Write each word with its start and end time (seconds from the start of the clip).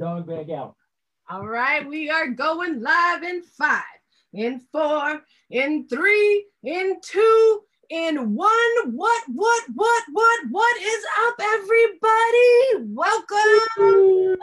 dog 0.00 0.26
bag 0.26 0.50
out. 0.50 0.74
All 1.28 1.46
right, 1.46 1.86
we 1.86 2.08
are 2.08 2.28
going 2.28 2.80
live 2.80 3.22
in 3.22 3.42
five, 3.42 3.82
in 4.32 4.58
four, 4.72 5.20
in 5.50 5.86
three, 5.88 6.46
in 6.64 6.96
two, 7.02 7.60
in 7.90 8.34
one. 8.34 8.74
What, 8.86 9.22
what, 9.28 9.62
what, 9.74 10.02
what, 10.10 10.40
what 10.50 10.76
is 10.80 11.04
up, 11.26 11.34
everybody? 11.38 12.94
Welcome. 12.94 14.36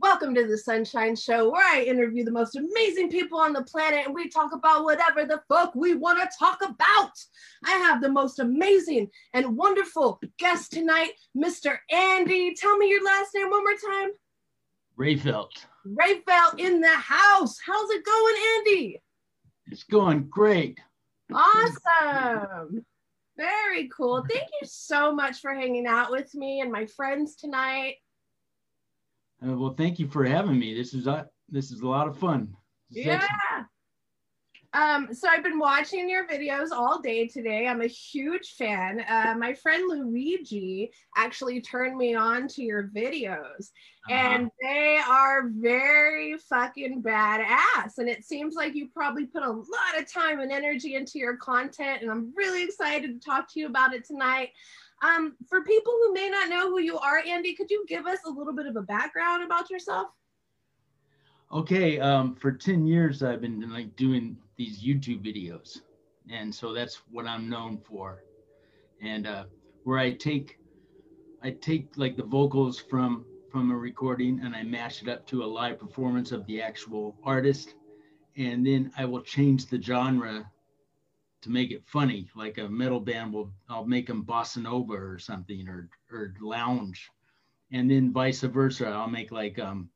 Welcome 0.00 0.32
to 0.36 0.46
the 0.46 0.56
Sunshine 0.56 1.16
Show, 1.16 1.50
where 1.50 1.66
I 1.66 1.82
interview 1.82 2.22
the 2.22 2.30
most 2.30 2.54
amazing 2.54 3.10
people 3.10 3.40
on 3.40 3.52
the 3.52 3.64
planet 3.64 4.06
and 4.06 4.14
we 4.14 4.28
talk 4.28 4.52
about 4.52 4.84
whatever 4.84 5.24
the 5.24 5.42
fuck 5.48 5.74
we 5.74 5.94
want 5.94 6.20
to 6.20 6.38
talk 6.38 6.60
about. 6.62 7.10
I 7.64 7.70
have 7.70 8.00
the 8.00 8.08
most 8.08 8.38
amazing 8.38 9.08
and 9.34 9.56
wonderful 9.56 10.20
guest 10.38 10.70
tonight, 10.70 11.14
Mr. 11.36 11.78
Andy. 11.90 12.54
Tell 12.54 12.76
me 12.76 12.88
your 12.88 13.04
last 13.04 13.30
name 13.34 13.50
one 13.50 13.64
more 13.64 13.92
time. 13.92 14.10
Rehfeldt. 14.96 15.66
Rehfeldt 15.84 16.60
in 16.60 16.80
the 16.80 16.88
house. 16.88 17.58
How's 17.66 17.90
it 17.90 18.04
going, 18.04 18.34
Andy? 18.56 19.02
It's 19.66 19.82
going 19.82 20.28
great. 20.28 20.78
Awesome. 21.34 22.86
Very 23.36 23.88
cool. 23.88 24.24
Thank 24.30 24.48
you 24.60 24.68
so 24.68 25.12
much 25.12 25.40
for 25.40 25.52
hanging 25.52 25.88
out 25.88 26.12
with 26.12 26.32
me 26.36 26.60
and 26.60 26.70
my 26.70 26.86
friends 26.86 27.34
tonight. 27.34 27.96
Uh, 29.46 29.56
well, 29.56 29.74
thank 29.74 29.98
you 29.98 30.08
for 30.08 30.24
having 30.24 30.58
me. 30.58 30.74
This 30.74 30.94
is 30.94 31.06
uh, 31.06 31.24
this 31.48 31.70
is 31.70 31.80
a 31.80 31.88
lot 31.88 32.08
of 32.08 32.16
fun. 32.16 32.54
Yeah. 32.90 33.24
Um, 34.74 35.14
so 35.14 35.28
I've 35.28 35.42
been 35.42 35.58
watching 35.58 36.10
your 36.10 36.26
videos 36.26 36.72
all 36.72 37.00
day 37.00 37.26
today. 37.26 37.66
I'm 37.66 37.80
a 37.80 37.86
huge 37.86 38.54
fan. 38.58 39.00
Uh, 39.08 39.34
my 39.38 39.54
friend 39.54 39.84
Luigi 39.88 40.92
actually 41.16 41.62
turned 41.62 41.96
me 41.96 42.14
on 42.14 42.48
to 42.48 42.62
your 42.62 42.90
videos, 42.94 43.70
uh-huh. 44.10 44.12
and 44.12 44.50
they 44.60 44.98
are 45.08 45.48
very 45.48 46.36
fucking 46.36 47.02
badass. 47.02 47.96
And 47.96 48.10
it 48.10 48.24
seems 48.24 48.56
like 48.56 48.74
you 48.74 48.88
probably 48.94 49.24
put 49.24 49.42
a 49.42 49.50
lot 49.50 49.98
of 49.98 50.12
time 50.12 50.40
and 50.40 50.52
energy 50.52 50.96
into 50.96 51.18
your 51.18 51.38
content, 51.38 52.02
and 52.02 52.10
I'm 52.10 52.32
really 52.36 52.62
excited 52.62 53.20
to 53.20 53.26
talk 53.26 53.50
to 53.54 53.60
you 53.60 53.66
about 53.66 53.94
it 53.94 54.04
tonight. 54.04 54.50
Um, 55.02 55.36
for 55.48 55.62
people 55.62 55.92
who 55.92 56.12
may 56.12 56.28
not 56.28 56.48
know 56.48 56.68
who 56.68 56.80
you 56.80 56.98
are, 56.98 57.22
Andy, 57.26 57.54
could 57.54 57.70
you 57.70 57.84
give 57.86 58.06
us 58.06 58.18
a 58.26 58.30
little 58.30 58.52
bit 58.52 58.66
of 58.66 58.76
a 58.76 58.82
background 58.82 59.44
about 59.44 59.70
yourself? 59.70 60.08
Okay, 61.52 61.98
um, 61.98 62.34
for 62.34 62.52
10 62.52 62.86
years 62.86 63.22
I've 63.22 63.40
been 63.40 63.70
like 63.72 63.94
doing 63.96 64.36
these 64.56 64.82
YouTube 64.82 65.24
videos. 65.24 65.80
And 66.30 66.54
so 66.54 66.74
that's 66.74 67.00
what 67.10 67.26
I'm 67.26 67.48
known 67.48 67.78
for. 67.78 68.22
And 69.00 69.26
uh, 69.26 69.44
where 69.84 69.98
I 69.98 70.12
take 70.12 70.58
I 71.42 71.52
take 71.52 71.96
like 71.96 72.16
the 72.16 72.24
vocals 72.24 72.78
from 72.80 73.24
from 73.50 73.70
a 73.70 73.76
recording 73.76 74.40
and 74.44 74.54
I 74.54 74.62
mash 74.62 75.02
it 75.02 75.08
up 75.08 75.26
to 75.28 75.42
a 75.42 75.46
live 75.46 75.78
performance 75.78 76.32
of 76.32 76.44
the 76.46 76.60
actual 76.60 77.16
artist. 77.24 77.76
And 78.36 78.66
then 78.66 78.92
I 78.98 79.04
will 79.04 79.22
change 79.22 79.66
the 79.66 79.80
genre 79.80 80.50
to 81.42 81.50
make 81.50 81.70
it 81.70 81.82
funny, 81.86 82.28
like 82.34 82.58
a 82.58 82.68
metal 82.68 83.00
band 83.00 83.32
will 83.32 83.52
I'll 83.68 83.86
make 83.86 84.06
them 84.06 84.24
bossa 84.24 84.62
nova 84.62 84.94
or 84.94 85.18
something 85.18 85.68
or 85.68 85.88
or 86.10 86.34
lounge, 86.40 87.08
and 87.72 87.90
then 87.90 88.12
vice 88.12 88.40
versa. 88.40 88.88
I'll 88.88 89.08
make 89.08 89.30
like 89.30 89.58
um 89.58 89.90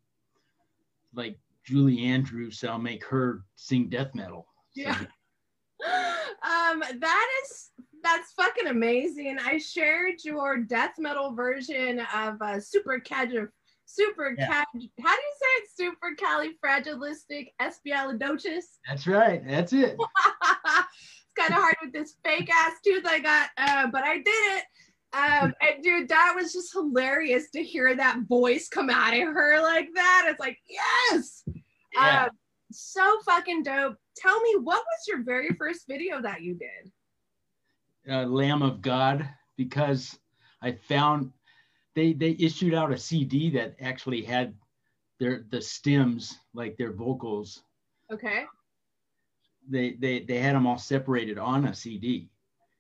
like 1.14 1.38
Julie 1.64 2.04
Andrews. 2.04 2.64
I'll 2.64 2.78
make 2.78 3.04
her 3.04 3.44
sing 3.56 3.88
death 3.88 4.14
metal. 4.14 4.46
Yeah. 4.74 4.98
um, 5.84 6.82
that 7.00 7.28
is 7.44 7.70
that's 8.02 8.32
fucking 8.32 8.68
amazing. 8.68 9.38
I 9.38 9.58
shared 9.58 10.24
your 10.24 10.58
death 10.58 10.94
metal 10.98 11.34
version 11.34 12.00
of 12.14 12.40
uh, 12.40 12.60
Super 12.60 13.00
Cadre 13.00 13.48
super 13.84 14.34
yeah. 14.38 14.46
how 14.46 14.64
do 14.72 14.80
you 14.80 14.88
say 14.96 15.46
it 15.58 15.68
super 15.76 16.14
califragilistic 16.16 17.48
espialidocious 17.60 18.78
that's 18.88 19.06
right 19.06 19.46
that's 19.46 19.72
it 19.72 19.98
kind 21.38 21.52
of 21.52 21.60
hard 21.60 21.76
with 21.82 21.92
this 21.92 22.16
fake 22.24 22.50
ass 22.50 22.72
tooth 22.84 23.04
I 23.06 23.18
got, 23.18 23.50
uh, 23.56 23.86
but 23.90 24.04
I 24.04 24.16
did 24.16 24.26
it. 24.26 24.64
Um, 25.14 25.54
and 25.60 25.82
dude, 25.82 26.08
that 26.08 26.32
was 26.34 26.52
just 26.52 26.72
hilarious 26.72 27.50
to 27.50 27.62
hear 27.62 27.94
that 27.94 28.20
voice 28.28 28.68
come 28.68 28.88
out 28.88 29.12
of 29.12 29.34
her 29.34 29.60
like 29.60 29.88
that. 29.94 30.26
It's 30.28 30.40
like, 30.40 30.58
yes, 30.68 31.44
yeah. 31.94 32.24
um, 32.24 32.30
so 32.70 33.18
fucking 33.26 33.62
dope. 33.62 33.96
Tell 34.16 34.40
me, 34.40 34.56
what 34.62 34.82
was 34.82 35.06
your 35.08 35.22
very 35.22 35.50
first 35.58 35.86
video 35.86 36.22
that 36.22 36.40
you 36.40 36.54
did? 36.54 36.90
Uh, 38.10 38.24
Lamb 38.24 38.62
of 38.62 38.80
God, 38.80 39.28
because 39.56 40.18
I 40.62 40.72
found 40.72 41.30
they 41.94 42.14
they 42.14 42.36
issued 42.38 42.72
out 42.74 42.92
a 42.92 42.98
CD 42.98 43.50
that 43.50 43.76
actually 43.80 44.22
had 44.22 44.54
their 45.20 45.44
the 45.50 45.60
stems 45.60 46.38
like 46.54 46.76
their 46.78 46.92
vocals. 46.92 47.62
Okay 48.10 48.44
they 49.68 49.92
they 49.92 50.20
they 50.20 50.38
had 50.38 50.54
them 50.54 50.66
all 50.66 50.78
separated 50.78 51.38
on 51.38 51.66
a 51.66 51.74
CD. 51.74 52.28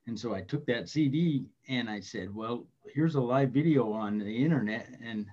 And 0.06 0.18
so 0.18 0.34
I 0.34 0.40
took 0.40 0.66
that 0.66 0.88
CD 0.88 1.46
and 1.68 1.88
I 1.88 2.00
said, 2.00 2.34
well, 2.34 2.66
here's 2.92 3.14
a 3.14 3.20
live 3.20 3.50
video 3.50 3.92
on 3.92 4.18
the 4.18 4.44
internet. 4.44 4.88
And 5.02 5.26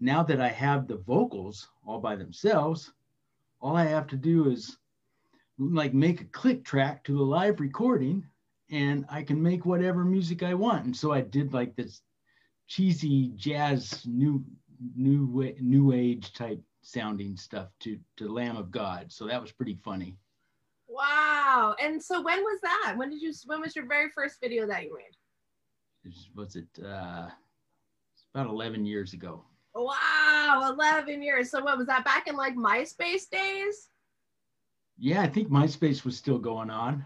now 0.00 0.22
that 0.24 0.40
I 0.40 0.48
have 0.48 0.88
the 0.88 0.96
vocals 0.96 1.68
all 1.86 2.00
by 2.00 2.16
themselves, 2.16 2.92
all 3.60 3.76
I 3.76 3.84
have 3.84 4.08
to 4.08 4.16
do 4.16 4.50
is 4.50 4.76
like 5.58 5.94
make 5.94 6.20
a 6.20 6.26
click 6.26 6.64
track 6.64 7.04
to 7.04 7.16
the 7.16 7.22
live 7.22 7.60
recording 7.60 8.26
and 8.70 9.04
I 9.08 9.22
can 9.22 9.40
make 9.40 9.64
whatever 9.64 10.04
music 10.04 10.42
I 10.42 10.54
want. 10.54 10.84
And 10.84 10.96
so 10.96 11.12
I 11.12 11.20
did 11.20 11.54
like 11.54 11.76
this 11.76 12.02
cheesy 12.66 13.28
jazz 13.36 14.04
new 14.06 14.44
new 14.96 15.54
new 15.60 15.92
age 15.92 16.32
type 16.32 16.60
sounding 16.82 17.36
stuff 17.36 17.68
to 17.80 17.98
to 18.16 18.28
Lamb 18.28 18.56
of 18.56 18.70
God. 18.70 19.12
So 19.12 19.26
that 19.26 19.40
was 19.40 19.52
pretty 19.52 19.78
funny. 19.84 20.16
Wow. 20.94 21.74
And 21.82 22.02
so 22.02 22.22
when 22.22 22.40
was 22.42 22.60
that? 22.62 22.94
When 22.96 23.10
did 23.10 23.20
you 23.20 23.32
when 23.46 23.60
was 23.60 23.74
your 23.74 23.86
very 23.86 24.10
first 24.10 24.40
video 24.40 24.66
that 24.66 24.84
you 24.84 24.96
made? 24.96 26.12
Was 26.34 26.56
it 26.56 26.68
uh 26.84 27.28
it's 28.14 28.26
about 28.34 28.46
11 28.48 28.86
years 28.86 29.12
ago. 29.12 29.44
Wow, 29.74 30.70
11 30.72 31.22
years. 31.22 31.50
So 31.50 31.62
what 31.62 31.78
was 31.78 31.88
that 31.88 32.04
back 32.04 32.28
in 32.28 32.36
like 32.36 32.54
MySpace 32.54 33.28
days? 33.28 33.88
Yeah, 34.98 35.22
I 35.22 35.28
think 35.28 35.48
MySpace 35.48 36.04
was 36.04 36.16
still 36.16 36.38
going 36.38 36.70
on. 36.70 37.04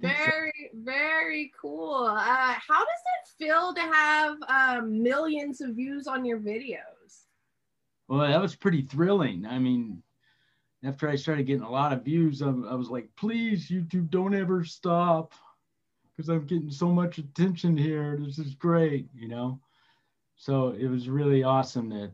Very, 0.00 0.70
so. 0.72 0.78
very 0.84 1.52
cool. 1.60 2.06
Uh, 2.06 2.54
how 2.66 2.78
does 2.78 3.02
it 3.16 3.44
feel 3.44 3.74
to 3.74 3.80
have 3.80 4.36
um, 4.48 5.02
millions 5.02 5.60
of 5.60 5.74
views 5.76 6.06
on 6.06 6.24
your 6.24 6.38
videos? 6.38 7.24
Well, 8.08 8.20
that 8.20 8.40
was 8.40 8.54
pretty 8.54 8.82
thrilling. 8.82 9.44
I 9.46 9.58
mean, 9.58 10.02
after 10.84 11.08
I 11.08 11.16
started 11.16 11.46
getting 11.46 11.62
a 11.62 11.70
lot 11.70 11.92
of 11.92 12.04
views, 12.04 12.42
I, 12.42 12.48
I 12.48 12.74
was 12.74 12.88
like, 12.88 13.08
please, 13.16 13.68
YouTube, 13.68 14.10
don't 14.10 14.34
ever 14.34 14.64
stop 14.64 15.34
because 16.16 16.28
I'm 16.28 16.46
getting 16.46 16.70
so 16.70 16.88
much 16.88 17.18
attention 17.18 17.76
here. 17.76 18.16
This 18.20 18.38
is 18.38 18.54
great, 18.54 19.08
you 19.14 19.28
know? 19.28 19.60
So 20.36 20.68
it 20.68 20.86
was 20.86 21.08
really 21.08 21.42
awesome 21.42 21.90
to, 21.90 22.10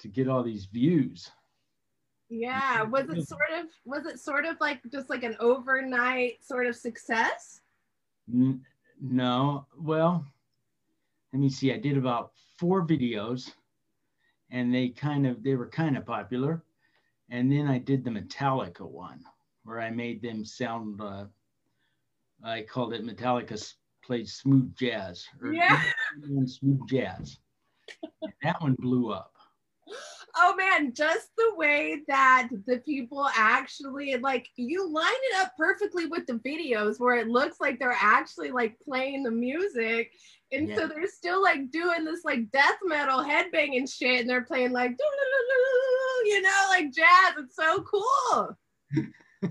to 0.00 0.08
get 0.08 0.28
all 0.28 0.42
these 0.42 0.66
views. 0.66 1.30
Yeah. 2.28 2.82
Was 2.82 3.08
it 3.08 3.26
sort 3.26 3.50
of, 3.58 3.66
was 3.84 4.06
it 4.06 4.18
sort 4.18 4.44
of 4.44 4.56
like 4.60 4.80
just 4.90 5.08
like 5.08 5.22
an 5.22 5.36
overnight 5.40 6.44
sort 6.44 6.66
of 6.66 6.76
success? 6.76 7.60
No. 8.26 9.66
Well, 9.78 10.26
let 11.32 11.40
me 11.40 11.48
see. 11.48 11.72
I 11.72 11.78
did 11.78 11.96
about 11.96 12.32
four 12.58 12.86
videos 12.86 13.52
and 14.50 14.74
they 14.74 14.88
kind 14.88 15.26
of, 15.26 15.42
they 15.42 15.54
were 15.54 15.68
kind 15.68 15.96
of 15.96 16.04
popular 16.04 16.62
and 17.30 17.50
then 17.50 17.66
I 17.66 17.78
did 17.78 18.04
the 18.04 18.10
Metallica 18.10 18.88
one 18.88 19.20
where 19.64 19.80
I 19.80 19.90
made 19.90 20.22
them 20.22 20.44
sound. 20.44 21.00
Uh, 21.00 21.26
I 22.44 22.62
called 22.62 22.92
it 22.92 23.04
Metallica 23.04 23.74
played 24.04 24.28
smooth 24.28 24.74
jazz 24.76 25.26
or 25.42 25.52
yeah. 25.52 25.82
smooth 26.46 26.86
jazz. 26.88 27.38
that 28.42 28.60
one 28.60 28.76
blew 28.78 29.12
up. 29.12 29.33
Oh 30.36 30.54
man, 30.56 30.92
just 30.92 31.28
the 31.36 31.54
way 31.54 32.02
that 32.08 32.48
the 32.66 32.78
people 32.78 33.28
actually 33.36 34.16
like 34.16 34.48
you 34.56 34.88
line 34.90 35.06
it 35.32 35.36
up 35.42 35.52
perfectly 35.56 36.06
with 36.06 36.26
the 36.26 36.34
videos 36.34 36.98
where 36.98 37.16
it 37.16 37.28
looks 37.28 37.60
like 37.60 37.78
they're 37.78 37.96
actually 38.00 38.50
like 38.50 38.78
playing 38.80 39.22
the 39.22 39.30
music. 39.30 40.10
And 40.52 40.68
yeah. 40.68 40.76
so 40.76 40.88
they're 40.88 41.06
still 41.06 41.42
like 41.42 41.70
doing 41.70 42.04
this 42.04 42.24
like 42.24 42.50
death 42.50 42.78
metal 42.84 43.20
headbanging 43.20 43.92
shit 43.92 44.20
and 44.20 44.30
they're 44.30 44.42
playing 44.44 44.72
like 44.72 44.96
you 46.24 46.42
know, 46.42 46.66
like 46.70 46.92
jazz. 46.92 47.34
It's 47.38 47.56
so 47.56 47.82
cool. 47.82 48.56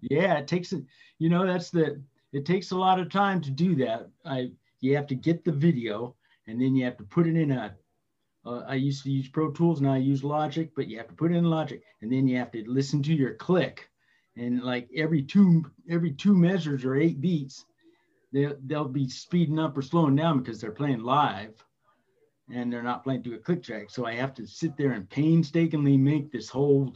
yeah, 0.00 0.38
it 0.38 0.46
takes 0.46 0.72
it, 0.72 0.84
you 1.18 1.28
know, 1.28 1.46
that's 1.46 1.70
the, 1.70 2.00
it 2.32 2.44
takes 2.44 2.70
a 2.70 2.76
lot 2.76 3.00
of 3.00 3.10
time 3.10 3.40
to 3.40 3.50
do 3.50 3.74
that. 3.76 4.08
I, 4.24 4.50
you 4.80 4.94
have 4.96 5.06
to 5.08 5.14
get 5.14 5.44
the 5.44 5.52
video 5.52 6.14
and 6.46 6.60
then 6.60 6.74
you 6.76 6.84
have 6.84 6.96
to 6.98 7.04
put 7.04 7.26
it 7.26 7.36
in 7.36 7.50
a, 7.50 7.74
uh, 8.48 8.64
I 8.66 8.74
used 8.74 9.02
to 9.04 9.10
use 9.10 9.28
Pro 9.28 9.50
Tools, 9.50 9.80
now 9.80 9.92
I 9.92 9.98
use 9.98 10.24
Logic, 10.24 10.70
but 10.74 10.88
you 10.88 10.96
have 10.98 11.08
to 11.08 11.14
put 11.14 11.32
in 11.32 11.44
Logic 11.44 11.82
and 12.00 12.10
then 12.10 12.26
you 12.26 12.36
have 12.38 12.50
to 12.52 12.64
listen 12.70 13.02
to 13.02 13.14
your 13.14 13.34
click. 13.34 13.88
And 14.36 14.62
like 14.62 14.88
every 14.96 15.22
two, 15.22 15.64
every 15.90 16.12
two 16.12 16.34
measures 16.34 16.84
or 16.84 16.96
eight 16.96 17.20
beats, 17.20 17.64
they'll, 18.32 18.56
they'll 18.66 18.88
be 18.88 19.08
speeding 19.08 19.58
up 19.58 19.76
or 19.76 19.82
slowing 19.82 20.16
down 20.16 20.38
because 20.38 20.60
they're 20.60 20.70
playing 20.70 21.02
live 21.02 21.62
and 22.50 22.72
they're 22.72 22.82
not 22.82 23.04
playing 23.04 23.22
to 23.24 23.34
a 23.34 23.38
click 23.38 23.62
track. 23.62 23.90
So 23.90 24.06
I 24.06 24.14
have 24.14 24.34
to 24.34 24.46
sit 24.46 24.76
there 24.76 24.92
and 24.92 25.10
painstakingly 25.10 25.96
make 25.96 26.32
this 26.32 26.48
whole 26.48 26.94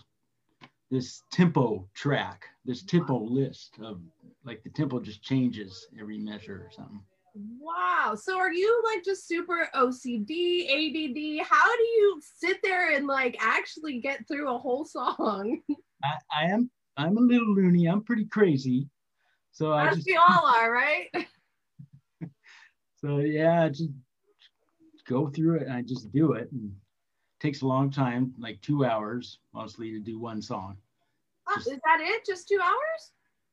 this 0.90 1.22
tempo 1.32 1.88
track, 1.94 2.44
this 2.64 2.82
tempo 2.82 3.19
list 3.19 3.78
of 3.82 4.00
like 4.44 4.62
the 4.62 4.70
tempo 4.70 5.00
just 5.00 5.22
changes 5.22 5.87
every 5.98 6.19
measure 6.19 6.66
or 6.66 6.70
something. 6.70 7.02
Wow. 7.34 8.14
So 8.20 8.38
are 8.38 8.52
you 8.52 8.82
like 8.84 9.05
just 9.05 9.26
super 9.26 9.69
OCD, 9.75 10.64
ADD? 10.67 11.46
How 11.46 11.76
do 11.76 11.82
you 11.82 12.20
sit 12.37 12.58
there 12.62 12.94
and 12.94 13.06
like 13.06 13.37
actually 13.40 14.00
get 14.00 14.26
through 14.29 14.55
a 14.55 14.58
whole 14.58 14.84
song? 14.84 15.61
I, 16.05 16.14
I 16.34 16.44
am 16.50 16.70
I'm 16.96 17.17
a 17.17 17.20
little 17.20 17.55
loony. 17.55 17.87
I'm 17.87 18.02
pretty 18.05 18.26
crazy. 18.26 18.88
So 19.52 19.73
As 19.73 19.93
I 19.93 19.94
just 19.94 20.06
we 20.06 20.17
all 20.17 20.46
are, 20.46 20.73
right? 20.73 21.08
so 22.96 23.19
yeah, 23.19 23.64
I 23.64 23.69
just 23.70 23.90
go 25.06 25.29
through 25.29 25.56
it 25.56 25.62
and 25.62 25.73
I 25.73 25.82
just 25.82 26.12
do 26.12 26.32
it. 26.32 26.50
And 26.52 26.70
it 26.70 27.40
takes 27.40 27.62
a 27.62 27.67
long 27.67 27.90
time, 27.90 28.34
like 28.38 28.61
two 28.61 28.84
hours 28.84 29.38
mostly 29.55 29.90
to 29.93 30.00
do 30.00 30.19
one 30.19 30.43
song. 30.43 30.76
Oh, 31.49 31.55
Just- 31.56 31.69
is 31.69 31.81
that 31.84 32.00
it? 32.00 32.26
Just 32.26 32.49
two 32.49 32.61
hours? 32.62 33.12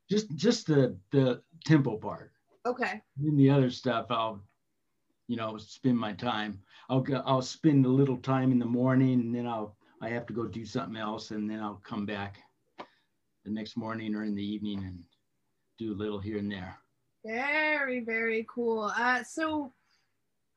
Just 0.09 0.35
just 0.35 0.67
the 0.67 0.97
the 1.11 1.41
tempo 1.65 1.95
part. 1.95 2.31
Okay. 2.67 3.01
Then 3.17 3.37
the 3.37 3.49
other 3.49 3.69
stuff, 3.69 4.07
I'll, 4.09 4.41
you 5.27 5.37
know, 5.37 5.57
spend 5.57 5.97
my 5.97 6.13
time. 6.13 6.59
I'll 6.89 7.01
go, 7.01 7.21
I'll 7.25 7.41
spend 7.41 7.85
a 7.85 7.89
little 7.89 8.17
time 8.17 8.51
in 8.51 8.59
the 8.59 8.65
morning, 8.65 9.13
and 9.21 9.35
then 9.35 9.47
I'll 9.47 9.77
I 10.01 10.09
have 10.09 10.25
to 10.27 10.33
go 10.33 10.45
do 10.45 10.65
something 10.65 10.95
else, 10.95 11.31
and 11.31 11.49
then 11.49 11.59
I'll 11.59 11.81
come 11.85 12.05
back 12.05 12.37
the 13.43 13.51
next 13.51 13.75
morning 13.75 14.15
or 14.15 14.23
in 14.23 14.33
the 14.33 14.43
evening 14.43 14.83
and 14.85 15.03
do 15.77 15.93
a 15.93 15.95
little 15.95 16.19
here 16.19 16.37
and 16.37 16.51
there. 16.51 16.77
Very, 17.25 17.99
very 17.99 18.45
cool. 18.49 18.91
Uh, 18.95 19.23
so, 19.23 19.73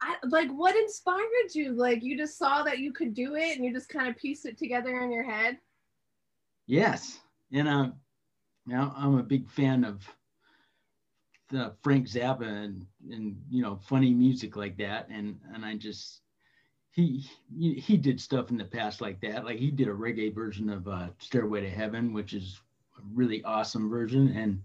I, 0.00 0.16
like, 0.28 0.50
what 0.50 0.76
inspired 0.76 1.54
you? 1.54 1.72
Like, 1.72 2.02
you 2.02 2.16
just 2.16 2.38
saw 2.38 2.62
that 2.62 2.78
you 2.78 2.92
could 2.92 3.14
do 3.14 3.34
it, 3.34 3.56
and 3.56 3.64
you 3.64 3.72
just 3.72 3.88
kind 3.88 4.08
of 4.08 4.16
pieced 4.16 4.46
it 4.46 4.58
together 4.58 5.00
in 5.00 5.10
your 5.10 5.24
head. 5.24 5.58
Yes, 6.66 7.20
and 7.52 7.68
um, 7.68 7.94
now 8.64 8.94
I'm 8.96 9.18
a 9.18 9.22
big 9.24 9.48
fan 9.50 9.84
of 9.84 10.02
the 11.52 11.74
Frank 11.82 12.08
Zappa 12.08 12.48
and 12.48 12.86
and 13.10 13.40
you 13.50 13.62
know 13.62 13.78
funny 13.84 14.12
music 14.12 14.56
like 14.56 14.76
that, 14.78 15.08
and 15.10 15.38
and 15.54 15.64
I 15.64 15.76
just 15.76 16.22
he 16.90 17.24
he 17.56 17.74
he 17.74 17.96
did 17.96 18.20
stuff 18.20 18.50
in 18.50 18.56
the 18.56 18.64
past 18.64 19.00
like 19.00 19.20
that. 19.20 19.44
Like 19.44 19.58
he 19.58 19.70
did 19.70 19.86
a 19.86 19.92
reggae 19.92 20.34
version 20.34 20.70
of 20.70 20.88
uh, 20.88 21.08
Stairway 21.18 21.60
to 21.60 21.70
Heaven, 21.70 22.12
which 22.12 22.32
is 22.32 22.60
a 22.98 23.02
really 23.14 23.44
awesome 23.44 23.88
version, 23.88 24.34
and 24.34 24.62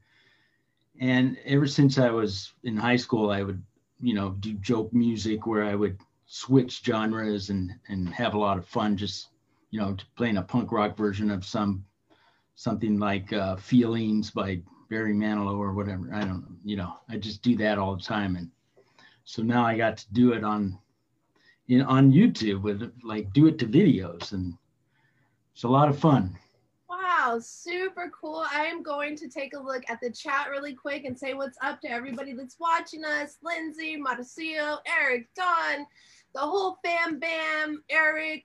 and 1.00 1.38
ever 1.46 1.68
since 1.68 2.00
I 2.00 2.10
was 2.10 2.54
in 2.64 2.78
high 2.78 2.96
school, 2.96 3.30
I 3.30 3.44
would 3.44 3.62
you 4.00 4.14
know 4.14 4.32
do 4.40 4.54
joke 4.54 4.94
music 4.94 5.46
where 5.46 5.66
I 5.66 5.76
would 5.76 6.00
switch 6.26 6.84
genres 6.84 7.50
and 7.50 7.72
and 7.90 8.10
have 8.10 8.34
a 8.34 8.40
lot 8.40 8.58
of 8.58 8.66
fun 8.66 8.96
just 8.96 9.28
you 9.72 9.80
know 9.80 9.96
playing 10.16 10.38
a 10.38 10.42
punk 10.42 10.72
rock 10.72 10.96
version 10.96 11.30
of 11.32 11.46
some 11.46 11.84
something 12.58 12.98
like 12.98 13.32
uh, 13.32 13.56
Feelings 13.56 14.32
by 14.32 14.60
Barry 14.90 15.14
Manilow 15.14 15.58
or 15.58 15.74
whatever. 15.74 16.10
I 16.12 16.22
don't 16.22 16.42
know. 16.42 16.56
You 16.66 16.76
know, 16.76 16.94
I 17.08 17.18
just 17.18 17.44
do 17.44 17.56
that 17.58 17.78
all 17.78 17.96
the 17.96 18.04
time. 18.04 18.36
And 18.36 18.50
so 19.24 19.44
now 19.44 19.64
I 19.64 19.78
got 19.78 19.98
to 19.98 20.14
do 20.14 20.34
it 20.34 20.44
on 20.44 20.78
in 21.68 21.82
on 21.84 22.12
YouTube 22.12 22.64
with 22.64 22.92
like 23.04 23.32
do 23.32 23.46
it 23.48 23.60
to 23.60 23.66
videos 23.66 24.32
and 24.32 24.58
it's 25.54 25.64
a 25.64 25.68
lot 25.68 25.88
of 25.88 26.00
fun. 26.00 26.36
Wow, 26.90 27.38
super 27.40 28.12
cool. 28.20 28.44
I 28.52 28.66
am 28.66 28.82
going 28.82 29.16
to 29.18 29.28
take 29.28 29.54
a 29.54 29.60
look 29.60 29.84
at 29.88 30.00
the 30.02 30.10
chat 30.10 30.48
really 30.50 30.74
quick 30.74 31.04
and 31.06 31.18
say 31.18 31.36
what's 31.36 31.58
up 31.62 31.80
to 31.82 31.92
everybody 31.92 32.34
that's 32.34 32.58
watching 32.60 33.04
us. 33.06 33.38
Lindsay, 33.44 33.98
Marcio, 33.98 34.78
Eric, 34.88 35.28
Don, 35.36 35.86
the 36.34 36.42
whole 36.42 36.78
fam 36.84 37.20
bam, 37.20 37.84
Eric, 37.90 38.44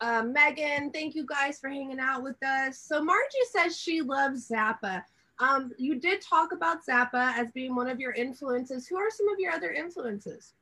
uh, 0.00 0.22
Megan. 0.22 0.90
Thank 0.92 1.14
you 1.14 1.26
guys 1.26 1.58
for 1.58 1.68
hanging 1.68 2.00
out 2.00 2.22
with 2.22 2.42
us. 2.42 2.78
So 2.78 3.02
Margie 3.02 3.26
says 3.50 3.76
she 3.76 4.00
loves 4.00 4.48
Zappa. 4.48 5.02
Um, 5.38 5.72
you 5.76 5.98
did 5.98 6.20
talk 6.20 6.52
about 6.52 6.84
Zappa 6.88 7.36
as 7.36 7.50
being 7.52 7.74
one 7.74 7.88
of 7.88 7.98
your 7.98 8.12
influences. 8.12 8.86
Who 8.86 8.96
are 8.96 9.10
some 9.10 9.28
of 9.28 9.38
your 9.38 9.52
other 9.52 9.72
influences? 9.72 10.54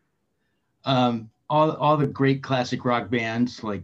Um, 0.84 1.30
all 1.50 1.72
all 1.72 1.96
the 1.96 2.06
great 2.06 2.42
classic 2.42 2.84
rock 2.84 3.10
bands 3.10 3.62
like 3.62 3.82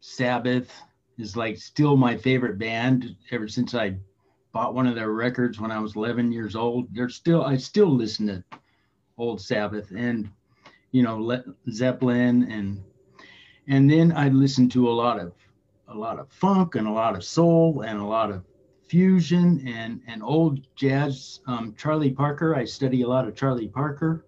Sabbath 0.00 0.70
is 1.16 1.36
like 1.36 1.56
still 1.56 1.96
my 1.96 2.16
favorite 2.16 2.58
band 2.58 3.16
ever 3.30 3.48
since 3.48 3.74
I 3.74 3.96
bought 4.52 4.74
one 4.74 4.86
of 4.86 4.94
their 4.94 5.12
records 5.12 5.60
when 5.60 5.70
I 5.70 5.78
was 5.78 5.96
11 5.96 6.32
years 6.32 6.56
old. 6.56 6.88
They're 6.92 7.08
still 7.08 7.42
I 7.42 7.56
still 7.56 7.88
listen 7.88 8.26
to 8.26 8.44
old 9.16 9.40
Sabbath 9.40 9.92
and 9.96 10.28
you 10.94 11.02
know 11.02 11.18
Le- 11.18 11.44
Zeppelin 11.70 12.44
and 12.52 12.80
and 13.66 13.90
then 13.90 14.12
I 14.12 14.28
listen 14.28 14.68
to 14.70 14.88
a 14.88 14.94
lot 14.94 15.18
of 15.18 15.32
a 15.88 15.94
lot 15.94 16.20
of 16.20 16.30
funk 16.30 16.76
and 16.76 16.86
a 16.86 16.92
lot 16.92 17.16
of 17.16 17.24
soul 17.24 17.82
and 17.82 17.98
a 17.98 18.04
lot 18.04 18.30
of 18.30 18.44
fusion 18.84 19.66
and 19.66 20.00
and 20.06 20.22
old 20.22 20.60
jazz. 20.76 21.40
Um, 21.48 21.74
Charlie 21.76 22.12
Parker, 22.12 22.54
I 22.54 22.64
study 22.64 23.02
a 23.02 23.08
lot 23.08 23.26
of 23.26 23.34
Charlie 23.34 23.66
Parker. 23.68 24.24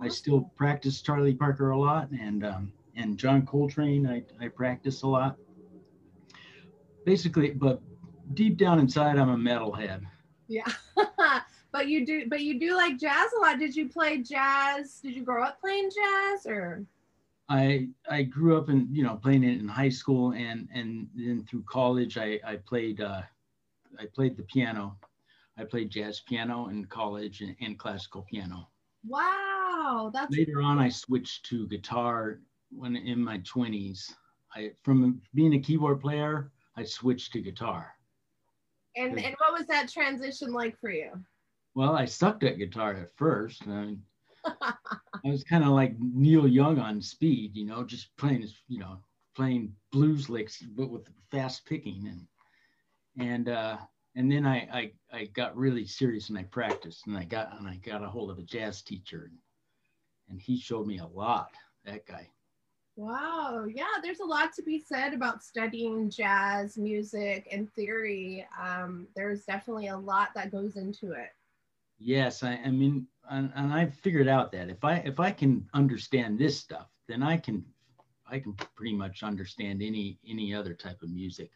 I 0.00 0.08
still 0.08 0.50
practice 0.56 1.02
Charlie 1.02 1.34
Parker 1.34 1.70
a 1.70 1.78
lot, 1.78 2.10
and 2.10 2.42
um, 2.42 2.72
and 2.96 3.18
John 3.18 3.44
Coltrane, 3.44 4.06
I, 4.06 4.22
I 4.42 4.48
practice 4.48 5.02
a 5.02 5.08
lot. 5.08 5.36
Basically, 7.04 7.50
but 7.50 7.82
deep 8.32 8.56
down 8.56 8.78
inside, 8.78 9.18
I'm 9.18 9.28
a 9.28 9.36
metalhead. 9.36 10.06
Yeah. 10.46 10.72
but 11.72 11.88
you 11.88 12.04
do 12.06 12.28
but 12.28 12.40
you 12.40 12.58
do 12.58 12.76
like 12.76 12.98
jazz 12.98 13.30
a 13.36 13.40
lot. 13.40 13.58
Did 13.58 13.76
you 13.76 13.88
play 13.88 14.18
jazz? 14.18 15.00
Did 15.00 15.14
you 15.14 15.22
grow 15.22 15.44
up 15.44 15.60
playing 15.60 15.90
jazz 15.90 16.46
or 16.46 16.84
I 17.48 17.88
I 18.08 18.22
grew 18.22 18.58
up 18.58 18.68
in 18.68 18.88
you 18.90 19.02
know 19.02 19.16
playing 19.16 19.44
it 19.44 19.60
in 19.60 19.68
high 19.68 19.88
school, 19.88 20.32
and 20.32 20.68
and 20.72 21.08
then 21.14 21.44
through 21.48 21.62
college, 21.62 22.18
I 22.18 22.40
I 22.46 22.56
played 22.56 23.00
uh, 23.00 23.22
I 23.98 24.06
played 24.14 24.36
the 24.36 24.42
piano. 24.44 24.96
I 25.56 25.64
played 25.64 25.90
jazz 25.90 26.20
piano 26.20 26.68
in 26.68 26.84
college 26.84 27.40
and, 27.40 27.56
and 27.60 27.78
classical 27.78 28.22
piano. 28.22 28.68
wow, 29.06 30.10
that's 30.12 30.36
Later 30.36 30.62
on, 30.62 30.78
I 30.78 30.88
switched 30.88 31.46
to 31.46 31.66
guitar 31.66 32.40
when 32.70 32.94
in 32.96 33.22
my 33.22 33.38
20s. 33.38 34.12
I 34.54 34.72
from 34.82 35.20
being 35.34 35.54
a 35.54 35.58
keyboard 35.58 36.00
player, 36.00 36.52
I 36.76 36.84
switched 36.84 37.32
to 37.32 37.40
guitar. 37.40 37.94
and 38.94 39.18
and 39.18 39.34
what 39.38 39.58
was 39.58 39.66
that 39.68 39.88
transition 39.88 40.52
like 40.52 40.78
for 40.78 40.90
you? 40.90 41.12
Well, 41.78 41.94
I 41.94 42.06
sucked 42.06 42.42
at 42.42 42.58
guitar 42.58 42.94
at 42.94 43.16
first. 43.16 43.62
I, 43.68 43.70
mean, 43.70 44.02
I 44.44 44.74
was 45.26 45.44
kind 45.44 45.62
of 45.62 45.70
like 45.70 45.94
Neil 46.00 46.48
Young 46.48 46.80
on 46.80 47.00
speed, 47.00 47.54
you 47.54 47.66
know, 47.66 47.84
just 47.84 48.08
playing, 48.16 48.48
you 48.66 48.80
know, 48.80 48.98
playing 49.36 49.72
blues 49.92 50.28
licks, 50.28 50.60
but 50.60 50.90
with 50.90 51.08
fast 51.30 51.64
picking, 51.66 52.08
and 52.08 53.28
and 53.28 53.48
uh, 53.48 53.76
and 54.16 54.32
then 54.32 54.44
I, 54.44 54.56
I 55.12 55.16
I 55.16 55.24
got 55.26 55.56
really 55.56 55.86
serious 55.86 56.30
and 56.30 56.36
I 56.36 56.42
practiced, 56.42 57.06
and 57.06 57.16
I 57.16 57.22
got 57.22 57.56
and 57.56 57.68
I 57.68 57.76
got 57.76 58.02
a 58.02 58.08
hold 58.08 58.32
of 58.32 58.40
a 58.40 58.42
jazz 58.42 58.82
teacher, 58.82 59.30
and 60.28 60.40
he 60.40 60.58
showed 60.58 60.88
me 60.88 60.98
a 60.98 61.06
lot. 61.06 61.52
That 61.84 62.04
guy. 62.06 62.28
Wow, 62.96 63.66
yeah, 63.72 64.00
there's 64.02 64.18
a 64.18 64.26
lot 64.26 64.52
to 64.54 64.62
be 64.64 64.80
said 64.80 65.14
about 65.14 65.44
studying 65.44 66.10
jazz 66.10 66.76
music 66.76 67.46
and 67.52 67.72
theory. 67.74 68.44
Um, 68.60 69.06
there's 69.14 69.44
definitely 69.44 69.86
a 69.86 69.96
lot 69.96 70.30
that 70.34 70.50
goes 70.50 70.74
into 70.74 71.12
it. 71.12 71.30
Yes, 71.98 72.42
I, 72.42 72.60
I 72.64 72.70
mean, 72.70 73.06
and, 73.30 73.52
and 73.54 73.72
I 73.72 73.86
figured 73.86 74.28
out 74.28 74.52
that 74.52 74.68
if 74.70 74.84
I 74.84 74.96
if 74.98 75.20
I 75.20 75.30
can 75.30 75.68
understand 75.74 76.38
this 76.38 76.58
stuff, 76.58 76.88
then 77.08 77.22
I 77.22 77.36
can 77.36 77.64
I 78.30 78.38
can 78.38 78.54
pretty 78.76 78.94
much 78.94 79.22
understand 79.22 79.82
any 79.82 80.18
any 80.28 80.54
other 80.54 80.74
type 80.74 81.02
of 81.02 81.10
music. 81.10 81.50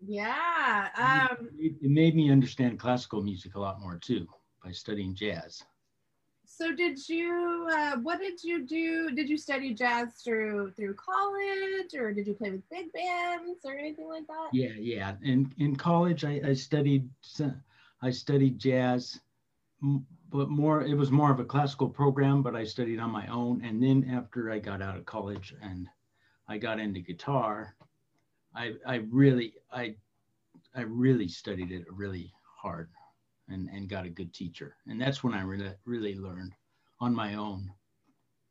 Yeah. 0.00 0.88
Um, 0.96 1.48
it, 1.58 1.74
it 1.82 1.90
made 1.90 2.14
me 2.14 2.30
understand 2.30 2.78
classical 2.78 3.22
music 3.22 3.56
a 3.56 3.60
lot 3.60 3.80
more 3.80 3.98
too 3.98 4.26
by 4.64 4.70
studying 4.70 5.14
jazz. 5.14 5.62
so 6.44 6.74
did 6.74 7.08
you 7.08 7.68
uh, 7.76 7.96
what 7.98 8.20
did 8.20 8.42
you 8.42 8.66
do? 8.66 9.10
Did 9.10 9.28
you 9.28 9.36
study 9.36 9.74
jazz 9.74 10.14
through 10.24 10.72
through 10.72 10.94
college 10.94 11.94
or 11.96 12.12
did 12.12 12.26
you 12.26 12.34
play 12.34 12.50
with 12.50 12.68
big 12.70 12.92
bands 12.92 13.60
or 13.64 13.76
anything 13.76 14.08
like 14.08 14.26
that? 14.28 14.48
Yeah, 14.52 14.74
yeah. 14.78 15.14
In 15.22 15.52
in 15.58 15.76
college, 15.76 16.24
I, 16.24 16.40
I 16.44 16.54
studied 16.54 17.08
I 18.02 18.10
studied 18.10 18.58
jazz, 18.58 19.20
but 19.80 20.48
more 20.48 20.82
it 20.82 20.94
was 20.94 21.10
more 21.10 21.30
of 21.30 21.40
a 21.40 21.44
classical 21.44 21.88
program. 21.88 22.42
But 22.42 22.56
I 22.56 22.64
studied 22.64 23.00
on 23.00 23.10
my 23.10 23.26
own, 23.28 23.62
and 23.64 23.82
then 23.82 24.10
after 24.12 24.50
I 24.50 24.58
got 24.58 24.82
out 24.82 24.96
of 24.96 25.06
college 25.06 25.54
and 25.62 25.86
I 26.48 26.58
got 26.58 26.80
into 26.80 27.00
guitar, 27.00 27.74
I 28.54 28.74
I 28.86 28.96
really 29.10 29.54
I 29.72 29.94
I 30.74 30.82
really 30.82 31.28
studied 31.28 31.72
it 31.72 31.84
really 31.90 32.32
hard, 32.60 32.90
and 33.48 33.68
and 33.68 33.88
got 33.88 34.06
a 34.06 34.10
good 34.10 34.32
teacher, 34.34 34.76
and 34.86 35.00
that's 35.00 35.22
when 35.22 35.34
I 35.34 35.42
really 35.42 35.72
really 35.84 36.16
learned 36.16 36.54
on 37.00 37.14
my 37.14 37.34
own. 37.34 37.70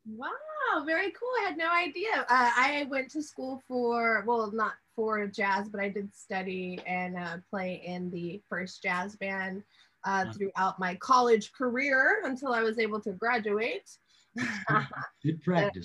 Wow, 0.06 0.84
very 0.86 1.10
cool. 1.12 1.28
I 1.40 1.48
had 1.48 1.58
no 1.58 1.70
idea. 1.70 2.20
Uh, 2.20 2.50
I 2.56 2.86
went 2.88 3.10
to 3.10 3.22
school 3.22 3.62
for, 3.68 4.24
well, 4.26 4.50
not 4.52 4.72
for 4.96 5.26
jazz, 5.26 5.68
but 5.68 5.80
I 5.80 5.90
did 5.90 6.14
study 6.14 6.80
and 6.86 7.16
uh, 7.16 7.36
play 7.50 7.82
in 7.84 8.10
the 8.10 8.40
first 8.48 8.82
jazz 8.82 9.16
band 9.16 9.62
uh, 10.08 10.24
throughout 10.32 10.78
my 10.78 10.94
college 10.96 11.52
career 11.52 12.22
until 12.24 12.54
I 12.54 12.62
was 12.62 12.78
able 12.78 12.98
to 13.02 13.12
graduate. 13.12 13.90
Good 15.22 15.42
practice. 15.42 15.84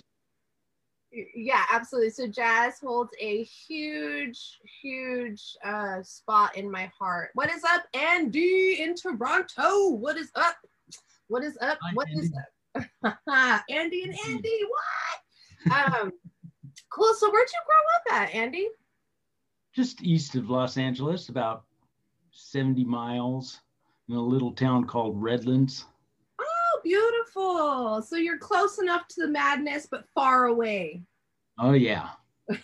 Yeah, 1.36 1.64
absolutely. 1.72 2.12
So 2.12 2.28
jazz 2.28 2.80
holds 2.80 3.12
a 3.20 3.44
huge, 3.44 4.60
huge 4.82 5.44
uh, 5.64 6.02
spot 6.04 6.56
in 6.56 6.72
my 6.72 6.90
heart. 6.98 7.32
What 7.34 7.52
is 7.52 7.64
up, 7.66 7.84
Andy 7.94 8.82
in 8.82 8.96
Toronto? 8.96 9.90
What 9.90 10.18
is 10.18 10.32
up? 10.36 10.56
What 11.28 11.44
is 11.44 11.58
up? 11.62 11.78
Hi, 11.82 11.92
What 11.94 12.08
is 12.14 12.32
Andy. 12.76 12.88
up? 13.06 13.64
Andy 13.70 14.04
and 14.04 14.16
Andy, 14.30 14.60
what? 14.70 16.02
Um, 16.02 16.12
cool. 16.90 17.14
So 17.18 17.30
where'd 17.30 17.48
you 17.50 17.60
grow 17.66 18.16
up 18.22 18.22
at, 18.22 18.34
Andy? 18.34 18.70
Just 19.76 20.02
east 20.02 20.36
of 20.36 20.50
Los 20.50 20.78
Angeles, 20.78 21.30
about 21.30 21.66
70 22.32 22.86
miles 22.86 23.60
in 24.10 24.16
a 24.16 24.22
little 24.22 24.52
town 24.52 24.86
called 24.86 25.22
Redlands. 25.22 25.86
Oh, 26.40 26.80
beautiful. 26.84 28.02
So 28.02 28.16
you're 28.18 28.38
close 28.38 28.80
enough 28.80 29.08
to 29.10 29.22
the 29.22 29.28
madness, 29.28 29.88
but 29.90 30.06
far 30.14 30.46
away. 30.46 31.04
Oh, 31.60 31.74
yeah. 31.74 32.10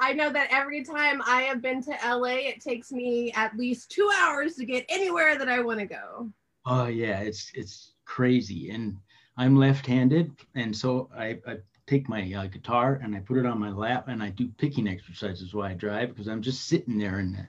I 0.00 0.12
know 0.12 0.30
that 0.30 0.48
every 0.50 0.84
time 0.84 1.22
I 1.26 1.42
have 1.42 1.62
been 1.62 1.82
to 1.82 1.96
LA, 2.04 2.36
it 2.36 2.60
takes 2.60 2.92
me 2.92 3.32
at 3.32 3.56
least 3.56 3.90
two 3.90 4.10
hours 4.18 4.54
to 4.56 4.64
get 4.64 4.84
anywhere 4.88 5.38
that 5.38 5.48
I 5.48 5.60
want 5.60 5.80
to 5.80 5.86
go. 5.86 6.30
Oh, 6.64 6.86
yeah. 6.86 7.20
It's 7.20 7.50
it's 7.54 7.92
crazy. 8.04 8.70
And 8.70 8.96
I'm 9.36 9.56
left 9.56 9.86
handed. 9.86 10.32
And 10.54 10.74
so 10.76 11.10
I, 11.16 11.38
I 11.46 11.58
take 11.86 12.08
my 12.08 12.32
uh, 12.32 12.46
guitar 12.46 13.00
and 13.02 13.14
I 13.14 13.20
put 13.20 13.38
it 13.38 13.46
on 13.46 13.58
my 13.58 13.70
lap 13.70 14.08
and 14.08 14.22
I 14.22 14.30
do 14.30 14.48
picking 14.58 14.88
exercises 14.88 15.54
while 15.54 15.70
I 15.70 15.74
drive 15.74 16.10
because 16.10 16.28
I'm 16.28 16.42
just 16.42 16.66
sitting 16.66 16.98
there 16.98 17.20
in 17.20 17.32
the 17.32 17.48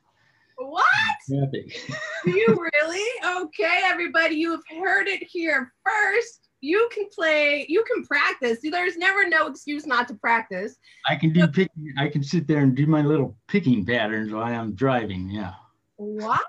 What? 0.58 0.86
Traffic. 1.28 1.78
Do 2.26 2.32
you 2.32 2.48
really? 2.82 3.44
Okay, 3.44 3.82
everybody, 3.86 4.36
you 4.36 4.52
have 4.52 4.64
heard 4.80 5.08
it 5.08 5.24
here 5.24 5.74
first. 5.86 6.50
You 6.62 6.90
can 6.92 7.06
play, 7.14 7.66
you 7.70 7.84
can 7.84 8.04
practice. 8.04 8.60
There's 8.64 8.98
never 8.98 9.28
no 9.30 9.48
excuse 9.48 9.86
not 9.86 10.08
to 10.08 10.16
practice. 10.16 10.76
I 11.08 11.16
can 11.16 11.32
do 11.32 11.48
picking. 11.48 11.94
I 11.98 12.08
can 12.08 12.24
sit 12.24 12.48
there 12.48 12.60
and 12.60 12.76
do 12.76 12.88
my 12.88 13.02
little 13.02 13.38
picking 13.48 13.86
patterns 13.86 14.32
while 14.32 14.44
I'm 14.44 14.74
driving. 14.74 15.30
Yeah. 15.30 15.54
Wow. 15.98 16.40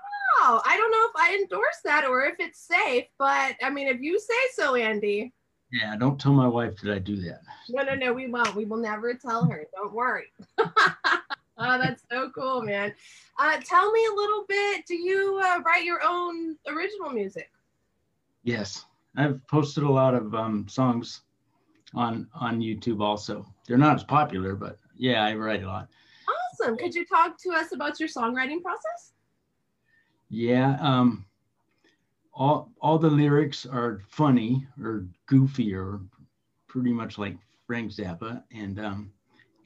I 0.41 0.77
don't 0.77 0.91
know 0.91 1.05
if 1.05 1.15
I 1.15 1.37
endorse 1.39 1.79
that 1.83 2.05
or 2.05 2.23
if 2.23 2.35
it's 2.39 2.67
safe, 2.67 3.05
but 3.19 3.55
I 3.61 3.69
mean, 3.69 3.87
if 3.87 3.99
you 4.01 4.19
say 4.19 4.33
so, 4.53 4.75
Andy. 4.75 5.33
Yeah. 5.71 5.95
Don't 5.95 6.19
tell 6.19 6.33
my 6.33 6.47
wife 6.47 6.79
that 6.81 6.91
I 6.91 6.99
do 6.99 7.17
that. 7.21 7.41
No, 7.69 7.83
no, 7.83 7.93
no, 7.93 8.13
we 8.13 8.27
won't. 8.27 8.55
We 8.55 8.65
will 8.65 8.77
never 8.77 9.13
tell 9.13 9.45
her. 9.45 9.67
Don't 9.75 9.93
worry. 9.93 10.25
oh, 11.59 11.77
that's 11.77 12.03
so 12.11 12.29
cool, 12.31 12.61
man. 12.61 12.93
Uh, 13.37 13.57
tell 13.63 13.91
me 13.91 14.05
a 14.05 14.15
little 14.15 14.45
bit. 14.47 14.85
Do 14.85 14.95
you 14.95 15.39
uh, 15.43 15.59
write 15.65 15.83
your 15.83 15.99
own 16.03 16.57
original 16.67 17.11
music? 17.11 17.51
Yes. 18.43 18.85
I've 19.15 19.45
posted 19.47 19.83
a 19.83 19.89
lot 19.89 20.13
of 20.13 20.33
um, 20.33 20.67
songs 20.67 21.21
on 21.95 22.27
on 22.33 22.59
YouTube. 22.59 23.01
Also, 23.01 23.45
they're 23.67 23.77
not 23.77 23.95
as 23.95 24.03
popular, 24.03 24.55
but 24.55 24.77
yeah, 24.95 25.23
I 25.23 25.33
write 25.35 25.63
a 25.63 25.67
lot. 25.67 25.89
Awesome. 26.61 26.77
Could 26.77 26.93
you 26.93 27.05
talk 27.05 27.37
to 27.43 27.51
us 27.51 27.73
about 27.73 27.99
your 27.99 28.09
songwriting 28.09 28.61
process? 28.61 29.13
Yeah. 30.29 30.77
Um, 30.79 31.25
all 32.33 32.71
all 32.81 32.97
the 32.97 33.09
lyrics 33.09 33.65
are 33.65 34.01
funny 34.09 34.67
or 34.81 35.05
goofy 35.25 35.73
or 35.73 35.99
pretty 36.67 36.93
much 36.93 37.17
like 37.17 37.35
Frank 37.65 37.91
Zappa, 37.91 38.43
and 38.51 38.79
um, 38.79 39.11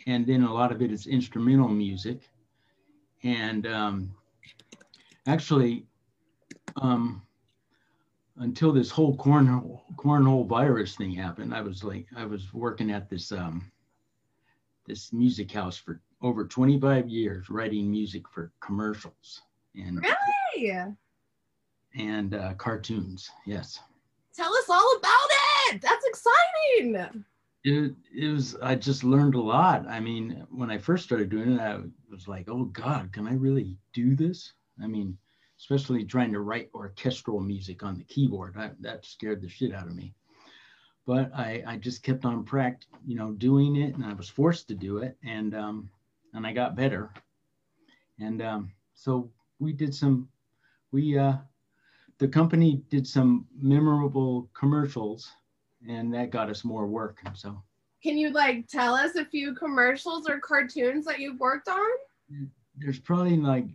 and 0.07 0.25
then 0.25 0.43
a 0.43 0.53
lot 0.53 0.71
of 0.71 0.81
it 0.81 0.91
is 0.91 1.07
instrumental 1.07 1.69
music. 1.69 2.29
And 3.23 3.65
um, 3.67 4.15
actually, 5.27 5.85
um, 6.81 7.21
until 8.37 8.73
this 8.73 8.89
whole 8.89 9.15
cornhole 9.15 9.81
cornhole 9.95 10.47
virus 10.47 10.95
thing 10.95 11.11
happened, 11.11 11.53
I 11.53 11.61
was 11.61 11.83
like 11.83 12.07
I 12.17 12.25
was 12.25 12.53
working 12.53 12.91
at 12.91 13.09
this 13.09 13.31
um, 13.31 13.71
this 14.85 15.13
music 15.13 15.51
house 15.51 15.77
for 15.77 16.01
over 16.21 16.45
25 16.45 17.07
years, 17.09 17.49
writing 17.49 17.89
music 17.91 18.23
for 18.29 18.51
commercials 18.61 19.41
and 19.75 19.99
Really? 20.55 20.73
and 21.95 22.33
uh, 22.33 22.53
cartoons. 22.55 23.29
Yes. 23.45 23.79
Tell 24.35 24.51
us 24.53 24.69
all 24.69 24.97
about 24.97 25.27
it. 25.75 25.81
That's 25.81 26.05
exciting. 26.05 27.23
It, 27.63 27.95
it 28.13 28.27
was 28.27 28.55
i 28.61 28.75
just 28.75 29.03
learned 29.03 29.35
a 29.35 29.41
lot. 29.41 29.87
I 29.87 29.99
mean 29.99 30.45
when 30.51 30.69
i 30.69 30.77
first 30.77 31.05
started 31.05 31.29
doing 31.29 31.53
it 31.53 31.61
i 31.61 31.79
was 32.11 32.27
like 32.27 32.49
oh 32.49 32.65
god 32.65 33.11
can 33.13 33.27
i 33.27 33.33
really 33.33 33.77
do 33.93 34.15
this? 34.15 34.53
I 34.81 34.87
mean 34.87 35.17
especially 35.59 36.03
trying 36.03 36.33
to 36.33 36.41
write 36.41 36.69
orchestral 36.73 37.39
music 37.39 37.83
on 37.83 37.95
the 37.95 38.03
keyboard. 38.03 38.55
I, 38.57 38.71
that 38.81 39.05
scared 39.05 39.41
the 39.41 39.47
shit 39.47 39.73
out 39.73 39.87
of 39.87 39.95
me. 39.95 40.13
But 41.05 41.31
i 41.33 41.63
i 41.65 41.77
just 41.77 42.03
kept 42.03 42.25
on 42.25 42.45
pract 42.45 42.83
you 43.05 43.15
know 43.15 43.31
doing 43.31 43.75
it 43.77 43.95
and 43.95 44.05
i 44.05 44.13
was 44.13 44.29
forced 44.29 44.67
to 44.67 44.75
do 44.75 44.97
it 44.97 45.17
and 45.23 45.55
um 45.55 45.89
and 46.33 46.45
i 46.45 46.51
got 46.51 46.75
better. 46.75 47.11
And 48.19 48.41
um 48.41 48.71
so 48.93 49.31
we 49.59 49.71
did 49.71 49.95
some 49.95 50.27
we 50.91 51.17
uh 51.17 51.37
the 52.19 52.27
company 52.27 52.83
did 52.89 53.07
some 53.07 53.47
memorable 53.59 54.49
commercials 54.53 55.31
and 55.87 56.13
that 56.13 56.31
got 56.31 56.49
us 56.49 56.63
more 56.63 56.87
work. 56.87 57.19
So 57.33 57.61
Can 58.01 58.17
you 58.17 58.31
like 58.31 58.67
tell 58.67 58.93
us 58.93 59.15
a 59.15 59.25
few 59.25 59.53
commercials 59.55 60.29
or 60.29 60.39
cartoons 60.39 61.05
that 61.05 61.19
you've 61.19 61.39
worked 61.39 61.67
on? 61.67 61.89
there's 62.77 62.99
probably 62.99 63.37
like 63.37 63.65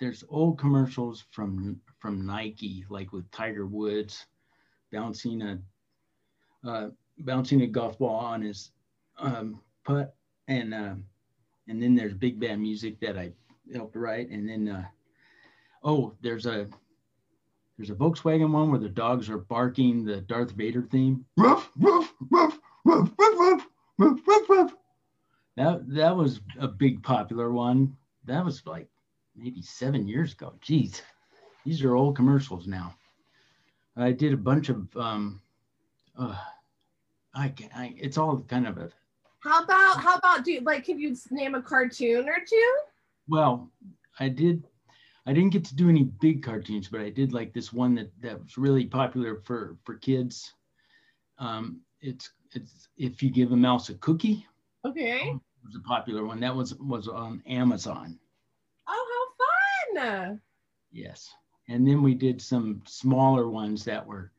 there's 0.00 0.24
old 0.28 0.58
commercials 0.58 1.24
from 1.30 1.80
from 1.98 2.26
Nike, 2.26 2.84
like 2.88 3.12
with 3.12 3.30
Tiger 3.30 3.66
Woods 3.66 4.26
bouncing 4.92 5.42
a 5.42 5.58
uh, 6.68 6.88
bouncing 7.18 7.62
a 7.62 7.66
golf 7.66 7.98
ball 7.98 8.16
on 8.16 8.42
his 8.42 8.72
um, 9.18 9.60
putt, 9.84 10.14
and 10.48 10.74
uh, 10.74 10.94
and 11.68 11.82
then 11.82 11.94
there's 11.94 12.14
big 12.14 12.40
band 12.40 12.60
music 12.60 13.00
that 13.00 13.16
I 13.16 13.32
helped 13.72 13.96
write, 13.96 14.30
and 14.30 14.48
then 14.48 14.68
uh, 14.68 14.84
oh, 15.82 16.14
there's 16.20 16.46
a 16.46 16.66
there's 17.76 17.90
a 17.90 17.94
Volkswagen 17.94 18.52
one 18.52 18.70
where 18.70 18.80
the 18.80 18.88
dogs 18.88 19.28
are 19.28 19.38
barking 19.38 20.04
the 20.04 20.20
Darth 20.20 20.52
Vader 20.52 20.82
theme. 20.82 21.24
Ruff, 21.36 21.70
ruff, 21.76 22.14
ruff, 22.30 22.58
ruff, 22.84 23.10
ruff, 23.18 23.38
ruff, 23.38 23.66
ruff, 23.98 24.20
ruff, 24.26 24.48
ruff. 24.48 24.74
That 25.56 25.88
that 25.94 26.16
was 26.16 26.40
a 26.58 26.68
big 26.68 27.02
popular 27.02 27.52
one. 27.52 27.96
That 28.24 28.44
was 28.44 28.64
like 28.66 28.88
maybe 29.36 29.62
seven 29.62 30.06
years 30.06 30.32
ago. 30.32 30.54
Jeez, 30.62 31.00
these 31.64 31.82
are 31.82 31.94
old 31.96 32.16
commercials 32.16 32.66
now. 32.66 32.94
I 33.96 34.12
did 34.12 34.32
a 34.32 34.36
bunch 34.36 34.68
of 34.68 34.96
um, 34.96 35.40
uh, 36.16 36.36
I 37.34 37.48
can 37.48 37.70
I 37.74 37.94
it's 37.96 38.18
all 38.18 38.40
kind 38.42 38.66
of 38.66 38.78
a 38.78 38.90
How 39.40 39.62
about 39.64 40.00
how 40.00 40.16
about 40.16 40.44
do 40.44 40.52
you, 40.52 40.60
like 40.60 40.84
can 40.84 40.98
you 40.98 41.16
name 41.30 41.54
a 41.54 41.62
cartoon 41.62 42.28
or 42.28 42.38
two? 42.48 42.76
well, 43.28 43.70
I 44.20 44.28
did 44.28 44.64
I 45.26 45.32
didn't 45.32 45.52
get 45.52 45.64
to 45.66 45.76
do 45.76 45.88
any 45.88 46.04
big 46.04 46.42
cartoons, 46.42 46.88
but 46.88 47.00
I 47.00 47.10
did 47.10 47.32
like 47.32 47.52
this 47.52 47.72
one 47.72 47.94
that 47.94 48.10
that 48.20 48.42
was 48.42 48.58
really 48.58 48.84
popular 48.84 49.40
for 49.44 49.76
for 49.84 49.94
kids. 49.94 50.52
Um, 51.38 51.80
it's 52.00 52.30
it's 52.52 52.88
if 52.98 53.22
you 53.22 53.30
give 53.30 53.52
a 53.52 53.56
mouse 53.56 53.88
a 53.88 53.94
cookie. 53.94 54.46
Okay. 54.84 55.30
It 55.30 55.40
was 55.64 55.76
a 55.76 55.88
popular 55.88 56.26
one. 56.26 56.40
That 56.40 56.54
was 56.54 56.74
was 56.74 57.08
on 57.08 57.42
Amazon. 57.46 58.18
Oh, 58.86 59.34
how 59.96 59.96
fun! 59.96 60.40
Yes. 60.92 61.32
And 61.68 61.88
then 61.88 62.02
we 62.02 62.14
did 62.14 62.42
some 62.42 62.82
smaller 62.84 63.48
ones 63.48 63.84
that 63.84 64.06
were 64.06 64.30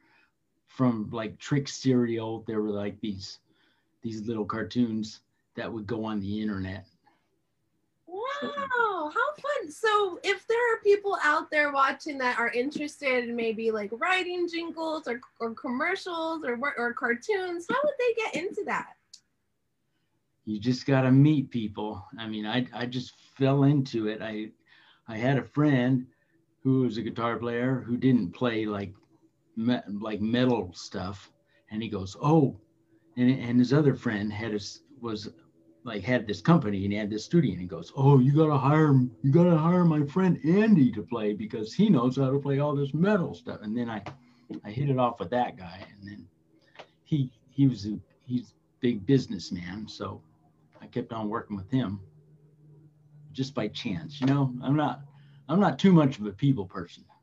from 0.68 1.10
like 1.12 1.40
Trix 1.40 1.74
Cereal. 1.74 2.44
There 2.46 2.62
were 2.62 2.70
like 2.70 3.00
these 3.02 3.40
these 4.04 4.22
little 4.28 4.46
cartoons 4.46 5.22
that 5.56 5.72
would 5.72 5.88
go 5.88 6.06
on 6.06 6.20
the 6.20 6.42
internet. 6.42 6.86
Wow, 8.06 8.22
how 8.42 8.95
So, 9.70 10.20
if 10.24 10.46
there 10.48 10.74
are 10.74 10.80
people 10.82 11.18
out 11.24 11.50
there 11.52 11.72
watching 11.72 12.18
that 12.20 12.40
are 12.40 12.50
interested 12.50 13.28
in 13.28 13.36
maybe 13.36 13.72
like 13.72 13.90
writing 13.94 14.48
jingles 14.48 15.08
or, 15.08 15.20
or 15.40 15.54
commercials 15.54 16.44
or 16.44 16.58
or 16.78 16.94
cartoons, 16.94 17.66
how 17.70 17.78
would 17.84 17.94
they 18.00 18.14
get 18.16 18.36
into 18.36 18.64
that? 18.66 18.94
You 20.46 20.60
just 20.60 20.86
got 20.86 21.02
to 21.02 21.12
meet 21.12 21.50
people. 21.50 22.06
I 22.20 22.28
mean, 22.28 22.46
I 22.46 22.68
I 22.74 22.86
just 22.86 23.14
fell 23.38 23.64
into 23.64 24.08
it. 24.08 24.22
I 24.22 24.52
I 25.08 25.18
had 25.18 25.38
a 25.38 25.44
friend 25.44 26.06
who 26.64 26.82
was 26.82 26.98
a 26.98 27.02
guitar 27.02 27.38
player 27.38 27.84
who 27.86 27.98
didn't 27.98 28.32
play 28.32 28.66
like 28.66 28.94
me, 29.56 29.78
like 29.88 30.22
metal 30.22 30.72
stuff, 30.74 31.32
and 31.72 31.82
he 31.82 31.90
goes, 31.90 32.16
"Oh," 32.22 32.60
and 33.18 33.30
and 33.30 33.60
his 33.60 33.74
other 33.74 33.96
friend 33.96 34.32
had 34.32 34.54
his 34.54 34.82
was 35.02 35.30
like 35.86 36.04
had 36.04 36.26
this 36.26 36.42
company 36.42 36.84
and 36.84 36.92
he 36.92 36.98
had 36.98 37.12
this 37.12 37.24
studio 37.24 37.52
and 37.52 37.62
he 37.62 37.68
goes, 37.68 37.94
"Oh, 37.96 38.20
you 38.20 38.34
gotta 38.34 38.58
hire 38.58 38.94
you 39.22 39.32
gotta 39.32 39.56
hire 39.56 39.86
my 39.86 40.04
friend 40.04 40.40
Andy 40.44 40.92
to 40.92 41.04
play 41.04 41.34
because 41.34 41.74
he 41.74 41.90
knows 41.90 42.18
how 42.18 42.32
to 42.32 42.40
play 42.40 42.60
all 42.60 42.76
this 42.76 42.94
metal 42.94 43.36
stuff." 43.36 43.60
And 43.62 43.78
then 43.78 43.90
I 43.90 44.04
I 44.64 44.72
hit 44.72 44.90
it 44.90 44.98
off 44.98 45.20
with 45.20 45.30
that 45.30 45.58
guy, 45.58 45.88
and 45.98 46.10
then 46.10 46.28
he 47.04 47.32
he 47.52 47.68
was 47.68 47.86
a 47.86 48.00
he's 48.26 48.50
a 48.50 48.54
big 48.82 49.06
businessman, 49.06 49.88
so 49.88 50.22
I 50.82 50.88
kept 50.88 51.14
on 51.14 51.30
working 51.30 51.56
with 51.56 51.70
him 51.70 52.02
just 53.32 53.54
by 53.54 53.68
chance. 53.68 54.20
You 54.20 54.26
know, 54.26 54.52
I'm 54.64 54.76
not 54.76 55.02
I'm 55.48 55.60
not 55.60 55.78
too 55.78 55.92
much 55.92 56.18
of 56.18 56.26
a 56.26 56.32
people 56.32 56.66
person. 56.66 57.06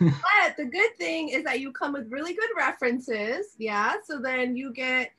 But 0.00 0.56
the 0.56 0.66
good 0.66 0.96
thing 0.96 1.30
is 1.30 1.42
that 1.42 1.58
you 1.58 1.72
come 1.72 1.92
with 1.92 2.06
really 2.08 2.32
good 2.32 2.50
references. 2.56 3.56
Yeah. 3.58 3.94
So 4.04 4.20
then 4.20 4.56
you 4.56 4.72
get 4.72 5.10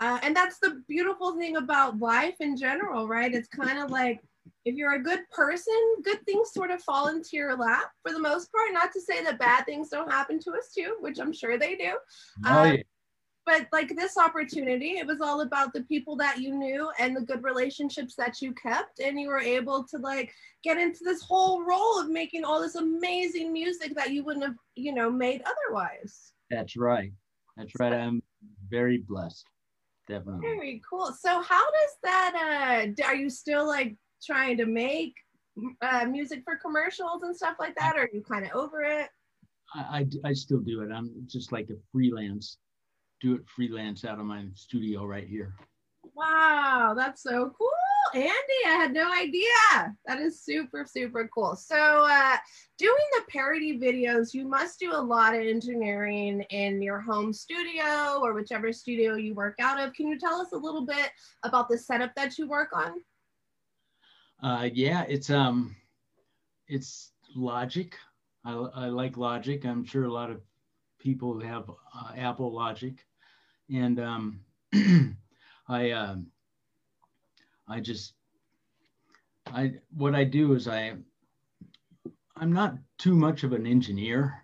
Uh, 0.00 0.18
and 0.22 0.36
that's 0.36 0.58
the 0.58 0.82
beautiful 0.88 1.36
thing 1.38 1.56
about 1.56 1.98
life 1.98 2.36
in 2.40 2.56
general, 2.56 3.08
right? 3.08 3.34
It's 3.34 3.48
kind 3.48 3.78
of 3.78 3.90
like 3.90 4.20
if 4.64 4.74
you're 4.74 4.94
a 4.94 5.02
good 5.02 5.20
person, 5.30 5.74
good 6.04 6.24
things 6.26 6.52
sort 6.52 6.70
of 6.70 6.82
fall 6.82 7.08
into 7.08 7.30
your 7.32 7.56
lap 7.56 7.90
for 8.02 8.12
the 8.12 8.20
most 8.20 8.52
part. 8.52 8.72
Not 8.72 8.92
to 8.92 9.00
say 9.00 9.22
that 9.24 9.38
bad 9.38 9.64
things 9.64 9.88
don't 9.88 10.10
happen 10.10 10.38
to 10.40 10.50
us 10.52 10.72
too, 10.74 10.96
which 11.00 11.18
I'm 11.18 11.32
sure 11.32 11.58
they 11.58 11.76
do. 11.76 11.96
Oh, 12.44 12.64
Um, 12.64 12.76
but 13.46 13.68
like 13.72 13.94
this 13.94 14.18
opportunity, 14.18 14.98
it 14.98 15.06
was 15.06 15.20
all 15.20 15.42
about 15.42 15.72
the 15.72 15.84
people 15.84 16.16
that 16.16 16.40
you 16.40 16.52
knew 16.52 16.90
and 16.98 17.16
the 17.16 17.20
good 17.20 17.44
relationships 17.44 18.16
that 18.16 18.42
you 18.42 18.52
kept, 18.54 18.98
and 18.98 19.20
you 19.20 19.28
were 19.28 19.40
able 19.40 19.84
to 19.84 19.98
like 19.98 20.32
get 20.64 20.78
into 20.78 21.04
this 21.04 21.22
whole 21.22 21.64
role 21.64 22.00
of 22.00 22.10
making 22.10 22.42
all 22.42 22.60
this 22.60 22.74
amazing 22.74 23.52
music 23.52 23.94
that 23.94 24.10
you 24.10 24.24
wouldn't 24.24 24.44
have, 24.44 24.56
you 24.74 24.92
know, 24.92 25.08
made 25.08 25.42
otherwise. 25.46 26.32
That's 26.50 26.76
right. 26.76 27.12
That's 27.56 27.72
right. 27.78 27.92
I'm 27.92 28.20
very 28.68 28.98
blessed. 28.98 29.46
Definitely. 30.08 30.40
Very 30.40 30.82
cool. 30.88 31.12
So 31.18 31.42
how 31.42 31.64
does 31.64 31.96
that? 32.04 32.92
Uh, 32.98 33.02
are 33.04 33.14
you 33.14 33.28
still 33.28 33.66
like 33.66 33.96
trying 34.24 34.56
to 34.58 34.66
make 34.66 35.14
uh, 35.82 36.06
music 36.06 36.42
for 36.44 36.56
commercials 36.56 37.22
and 37.22 37.34
stuff 37.34 37.56
like 37.58 37.74
that, 37.76 37.96
or 37.96 38.02
are 38.02 38.10
you 38.12 38.22
kind 38.22 38.44
of 38.44 38.52
over 38.52 38.82
it? 38.82 39.08
I, 39.74 40.06
I, 40.24 40.28
I 40.28 40.32
still 40.32 40.60
do 40.60 40.82
it. 40.82 40.90
I'm 40.92 41.10
just 41.26 41.50
like 41.50 41.68
a 41.70 41.76
freelance, 41.92 42.58
do 43.20 43.34
it 43.34 43.42
freelance 43.48 44.04
out 44.04 44.20
of 44.20 44.26
my 44.26 44.44
studio 44.54 45.04
right 45.04 45.26
here. 45.26 45.54
Wow, 46.14 46.94
that's 46.96 47.22
so 47.22 47.52
cool. 47.58 47.70
Andy, 48.14 48.60
I 48.66 48.70
had 48.70 48.92
no 48.92 49.12
idea. 49.12 49.96
That 50.06 50.20
is 50.20 50.40
super, 50.40 50.86
super 50.88 51.28
cool. 51.32 51.56
So, 51.56 51.76
uh, 51.76 52.36
doing 52.78 52.94
the 53.12 53.24
parody 53.28 53.78
videos, 53.78 54.34
you 54.34 54.48
must 54.48 54.78
do 54.78 54.92
a 54.92 55.00
lot 55.00 55.34
of 55.34 55.40
engineering 55.40 56.42
in 56.50 56.82
your 56.82 57.00
home 57.00 57.32
studio 57.32 58.20
or 58.22 58.34
whichever 58.34 58.72
studio 58.72 59.14
you 59.14 59.34
work 59.34 59.56
out 59.60 59.80
of. 59.80 59.92
Can 59.94 60.08
you 60.08 60.18
tell 60.18 60.40
us 60.40 60.52
a 60.52 60.56
little 60.56 60.84
bit 60.84 61.10
about 61.42 61.68
the 61.68 61.78
setup 61.78 62.14
that 62.16 62.38
you 62.38 62.48
work 62.48 62.70
on? 62.74 62.92
Uh, 64.42 64.68
yeah, 64.72 65.04
it's 65.08 65.30
um, 65.30 65.74
it's 66.68 67.12
Logic. 67.34 67.96
I, 68.44 68.52
I 68.52 68.86
like 68.86 69.16
Logic. 69.16 69.64
I'm 69.64 69.84
sure 69.84 70.04
a 70.04 70.12
lot 70.12 70.30
of 70.30 70.40
people 70.98 71.40
have 71.40 71.70
uh, 71.70 72.12
Apple 72.16 72.52
Logic, 72.52 72.94
and 73.72 73.98
um, 73.98 74.40
I 75.68 75.90
um, 75.90 76.28
I 77.68 77.80
just 77.80 78.14
I 79.46 79.74
what 79.96 80.14
I 80.14 80.24
do 80.24 80.54
is 80.54 80.68
I 80.68 80.94
I'm 82.36 82.52
not 82.52 82.74
too 82.98 83.14
much 83.14 83.44
of 83.44 83.52
an 83.52 83.66
engineer, 83.66 84.42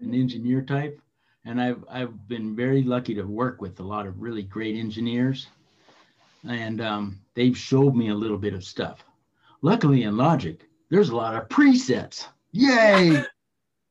an 0.00 0.14
engineer 0.14 0.62
type, 0.62 1.00
and 1.44 1.60
I've 1.60 1.84
I've 1.90 2.28
been 2.28 2.54
very 2.54 2.82
lucky 2.82 3.14
to 3.14 3.22
work 3.22 3.60
with 3.60 3.80
a 3.80 3.84
lot 3.84 4.06
of 4.06 4.20
really 4.20 4.42
great 4.42 4.76
engineers, 4.76 5.48
and 6.48 6.80
um, 6.80 7.20
they've 7.34 7.56
showed 7.56 7.94
me 7.94 8.08
a 8.08 8.14
little 8.14 8.38
bit 8.38 8.54
of 8.54 8.64
stuff. 8.64 9.04
Luckily 9.62 10.02
in 10.02 10.16
Logic, 10.16 10.60
there's 10.90 11.10
a 11.10 11.16
lot 11.16 11.34
of 11.34 11.48
presets. 11.48 12.26
Yay! 12.52 13.10
yeah, 13.14 13.24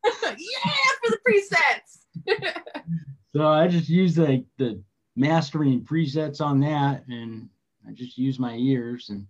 for 0.03 1.09
the 1.09 1.19
presets. 1.27 2.41
so 3.33 3.47
I 3.47 3.67
just 3.67 3.89
use 3.89 4.17
like 4.17 4.45
the 4.57 4.81
mastering 5.15 5.81
presets 5.81 6.41
on 6.41 6.59
that, 6.61 7.05
and 7.07 7.49
I 7.87 7.93
just 7.93 8.17
use 8.17 8.39
my 8.39 8.55
ears. 8.55 9.09
And 9.09 9.25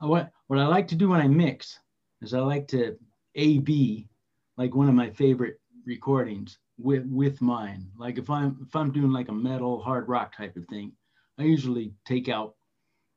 what 0.00 0.30
what 0.46 0.58
I 0.58 0.66
like 0.66 0.88
to 0.88 0.94
do 0.96 1.08
when 1.08 1.20
I 1.20 1.28
mix 1.28 1.78
is 2.22 2.34
I 2.34 2.40
like 2.40 2.68
to 2.68 2.96
A 3.34 3.58
B 3.58 4.08
like 4.56 4.74
one 4.74 4.88
of 4.88 4.94
my 4.94 5.10
favorite 5.10 5.60
recordings 5.86 6.58
with 6.78 7.04
with 7.06 7.40
mine. 7.40 7.86
Like 7.98 8.18
if 8.18 8.30
I'm 8.30 8.58
if 8.66 8.74
I'm 8.74 8.92
doing 8.92 9.12
like 9.12 9.28
a 9.28 9.32
metal 9.32 9.80
hard 9.80 10.08
rock 10.08 10.36
type 10.36 10.56
of 10.56 10.66
thing, 10.66 10.92
I 11.38 11.42
usually 11.44 11.92
take 12.04 12.28
out 12.28 12.54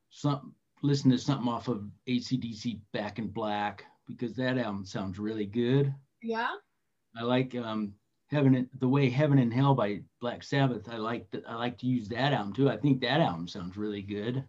some 0.10 0.54
listen 0.84 1.12
to 1.12 1.18
something 1.18 1.50
off 1.50 1.68
of 1.68 1.90
AC/DC 2.08 2.80
Back 2.94 3.20
in 3.20 3.28
Black 3.28 3.84
because 4.08 4.36
that 4.36 4.58
album 4.58 4.86
sounds 4.86 5.20
really 5.20 5.46
good. 5.46 5.94
yeah. 6.22 6.50
I 7.18 7.24
like 7.24 7.56
um, 7.56 7.94
Heaven 8.30 8.70
the 8.80 8.90
way 8.90 9.10
Heaven 9.10 9.40
and 9.40 9.54
Hell 9.54 9.74
by 9.74 10.02
Black 10.20 10.44
Sabbath. 10.44 10.90
I 10.90 10.98
like. 10.98 11.28
I 11.48 11.56
like 11.56 11.78
to 11.80 11.88
use 11.88 12.10
that 12.10 12.34
album 12.34 12.54
too. 12.54 12.70
I 12.70 12.78
think 12.78 13.02
that 13.02 13.22
album 13.22 13.48
sounds 13.48 13.78
really 13.78 14.02
good, 14.02 14.44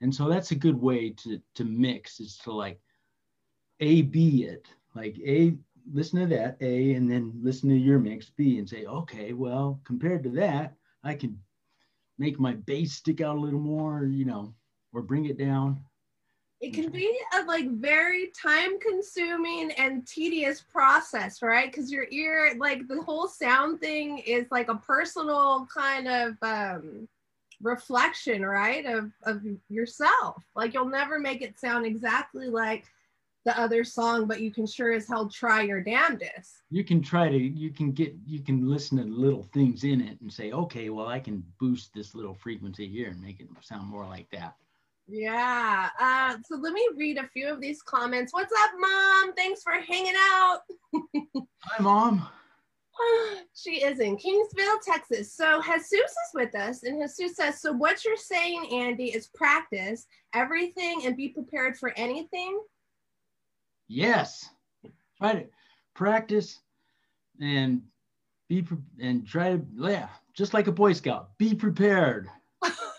and 0.00 0.14
so 0.14 0.28
that's 0.28 0.52
a 0.52 0.56
good 0.56 0.80
way 0.80 1.10
to 1.10 1.40
to 1.56 1.64
mix. 1.64 2.18
Is 2.20 2.38
to 2.38 2.52
like 2.52 2.80
A 3.80 4.02
B 4.02 4.44
it 4.44 4.68
like 4.94 5.18
A 5.18 5.56
listen 5.92 6.20
to 6.20 6.26
that 6.26 6.56
A 6.60 6.94
and 6.94 7.10
then 7.10 7.32
listen 7.42 7.68
to 7.68 7.76
your 7.76 7.98
mix 7.98 8.30
B 8.30 8.58
and 8.58 8.68
say 8.68 8.86
okay 8.86 9.32
well 9.32 9.80
compared 9.84 10.22
to 10.24 10.30
that 10.30 10.74
I 11.02 11.14
can 11.14 11.38
make 12.18 12.40
my 12.40 12.54
bass 12.54 12.94
stick 12.94 13.20
out 13.20 13.36
a 13.36 13.40
little 13.40 13.60
more 13.60 14.04
you 14.04 14.24
know 14.24 14.54
or 14.92 15.02
bring 15.02 15.26
it 15.26 15.36
down. 15.36 15.84
It 16.64 16.72
can 16.72 16.90
be 16.90 17.14
a 17.34 17.42
like 17.44 17.70
very 17.72 18.28
time 18.28 18.80
consuming 18.80 19.70
and 19.72 20.06
tedious 20.06 20.62
process 20.62 21.42
right? 21.42 21.70
Because 21.70 21.92
your 21.92 22.06
ear 22.10 22.54
like 22.58 22.88
the 22.88 23.02
whole 23.02 23.28
sound 23.28 23.80
thing 23.80 24.18
is 24.18 24.46
like 24.50 24.68
a 24.68 24.76
personal 24.76 25.66
kind 25.72 26.08
of 26.08 26.36
um 26.42 27.08
reflection 27.62 28.44
right 28.44 28.86
of 28.86 29.10
of 29.24 29.42
yourself. 29.68 30.42
Like 30.56 30.72
you'll 30.72 30.88
never 30.88 31.18
make 31.18 31.42
it 31.42 31.60
sound 31.60 31.84
exactly 31.84 32.48
like 32.48 32.84
the 33.44 33.58
other 33.60 33.84
song 33.84 34.26
but 34.26 34.40
you 34.40 34.50
can 34.50 34.66
sure 34.66 34.92
as 34.92 35.06
hell 35.06 35.28
try 35.28 35.60
your 35.60 35.82
damnedest. 35.82 36.62
You 36.70 36.82
can 36.82 37.02
try 37.02 37.28
to 37.28 37.36
you 37.36 37.70
can 37.70 37.92
get 37.92 38.14
you 38.26 38.40
can 38.40 38.66
listen 38.66 38.96
to 38.96 39.04
little 39.04 39.42
things 39.52 39.84
in 39.84 40.00
it 40.00 40.18
and 40.22 40.32
say 40.32 40.50
okay 40.52 40.88
well 40.88 41.08
i 41.08 41.20
can 41.20 41.44
boost 41.60 41.92
this 41.92 42.14
little 42.14 42.34
frequency 42.34 42.88
here 42.88 43.10
and 43.10 43.20
make 43.20 43.40
it 43.40 43.48
sound 43.60 43.86
more 43.86 44.06
like 44.06 44.30
that 44.30 44.54
yeah 45.06 45.88
uh 46.00 46.36
so 46.46 46.56
let 46.56 46.72
me 46.72 46.86
read 46.96 47.18
a 47.18 47.28
few 47.28 47.48
of 47.48 47.60
these 47.60 47.82
comments. 47.82 48.32
What's 48.32 48.52
up 48.52 48.70
mom? 48.78 49.34
Thanks 49.34 49.62
for 49.62 49.72
hanging 49.72 50.14
out. 50.16 50.60
Hi 51.62 51.82
mom. 51.82 52.26
She 53.56 53.82
is 53.84 54.00
in 54.00 54.16
Kingsville, 54.16 54.80
Texas. 54.84 55.32
So 55.32 55.60
Jesus 55.62 55.90
is 55.92 56.30
with 56.34 56.54
us, 56.56 56.82
and 56.82 57.00
Jesus 57.00 57.36
says, 57.36 57.60
So, 57.60 57.72
what 57.72 58.04
you're 58.04 58.16
saying, 58.16 58.68
Andy, 58.72 59.06
is 59.06 59.28
practice 59.28 60.06
everything 60.34 61.02
and 61.04 61.16
be 61.16 61.28
prepared 61.28 61.76
for 61.76 61.92
anything. 61.96 62.60
yes. 63.88 64.48
Try 65.18 65.32
to 65.34 65.44
practice 65.94 66.60
and 67.40 67.82
be 68.48 68.62
pre- 68.62 68.78
and 69.00 69.26
try 69.26 69.56
to 69.56 69.62
yeah 69.76 70.08
just 70.34 70.52
like 70.54 70.66
a 70.66 70.72
boy 70.72 70.92
scout 70.92 71.30
be 71.38 71.54
prepared 71.54 72.28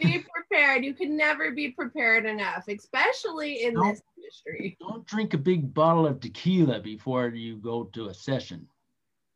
Be 0.00 0.24
prepared. 0.34 0.84
You 0.84 0.94
can 0.94 1.16
never 1.16 1.50
be 1.50 1.70
prepared 1.70 2.24
enough, 2.26 2.64
especially 2.68 3.64
in 3.64 3.74
Nope. 3.74 3.84
this 3.94 4.02
industry. 4.16 4.76
don't 4.80 5.06
drink 5.06 5.34
a 5.34 5.38
big 5.38 5.72
bottle 5.74 6.06
of 6.06 6.20
tequila 6.20 6.80
before 6.80 7.28
you 7.28 7.56
go 7.56 7.84
to 7.92 8.08
a 8.08 8.14
session 8.14 8.66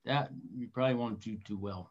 that 0.05 0.31
you 0.57 0.69
probably 0.69 0.95
won't 0.95 1.21
do 1.21 1.37
too 1.45 1.57
well 1.59 1.91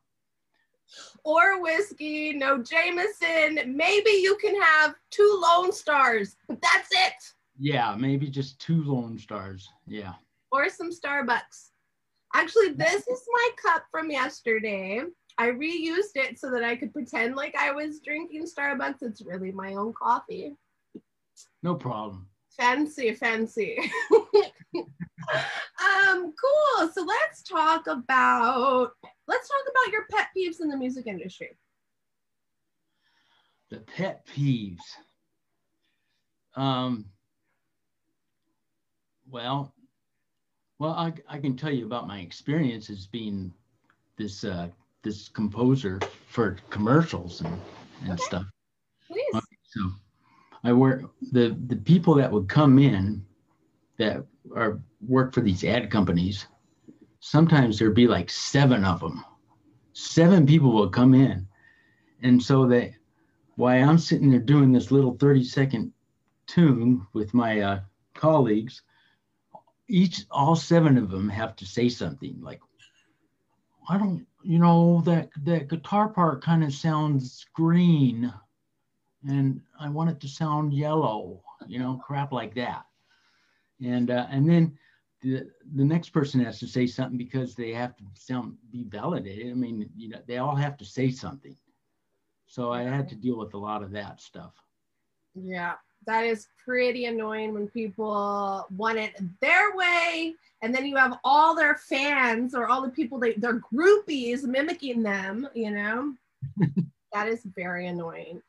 Or 1.23 1.61
whiskey, 1.61 2.33
no 2.33 2.61
Jameson. 2.61 3.75
Maybe 3.75 4.11
you 4.11 4.37
can 4.37 4.59
have 4.61 4.95
two 5.09 5.39
Lone 5.41 5.71
Stars, 5.71 6.35
but 6.47 6.61
that's 6.61 6.89
it. 6.91 7.13
yeah 7.59 7.95
maybe 7.97 8.27
just 8.27 8.59
two 8.59 8.83
lone 8.83 9.17
stars 9.19 9.69
yeah 9.87 10.13
or 10.51 10.69
some 10.69 10.89
Starbucks. 10.91 11.69
Actually, 12.35 12.69
this 12.69 13.07
is 13.07 13.21
my 13.31 13.49
cup 13.63 13.83
from 13.91 14.09
yesterday. 14.09 15.01
I 15.37 15.47
reused 15.47 16.15
it 16.15 16.39
so 16.39 16.51
that 16.51 16.63
I 16.63 16.75
could 16.75 16.93
pretend 16.93 17.35
like 17.35 17.55
I 17.55 17.71
was 17.71 17.99
drinking 17.99 18.45
Starbucks. 18.45 19.01
It's 19.01 19.21
really 19.21 19.51
my 19.51 19.73
own 19.73 19.93
coffee. 19.93 20.55
no 21.61 21.75
problem 21.75 22.27
Fancy, 22.57 23.13
fancy. 23.15 23.79
um, 24.13 26.33
cool. 26.39 26.89
So 26.93 27.03
let's 27.03 27.41
talk 27.41 27.87
about 27.87 28.91
let's 29.27 29.49
talk 29.49 29.65
about 29.71 29.91
your 29.91 30.05
pet 30.11 30.27
peeves 30.37 30.61
in 30.61 30.69
the 30.69 30.77
music 30.77 31.07
industry. 31.07 31.57
the 33.69 33.79
pet 33.79 34.23
peeves 34.27 34.83
um 36.55 37.05
well 39.27 39.73
well 40.77 40.91
I, 40.91 41.11
I 41.27 41.39
can 41.39 41.57
tell 41.57 41.71
you 41.71 41.87
about 41.87 42.07
my 42.07 42.19
experience 42.19 42.91
as 42.91 43.07
being 43.07 43.51
this 44.15 44.43
uh 44.43 44.67
this 45.03 45.29
composer 45.29 45.99
for 46.27 46.57
commercials 46.69 47.41
and, 47.41 47.59
and 48.03 48.13
Okay. 48.13 48.23
stuff 48.23 48.45
Please. 49.07 49.41
so 49.69 49.81
i 50.63 50.71
work 50.73 51.03
the 51.31 51.57
the 51.67 51.75
people 51.75 52.15
that 52.15 52.31
would 52.31 52.47
come 52.47 52.79
in 52.79 53.25
that 53.97 54.25
are 54.55 54.79
work 55.07 55.33
for 55.33 55.41
these 55.41 55.63
ad 55.63 55.91
companies 55.91 56.47
sometimes 57.19 57.77
there'd 57.77 57.93
be 57.95 58.07
like 58.07 58.29
seven 58.29 58.83
of 58.85 58.99
them 58.99 59.23
seven 59.93 60.45
people 60.45 60.71
will 60.71 60.89
come 60.89 61.13
in 61.13 61.47
and 62.21 62.41
so 62.41 62.65
they 62.65 62.95
why 63.55 63.77
i'm 63.77 63.97
sitting 63.97 64.29
there 64.31 64.39
doing 64.39 64.71
this 64.71 64.91
little 64.91 65.15
30 65.17 65.43
second 65.43 65.93
tune 66.47 67.05
with 67.13 67.33
my 67.33 67.59
uh, 67.61 67.79
colleagues 68.15 68.81
each 69.87 70.25
all 70.31 70.55
seven 70.55 70.97
of 70.97 71.09
them 71.09 71.29
have 71.29 71.55
to 71.55 71.65
say 71.65 71.89
something 71.89 72.39
like 72.41 72.61
i 73.89 73.97
don't 73.97 74.25
you 74.43 74.59
know, 74.59 75.01
that 75.05 75.29
that 75.43 75.69
guitar 75.69 76.09
part 76.09 76.43
kind 76.43 76.63
of 76.63 76.73
sounds 76.73 77.45
green, 77.53 78.33
and 79.27 79.61
I 79.79 79.89
want 79.89 80.09
it 80.09 80.19
to 80.21 80.27
sound 80.27 80.73
yellow. 80.73 81.41
You 81.67 81.79
know, 81.79 82.01
crap 82.05 82.31
like 82.31 82.53
that. 82.55 82.85
And 83.83 84.11
uh, 84.11 84.27
and 84.29 84.47
then 84.47 84.77
the 85.21 85.49
the 85.75 85.85
next 85.85 86.09
person 86.09 86.43
has 86.43 86.59
to 86.59 86.67
say 86.67 86.85
something 86.85 87.17
because 87.17 87.55
they 87.55 87.71
have 87.71 87.95
to 87.97 88.03
sound 88.15 88.57
be 88.71 88.83
validated. 88.83 89.51
I 89.51 89.55
mean, 89.55 89.89
you 89.95 90.09
know, 90.09 90.19
they 90.27 90.37
all 90.37 90.55
have 90.55 90.77
to 90.77 90.85
say 90.85 91.09
something. 91.09 91.55
So 92.47 92.71
I 92.71 92.83
had 92.83 93.09
to 93.09 93.15
deal 93.15 93.37
with 93.37 93.53
a 93.53 93.57
lot 93.57 93.81
of 93.81 93.91
that 93.91 94.21
stuff. 94.21 94.53
Yeah, 95.33 95.73
that 96.05 96.25
is 96.25 96.47
pretty 96.63 97.05
annoying 97.05 97.53
when 97.53 97.67
people 97.67 98.65
want 98.75 98.97
it 98.97 99.15
their 99.41 99.75
way 99.75 100.33
and 100.61 100.73
then 100.73 100.85
you 100.85 100.95
have 100.95 101.19
all 101.23 101.55
their 101.55 101.75
fans 101.75 102.55
or 102.55 102.67
all 102.67 102.81
the 102.81 102.89
people 102.89 103.19
they 103.19 103.33
their 103.33 103.59
groupies 103.59 104.43
mimicking 104.43 105.03
them 105.03 105.47
you 105.53 105.71
know? 105.71 106.13
That 107.13 107.27
is 107.27 107.43
very 107.55 107.85
annoying. 107.85 108.41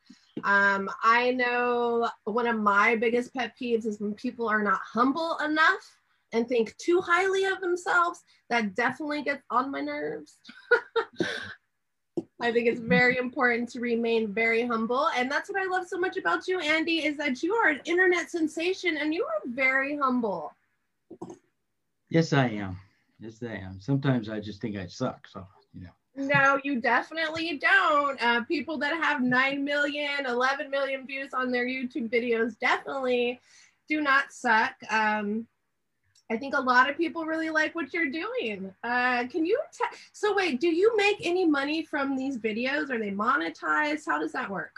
Um, 0.43 0.89
i 1.03 1.29
know 1.31 2.09
one 2.23 2.47
of 2.47 2.57
my 2.57 2.95
biggest 2.95 3.31
pet 3.31 3.53
peeves 3.61 3.85
is 3.85 3.99
when 3.99 4.15
people 4.15 4.47
are 4.47 4.63
not 4.63 4.79
humble 4.83 5.37
enough 5.37 5.97
and 6.33 6.47
think 6.47 6.75
too 6.77 6.99
highly 6.99 7.45
of 7.45 7.61
themselves. 7.61 8.23
That 8.49 8.75
definitely 8.75 9.21
gets 9.21 9.43
on 9.51 9.71
my 9.71 9.81
nerves 9.81 10.39
I 12.41 12.51
think 12.51 12.67
it's 12.67 12.81
very 12.81 13.17
important 13.17 13.69
to 13.69 13.79
remain 13.79 14.33
very 14.33 14.65
humble. 14.65 15.07
And 15.15 15.31
that's 15.31 15.49
what 15.49 15.61
I 15.61 15.65
love 15.65 15.87
so 15.87 15.97
much 15.97 16.17
about 16.17 16.47
you, 16.47 16.59
Andy, 16.59 17.05
is 17.05 17.15
that 17.17 17.41
you 17.41 17.53
are 17.53 17.69
an 17.69 17.81
internet 17.85 18.29
sensation 18.29 18.97
and 18.97 19.13
you 19.13 19.23
are 19.23 19.41
very 19.45 19.97
humble. 19.97 20.51
Yes, 22.09 22.33
I 22.33 22.47
am. 22.47 22.77
Yes, 23.19 23.41
I 23.41 23.55
am. 23.55 23.79
Sometimes 23.79 24.29
I 24.29 24.41
just 24.41 24.61
think 24.61 24.75
I 24.75 24.85
suck. 24.87 25.27
So, 25.27 25.47
you 25.73 25.83
know. 25.83 25.89
No, 26.17 26.59
you 26.63 26.81
definitely 26.81 27.57
don't. 27.57 28.21
Uh, 28.21 28.43
people 28.43 28.77
that 28.79 28.93
have 29.01 29.21
9 29.21 29.63
million, 29.63 30.25
11 30.25 30.69
million 30.69 31.07
views 31.07 31.33
on 31.33 31.51
their 31.51 31.65
YouTube 31.65 32.09
videos 32.09 32.59
definitely 32.59 33.39
do 33.87 34.01
not 34.01 34.31
suck. 34.31 34.75
Um, 34.89 35.47
I 36.31 36.37
think 36.37 36.55
a 36.55 36.59
lot 36.59 36.89
of 36.89 36.97
people 36.97 37.25
really 37.25 37.51
like 37.51 37.75
what 37.75 37.93
you're 37.93 38.09
doing. 38.09 38.73
Uh, 38.83 39.27
can 39.27 39.45
you? 39.45 39.59
T- 39.71 39.97
so 40.11 40.35
wait, 40.35 40.59
do 40.59 40.67
you 40.67 40.95
make 40.97 41.17
any 41.21 41.45
money 41.45 41.83
from 41.83 42.15
these 42.15 42.39
videos? 42.39 42.89
Are 42.89 42.97
they 42.97 43.11
monetized? 43.11 44.03
How 44.07 44.19
does 44.19 44.31
that 44.31 44.49
work? 44.49 44.75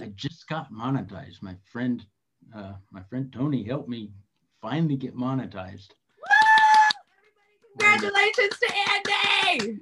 I 0.00 0.06
just 0.16 0.48
got 0.48 0.72
monetized. 0.72 1.40
My 1.40 1.54
friend, 1.70 2.04
uh, 2.54 2.72
my 2.90 3.02
friend 3.04 3.32
Tony 3.32 3.62
helped 3.62 3.88
me 3.88 4.10
finally 4.60 4.96
get 4.96 5.16
monetized. 5.16 5.90
Congratulations 7.78 8.58
to 8.60 8.74
Andy! 8.92 9.78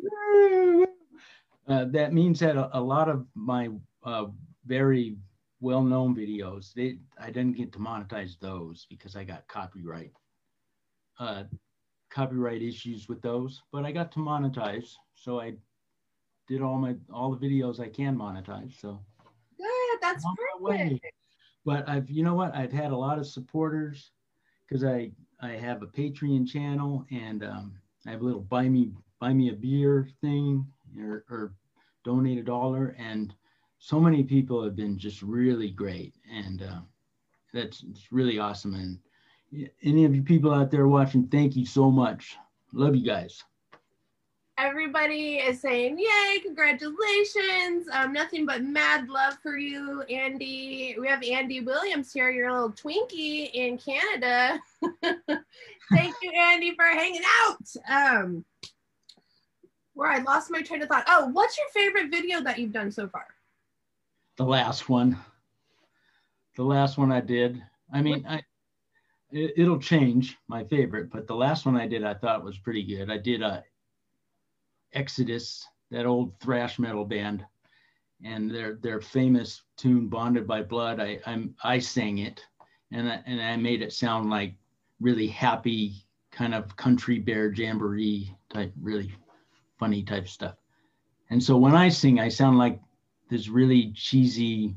Uh, 1.69 1.85
that 1.87 2.12
means 2.12 2.41
that 2.41 2.57
a, 2.57 2.79
a 2.79 2.81
lot 2.81 3.09
of 3.09 3.27
my 3.35 3.71
uh, 4.05 4.27
very 4.67 5.17
well-known 5.61 6.15
videos, 6.15 6.75
they 6.75 6.99
I 7.19 7.31
didn't 7.31 7.57
get 7.57 7.73
to 7.73 7.79
monetize 7.79 8.38
those 8.41 8.87
because 8.91 9.15
I 9.15 9.25
got 9.25 9.47
copyright 9.49 10.12
uh, 11.22 11.44
copyright 12.11 12.62
issues 12.62 13.08
with 13.08 13.22
those, 13.22 13.62
but 13.72 13.85
I 13.85 13.92
got 13.92 14.11
to 14.12 14.18
monetize, 14.18 14.94
so 15.14 15.40
I 15.40 15.54
did 16.48 16.61
all 16.62 16.76
my 16.76 16.96
all 17.12 17.35
the 17.35 17.46
videos 17.46 17.78
I 17.78 17.88
can 17.88 18.16
monetize. 18.16 18.78
So 18.80 18.98
good, 19.56 19.98
that's 20.00 20.24
perfect. 20.58 21.06
But 21.64 21.88
I've 21.88 22.11
you 22.11 22.24
know 22.24 22.35
what 22.35 22.54
I've 22.54 22.72
had 22.72 22.90
a 22.90 22.96
lot 22.96 23.18
of 23.18 23.26
supporters 23.26 24.11
because 24.68 24.85
I 24.85 25.12
I 25.40 25.50
have 25.50 25.82
a 25.82 25.87
Patreon 25.87 26.48
channel 26.48 27.06
and 27.12 27.44
um, 27.44 27.74
I 28.06 28.11
have 28.11 28.20
a 28.20 28.24
little 28.24 28.40
buy 28.40 28.68
me 28.68 28.90
buy 29.20 29.32
me 29.32 29.50
a 29.50 29.54
beer 29.54 30.08
thing 30.20 30.66
or, 30.98 31.24
or 31.30 31.54
donate 32.04 32.38
a 32.38 32.42
dollar 32.42 32.96
and 32.98 33.32
so 33.78 34.00
many 34.00 34.24
people 34.24 34.62
have 34.64 34.74
been 34.74 34.98
just 34.98 35.22
really 35.22 35.70
great 35.70 36.14
and 36.32 36.62
uh, 36.62 36.80
that's 37.54 37.85
it's 37.85 38.11
really 38.11 38.40
awesome 38.40 38.74
and 38.74 38.98
any 39.83 40.05
of 40.05 40.15
you 40.15 40.23
people 40.23 40.53
out 40.53 40.71
there 40.71 40.88
watching, 40.88 41.27
thank 41.27 41.57
you 41.57 41.67
so 41.67 41.91
much. 41.91 42.37
Love 42.73 42.97
you 42.97 43.05
guys. 43.05 43.43
Everybody 44.59 45.37
is 45.37 45.61
saying, 45.61 45.99
yay, 45.99 46.38
congratulations. 46.41 47.88
Um, 47.91 48.12
nothing 48.12 48.47
but 48.47 48.62
mad 48.62 49.09
love 49.09 49.38
for 49.43 49.57
you, 49.57 50.03
Andy. 50.03 50.95
We 51.01 51.09
have 51.09 51.23
Andy 51.23 51.61
Williams 51.61 52.12
here, 52.12 52.31
your 52.31 52.53
little 52.53 52.71
Twinkie 52.71 53.51
in 53.53 53.79
Canada. 53.79 54.61
Thank 55.03 56.15
you, 56.23 56.33
Andy, 56.38 56.75
for 56.75 56.85
hanging 56.85 57.23
out. 57.41 57.67
Um, 57.91 58.45
where 59.95 60.11
I 60.11 60.19
lost 60.19 60.51
my 60.51 60.62
train 60.62 60.83
of 60.83 60.88
thought. 60.88 61.05
Oh, 61.09 61.29
what's 61.33 61.57
your 61.59 61.69
favorite 61.73 62.11
video 62.11 62.41
that 62.43 62.59
you've 62.59 62.73
done 62.73 62.91
so 62.91 63.09
far? 63.09 63.27
The 64.37 64.45
last 64.45 64.88
one. 64.88 65.19
The 66.57 66.62
last 66.62 66.99
one 66.99 67.11
I 67.11 67.21
did. 67.21 67.62
I 67.93 68.03
mean, 68.03 68.25
I, 68.29 68.43
it, 69.33 69.68
will 69.68 69.79
change 69.79 70.38
my 70.49 70.64
favorite, 70.64 71.11
but 71.11 71.27
the 71.27 71.35
last 71.35 71.66
one 71.66 71.77
I 71.77 71.87
did 71.87 72.05
I 72.05 72.14
thought 72.14 72.45
was 72.45 72.59
pretty 72.59 72.83
good. 72.83 73.11
I 73.11 73.18
did 73.18 73.42
a 73.42 73.47
uh, 73.47 73.61
Exodus, 74.92 75.66
that 75.90 76.05
old 76.05 76.38
thrash 76.38 76.79
metal 76.79 77.05
band, 77.05 77.45
and 78.23 78.51
their 78.51 78.75
their 78.75 79.01
famous 79.01 79.62
tune 79.77 80.09
"Bonded 80.09 80.47
by 80.47 80.62
Blood." 80.62 81.01
I 81.01 81.18
I'm, 81.27 81.55
I 81.64 81.79
sang 81.79 82.18
it, 82.18 82.45
and 82.90 83.11
I, 83.11 83.23
and 83.27 83.40
I 83.40 83.57
made 83.57 83.81
it 83.81 83.92
sound 83.92 84.29
like 84.29 84.55
really 85.01 85.27
happy, 85.27 86.05
kind 86.31 86.55
of 86.55 86.77
country 86.77 87.18
bear 87.18 87.53
jamboree 87.53 88.37
type, 88.53 88.73
really 88.81 89.12
funny 89.79 90.03
type 90.03 90.29
stuff. 90.29 90.57
And 91.31 91.42
so 91.42 91.57
when 91.57 91.75
I 91.75 91.88
sing, 91.88 92.21
I 92.21 92.29
sound 92.29 92.59
like 92.59 92.81
this 93.31 93.49
really 93.49 93.92
cheesy 93.92 94.77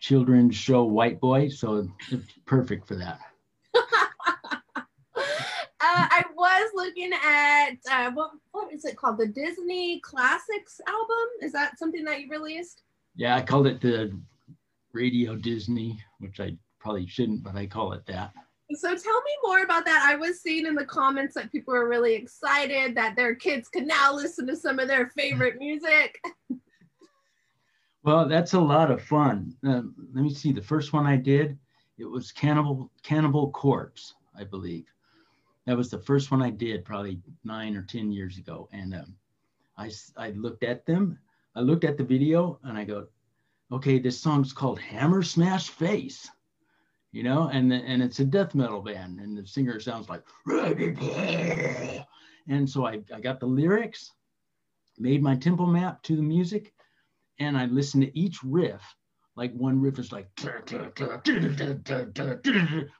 children's 0.00 0.56
show 0.56 0.84
white 0.84 1.20
boy. 1.20 1.50
So 1.50 1.88
it's 2.10 2.32
perfect 2.46 2.88
for 2.88 2.96
that. 2.96 3.20
I 5.98 6.24
was 6.34 6.70
looking 6.74 7.10
at 7.12 7.74
uh, 7.90 8.10
what 8.12 8.30
what 8.52 8.72
is 8.72 8.84
it 8.84 8.96
called? 8.96 9.18
The 9.18 9.26
Disney 9.26 10.00
Classics 10.00 10.80
album. 10.86 11.26
Is 11.42 11.52
that 11.52 11.78
something 11.78 12.04
that 12.04 12.20
you 12.20 12.30
released? 12.30 12.82
Yeah, 13.14 13.36
I 13.36 13.42
called 13.42 13.66
it 13.66 13.80
the 13.80 14.18
Radio 14.92 15.36
Disney, 15.36 15.98
which 16.18 16.40
I 16.40 16.56
probably 16.78 17.06
shouldn't, 17.06 17.42
but 17.42 17.56
I 17.56 17.66
call 17.66 17.92
it 17.92 18.04
that. 18.06 18.32
So 18.72 18.88
tell 18.88 19.20
me 19.20 19.30
more 19.44 19.62
about 19.62 19.84
that. 19.84 20.04
I 20.04 20.16
was 20.16 20.40
seeing 20.40 20.66
in 20.66 20.74
the 20.74 20.84
comments 20.84 21.34
that 21.34 21.52
people 21.52 21.72
were 21.72 21.88
really 21.88 22.14
excited 22.14 22.96
that 22.96 23.14
their 23.14 23.34
kids 23.34 23.68
can 23.68 23.86
now 23.86 24.12
listen 24.12 24.46
to 24.48 24.56
some 24.56 24.78
of 24.78 24.88
their 24.88 25.08
favorite 25.10 25.56
music. 25.60 26.20
well, 28.02 28.28
that's 28.28 28.54
a 28.54 28.60
lot 28.60 28.90
of 28.90 29.00
fun. 29.02 29.54
Uh, 29.66 29.82
let 30.12 30.22
me 30.24 30.34
see. 30.34 30.52
The 30.52 30.62
first 30.62 30.92
one 30.92 31.06
I 31.06 31.16
did, 31.16 31.56
it 31.96 32.04
was 32.04 32.32
Cannibal 32.32 32.90
Cannibal 33.02 33.50
Corpse, 33.52 34.14
I 34.36 34.44
believe 34.44 34.86
that 35.66 35.76
was 35.76 35.90
the 35.90 35.98
first 35.98 36.30
one 36.30 36.40
I 36.42 36.50
did 36.50 36.84
probably 36.84 37.20
nine 37.44 37.76
or 37.76 37.82
10 37.82 38.12
years 38.12 38.38
ago. 38.38 38.68
And 38.72 38.94
um, 38.94 39.16
I, 39.76 39.90
I 40.16 40.30
looked 40.30 40.62
at 40.62 40.86
them, 40.86 41.18
I 41.54 41.60
looked 41.60 41.84
at 41.84 41.98
the 41.98 42.04
video 42.04 42.58
and 42.62 42.78
I 42.78 42.84
go, 42.84 43.08
okay, 43.72 43.98
this 43.98 44.20
song's 44.20 44.52
called 44.52 44.78
Hammer 44.78 45.22
Smash 45.24 45.70
Face, 45.70 46.30
you 47.10 47.24
know, 47.24 47.48
and, 47.48 47.72
and 47.72 48.00
it's 48.02 48.20
a 48.20 48.24
death 48.24 48.54
metal 48.54 48.80
band 48.80 49.18
and 49.18 49.36
the 49.36 49.46
singer 49.46 49.80
sounds 49.80 50.08
like, 50.08 50.22
and 52.48 52.68
so 52.70 52.86
I, 52.86 53.02
I 53.12 53.20
got 53.20 53.40
the 53.40 53.46
lyrics, 53.46 54.12
made 54.98 55.20
my 55.22 55.34
tempo 55.34 55.66
map 55.66 56.00
to 56.04 56.14
the 56.14 56.22
music, 56.22 56.72
and 57.40 57.58
I 57.58 57.66
listened 57.66 58.04
to 58.04 58.18
each 58.18 58.42
riff. 58.44 58.82
Like 59.34 59.52
one 59.52 59.80
riff 59.80 59.98
is 59.98 60.12
like, 60.12 60.28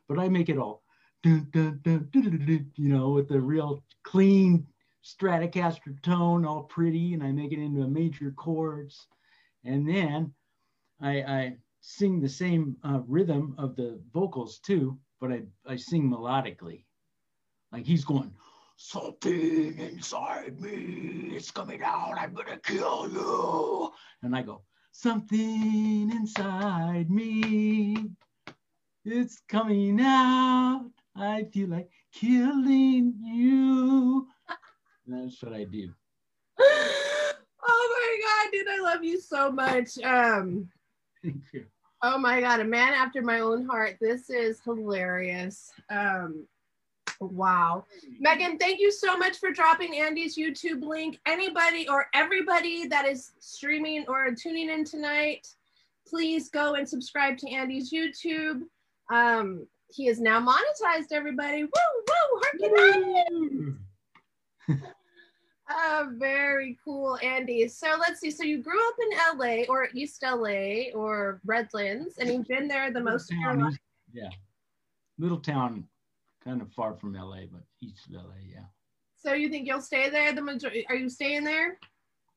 but 0.08 0.18
I 0.18 0.28
make 0.28 0.48
it 0.48 0.58
all 0.58 0.82
dun, 1.52 1.80
dun, 1.82 2.08
dun, 2.12 2.72
you 2.76 2.88
know, 2.88 3.10
with 3.10 3.30
a 3.32 3.40
real 3.40 3.82
clean 4.04 4.66
Stratocaster 5.04 6.02
tone, 6.02 6.44
all 6.44 6.64
pretty, 6.64 7.14
and 7.14 7.22
I 7.22 7.30
make 7.30 7.52
it 7.52 7.60
into 7.60 7.82
a 7.82 7.88
major 7.88 8.32
chords. 8.32 9.06
And 9.64 9.88
then 9.88 10.32
I, 11.00 11.22
I 11.22 11.56
sing 11.80 12.20
the 12.20 12.28
same 12.28 12.76
uh, 12.82 13.00
rhythm 13.06 13.54
of 13.56 13.76
the 13.76 14.00
vocals 14.12 14.58
too, 14.58 14.98
but 15.20 15.30
I, 15.30 15.42
I 15.66 15.76
sing 15.76 16.10
melodically. 16.10 16.84
Like 17.70 17.86
he's 17.86 18.04
going, 18.04 18.32
something 18.76 19.78
inside 19.78 20.60
me 20.60 21.36
is 21.36 21.52
coming 21.52 21.82
out, 21.84 22.14
I'm 22.18 22.34
gonna 22.34 22.58
kill 22.58 23.08
you. 23.08 23.92
And 24.22 24.34
I 24.34 24.42
go, 24.42 24.62
something 24.90 26.10
inside 26.10 27.10
me, 27.10 28.10
it's 29.04 29.40
coming 29.48 30.00
out. 30.00 30.90
I 31.18 31.44
feel 31.44 31.68
like 31.68 31.90
killing 32.12 33.14
you. 33.22 34.26
That's 35.06 35.42
what 35.42 35.52
I 35.52 35.64
do. 35.64 35.90
Oh 37.68 37.88
my 37.98 38.20
god, 38.24 38.52
dude, 38.52 38.68
I 38.68 38.80
love 38.80 39.02
you 39.02 39.20
so 39.20 39.50
much. 39.50 39.98
Um 40.04 40.68
Thank 41.22 41.42
you. 41.52 41.64
Oh 42.02 42.16
my 42.16 42.40
god, 42.40 42.60
a 42.60 42.64
man 42.64 42.94
after 42.94 43.22
my 43.22 43.40
own 43.40 43.66
heart. 43.66 43.96
This 44.00 44.30
is 44.30 44.60
hilarious. 44.64 45.72
Um 45.90 46.46
Wow. 47.20 47.84
Megan, 48.20 48.58
thank 48.58 48.78
you 48.78 48.92
so 48.92 49.16
much 49.16 49.38
for 49.38 49.50
dropping 49.50 49.96
Andy's 49.96 50.36
YouTube 50.36 50.82
link. 50.82 51.18
Anybody 51.26 51.88
or 51.88 52.06
everybody 52.14 52.86
that 52.88 53.06
is 53.06 53.32
streaming 53.40 54.04
or 54.06 54.30
tuning 54.32 54.70
in 54.70 54.84
tonight, 54.84 55.48
please 56.06 56.50
go 56.50 56.74
and 56.74 56.88
subscribe 56.88 57.38
to 57.38 57.50
Andy's 57.50 57.90
YouTube. 57.90 58.62
Um, 59.10 59.66
he 59.88 60.08
is 60.08 60.20
now 60.20 60.40
monetized, 60.40 61.12
everybody. 61.12 61.64
Woo, 61.64 61.70
woo, 62.08 62.40
harken 62.42 63.78
Uh, 65.68 66.04
very 66.12 66.78
cool, 66.84 67.18
Andy. 67.24 67.66
So 67.66 67.88
let's 67.98 68.20
see. 68.20 68.30
So 68.30 68.44
you 68.44 68.62
grew 68.62 68.88
up 68.88 68.94
in 69.00 69.38
LA 69.38 69.64
or 69.68 69.88
East 69.94 70.22
LA 70.22 70.92
or 70.94 71.40
Redlands, 71.44 72.18
and 72.18 72.28
you've 72.30 72.46
been 72.46 72.68
there 72.68 72.92
the 72.92 73.00
most. 73.00 73.32
Yeah, 74.12 74.28
little 75.18 75.40
town, 75.40 75.88
kind 76.44 76.62
of 76.62 76.72
far 76.72 76.94
from 76.94 77.14
LA, 77.14 77.46
but 77.50 77.62
east 77.82 78.06
of 78.06 78.14
LA. 78.14 78.34
Yeah. 78.48 78.66
So 79.16 79.32
you 79.32 79.48
think 79.48 79.66
you'll 79.66 79.80
stay 79.80 80.08
there? 80.08 80.32
The 80.32 80.40
majority? 80.40 80.86
Are 80.88 80.94
you 80.94 81.10
staying 81.10 81.42
there? 81.42 81.78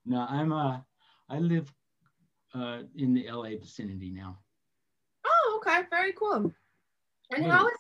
No, 0.08 0.26
I'm. 0.28 0.52
Uh, 0.52 0.80
I 1.30 1.38
live 1.38 1.72
uh, 2.56 2.80
in 2.96 3.14
the 3.14 3.30
LA 3.32 3.50
vicinity 3.62 4.10
now. 4.10 4.40
Oh, 5.24 5.62
okay. 5.62 5.84
Very 5.92 6.14
cool. 6.14 6.52
And 7.32 7.46
how 7.46 7.68
is 7.68 7.74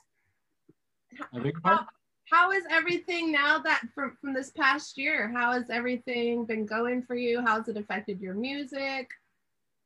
how, 1.63 1.85
how 2.29 2.51
is 2.51 2.63
everything 2.69 3.31
now 3.31 3.59
that 3.59 3.81
from, 3.93 4.15
from 4.21 4.33
this 4.33 4.51
past 4.51 4.97
year? 4.97 5.31
How 5.35 5.53
has 5.53 5.69
everything 5.69 6.45
been 6.45 6.65
going 6.65 7.01
for 7.01 7.15
you? 7.15 7.41
How's 7.41 7.67
it 7.67 7.77
affected 7.77 8.21
your 8.21 8.35
music? 8.35 9.09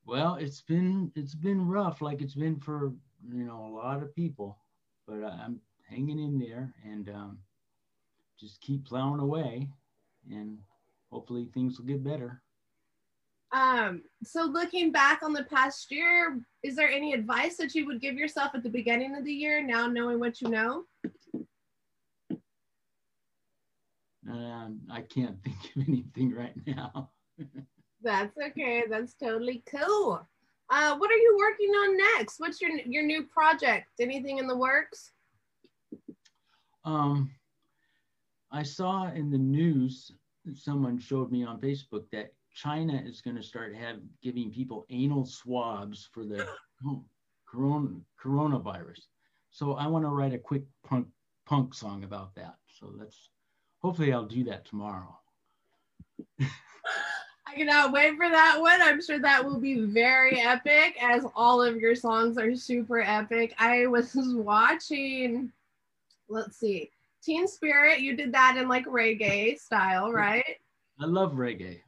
Well, 0.05 0.35
it's 0.35 0.61
been 0.61 1.11
it's 1.15 1.35
been 1.35 1.67
rough, 1.67 2.01
like 2.01 2.21
it's 2.21 2.35
been 2.35 2.59
for 2.59 2.91
you 3.31 3.45
know 3.45 3.65
a 3.65 3.73
lot 3.73 4.03
of 4.03 4.13
people, 4.13 4.57
but 5.07 5.23
I'm 5.23 5.61
hanging 5.89 6.19
in 6.19 6.39
there 6.39 6.73
and 6.83 7.09
um, 7.09 7.37
just 8.39 8.59
keep 8.59 8.85
plowing 8.85 9.21
away, 9.21 9.69
and 10.29 10.57
hopefully 11.09 11.47
things 11.53 11.79
will 11.79 11.85
get 11.85 12.03
better. 12.03 12.41
Um, 13.53 14.01
so 14.23 14.45
looking 14.45 14.91
back 14.91 15.21
on 15.21 15.31
the 15.31 15.43
past 15.43 15.91
year, 15.91 16.41
is 16.63 16.75
there 16.75 16.89
any 16.89 17.13
advice 17.13 17.55
that 17.57 17.75
you 17.75 17.85
would 17.85 18.01
give 18.01 18.15
yourself 18.15 18.51
at 18.55 18.63
the 18.63 18.69
beginning 18.69 19.15
of 19.15 19.23
the 19.23 19.31
year, 19.31 19.61
now 19.61 19.85
knowing 19.85 20.19
what 20.19 20.41
you 20.41 20.49
know? 20.49 20.85
Um, 24.27 24.79
I 24.91 25.01
can't 25.01 25.37
think 25.43 25.57
of 25.75 25.87
anything 25.87 26.33
right 26.33 26.55
now. 26.65 27.11
That's 28.01 28.35
okay. 28.37 28.83
That's 28.89 29.13
totally 29.13 29.63
cool. 29.69 30.27
Uh, 30.69 30.95
what 30.97 31.11
are 31.11 31.17
you 31.17 31.37
working 31.37 31.69
on 31.69 31.97
next? 32.17 32.39
What's 32.39 32.59
your 32.59 32.71
your 32.71 33.03
new 33.03 33.23
project? 33.23 33.87
Anything 33.99 34.39
in 34.39 34.47
the 34.47 34.57
works? 34.57 35.11
Um, 36.83 37.31
I 38.51 38.63
saw 38.63 39.11
in 39.11 39.29
the 39.29 39.37
news 39.37 40.11
someone 40.55 40.97
showed 40.97 41.31
me 41.31 41.45
on 41.45 41.61
Facebook 41.61 42.05
that 42.11 42.33
China 42.53 43.01
is 43.03 43.21
going 43.21 43.35
to 43.35 43.43
start 43.43 43.75
have 43.75 43.97
giving 44.21 44.51
people 44.51 44.85
anal 44.89 45.25
swabs 45.25 46.07
for 46.11 46.23
the 46.23 46.47
corona, 47.47 47.89
coronavirus. 48.23 49.01
So 49.49 49.73
I 49.73 49.87
want 49.87 50.05
to 50.05 50.09
write 50.09 50.33
a 50.33 50.39
quick 50.39 50.63
punk 50.87 51.07
punk 51.45 51.73
song 51.73 52.03
about 52.03 52.33
that. 52.35 52.55
So 52.67 52.93
that's 52.97 53.29
hopefully 53.81 54.13
I'll 54.13 54.25
do 54.25 54.43
that 54.45 54.65
tomorrow. 54.65 55.17
I 56.39 57.55
cannot 57.55 57.91
wait 57.91 58.15
for 58.17 58.29
that 58.29 58.57
one. 58.59 58.81
I'm 58.81 59.01
sure 59.01 59.19
that 59.19 59.45
will 59.45 59.59
be 59.59 59.81
very 59.81 60.39
epic, 60.39 60.97
as 61.01 61.23
all 61.35 61.61
of 61.61 61.75
your 61.75 61.95
songs 61.95 62.37
are 62.39 62.55
super 62.55 63.01
epic. 63.01 63.53
I 63.59 63.85
was 63.85 64.11
watching, 64.15 65.51
let's 66.29 66.57
see, 66.57 66.89
Teen 67.21 67.47
Spirit. 67.47 67.99
You 67.99 68.15
did 68.15 68.33
that 68.33 68.57
in 68.57 68.67
like 68.67 68.85
reggae 68.87 69.59
style, 69.59 70.11
right? 70.11 70.57
I 70.99 71.05
love 71.05 71.33
reggae. 71.33 71.82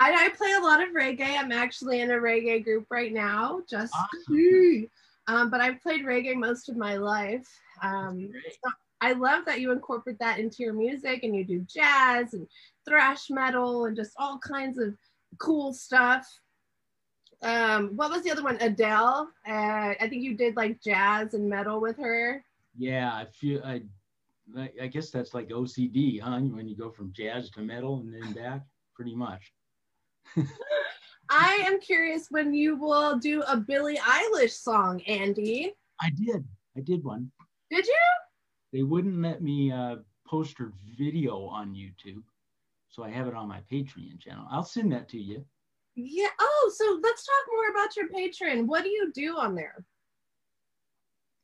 I, 0.00 0.26
I 0.26 0.28
play 0.30 0.52
a 0.52 0.62
lot 0.62 0.82
of 0.82 0.90
reggae. 0.90 1.36
I'm 1.36 1.52
actually 1.52 2.00
in 2.00 2.10
a 2.10 2.14
reggae 2.14 2.62
group 2.62 2.86
right 2.90 3.12
now, 3.12 3.60
just 3.68 3.92
awesome. 3.94 4.88
um, 5.28 5.50
but 5.50 5.60
I've 5.60 5.82
played 5.82 6.04
reggae 6.04 6.36
most 6.36 6.68
of 6.68 6.76
my 6.76 6.96
life. 6.96 7.46
Um, 7.82 8.30
so 8.50 8.70
I 9.00 9.12
love 9.12 9.44
that 9.46 9.60
you 9.60 9.72
incorporate 9.72 10.18
that 10.20 10.38
into 10.38 10.62
your 10.62 10.72
music 10.72 11.22
and 11.22 11.34
you 11.34 11.44
do 11.44 11.66
jazz 11.68 12.34
and 12.34 12.46
thrash 12.88 13.28
metal 13.28 13.86
and 13.86 13.96
just 13.96 14.12
all 14.16 14.38
kinds 14.38 14.78
of 14.78 14.94
cool 15.38 15.72
stuff. 15.72 16.26
Um, 17.42 17.96
what 17.96 18.10
was 18.10 18.22
the 18.22 18.30
other 18.30 18.42
one? 18.42 18.58
Adele. 18.60 19.30
Uh, 19.46 19.94
I 20.00 20.06
think 20.08 20.22
you 20.22 20.34
did 20.36 20.56
like 20.56 20.80
jazz 20.82 21.34
and 21.34 21.48
metal 21.48 21.80
with 21.80 21.96
her. 21.98 22.42
Yeah, 22.76 23.12
I 23.12 23.26
feel 23.26 23.62
I. 23.64 23.82
I 24.80 24.86
guess 24.86 25.10
that's 25.10 25.34
like 25.34 25.50
OCD, 25.50 26.22
huh? 26.22 26.40
When 26.40 26.66
you 26.66 26.74
go 26.74 26.88
from 26.90 27.12
jazz 27.12 27.50
to 27.50 27.60
metal 27.60 27.98
and 27.98 28.14
then 28.14 28.32
back, 28.32 28.62
pretty 28.94 29.14
much. 29.14 29.52
I 31.30 31.62
am 31.66 31.80
curious 31.80 32.28
when 32.30 32.54
you 32.54 32.76
will 32.76 33.18
do 33.18 33.42
a 33.42 33.56
Billie 33.56 33.98
Eilish 33.98 34.52
song, 34.52 35.02
Andy. 35.02 35.72
I 36.00 36.10
did. 36.10 36.44
I 36.76 36.80
did 36.80 37.04
one. 37.04 37.30
Did 37.70 37.86
you? 37.86 37.94
They 38.72 38.82
wouldn't 38.82 39.20
let 39.20 39.42
me 39.42 39.70
uh, 39.72 39.96
post 40.26 40.58
her 40.58 40.72
video 40.98 41.44
on 41.46 41.74
YouTube, 41.74 42.22
so 42.88 43.02
I 43.02 43.10
have 43.10 43.26
it 43.26 43.34
on 43.34 43.48
my 43.48 43.60
Patreon 43.70 44.20
channel. 44.20 44.46
I'll 44.50 44.62
send 44.62 44.92
that 44.92 45.08
to 45.10 45.18
you. 45.18 45.44
Yeah. 45.94 46.28
Oh, 46.40 46.72
so 46.74 46.98
let's 47.02 47.26
talk 47.26 47.44
more 47.52 47.70
about 47.70 47.96
your 47.96 48.08
Patreon. 48.08 48.66
What 48.66 48.84
do 48.84 48.90
you 48.90 49.10
do 49.12 49.36
on 49.36 49.54
there? 49.54 49.84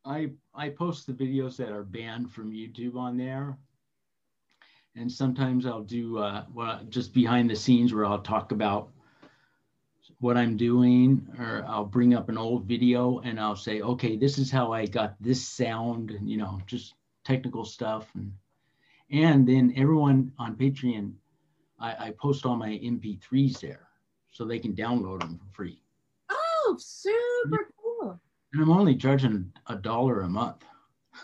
I 0.04 0.30
I 0.54 0.68
post 0.68 1.06
the 1.06 1.12
videos 1.12 1.56
that 1.56 1.72
are 1.72 1.82
banned 1.82 2.30
from 2.30 2.52
YouTube 2.52 2.96
on 2.96 3.16
there 3.16 3.58
and 4.96 5.10
sometimes 5.10 5.66
I'll 5.66 5.82
do 5.82 6.18
uh, 6.18 6.44
well, 6.52 6.80
just 6.88 7.12
behind 7.12 7.50
the 7.50 7.56
scenes 7.56 7.92
where 7.92 8.06
I'll 8.06 8.22
talk 8.22 8.52
about 8.52 8.90
what 10.20 10.36
I'm 10.36 10.56
doing, 10.56 11.26
or 11.38 11.64
I'll 11.66 11.84
bring 11.84 12.14
up 12.14 12.28
an 12.28 12.38
old 12.38 12.64
video 12.64 13.18
and 13.20 13.40
I'll 13.40 13.56
say, 13.56 13.80
okay, 13.80 14.16
this 14.16 14.38
is 14.38 14.50
how 14.50 14.72
I 14.72 14.86
got 14.86 15.16
this 15.20 15.46
sound, 15.46 16.10
and 16.12 16.30
you 16.30 16.36
know, 16.36 16.60
just 16.66 16.94
technical 17.24 17.64
stuff, 17.64 18.06
and 18.14 18.32
and 19.10 19.46
then 19.46 19.74
everyone 19.76 20.32
on 20.38 20.56
Patreon, 20.56 21.12
I, 21.78 22.08
I 22.08 22.10
post 22.12 22.46
all 22.46 22.56
my 22.56 22.70
MP3s 22.70 23.60
there, 23.60 23.88
so 24.30 24.44
they 24.44 24.58
can 24.58 24.74
download 24.74 25.20
them 25.20 25.38
for 25.38 25.54
free. 25.54 25.82
Oh, 26.30 26.76
super 26.78 27.68
cool! 27.80 28.20
And 28.52 28.62
I'm 28.62 28.70
only 28.70 28.96
charging 28.96 29.52
a 29.66 29.76
dollar 29.76 30.22
a 30.22 30.28
month. 30.28 30.64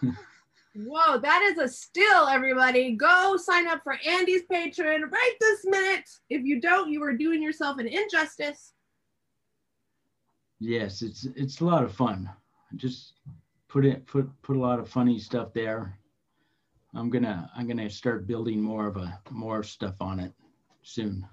Whoa, 0.75 1.19
that 1.19 1.43
is 1.43 1.59
a 1.59 1.69
steal, 1.69 2.29
everybody. 2.31 2.93
Go 2.93 3.37
sign 3.37 3.67
up 3.67 3.83
for 3.83 3.99
Andy's 4.07 4.43
Patreon 4.51 5.11
right 5.11 5.35
this 5.41 5.65
minute. 5.65 6.09
If 6.29 6.45
you 6.45 6.61
don't, 6.61 6.91
you 6.91 7.03
are 7.03 7.17
doing 7.17 7.43
yourself 7.43 7.79
an 7.79 7.89
injustice. 7.89 8.75
Yes, 10.61 11.03
it's 11.03 11.27
it's 11.35 11.61
a 11.61 11.65
lot 11.65 11.83
of 11.83 11.93
fun. 11.93 12.31
Just 12.77 13.15
put 13.69 13.85
it 13.85 14.07
put 14.07 14.29
put 14.43 14.57
a 14.57 14.61
lot 14.61 14.79
of 14.79 14.89
funny 14.89 15.19
stuff 15.19 15.53
there. 15.53 15.99
I'm 16.95 17.11
gonna 17.11 17.51
I'm 17.57 17.67
gonna 17.67 17.91
start 17.91 18.27
building 18.27 18.61
more 18.61 18.87
of 18.87 18.97
a 18.97 19.19
more 19.31 19.63
stuff 19.63 19.95
on 20.01 20.21
it 20.21 20.33
soon. 20.83 21.27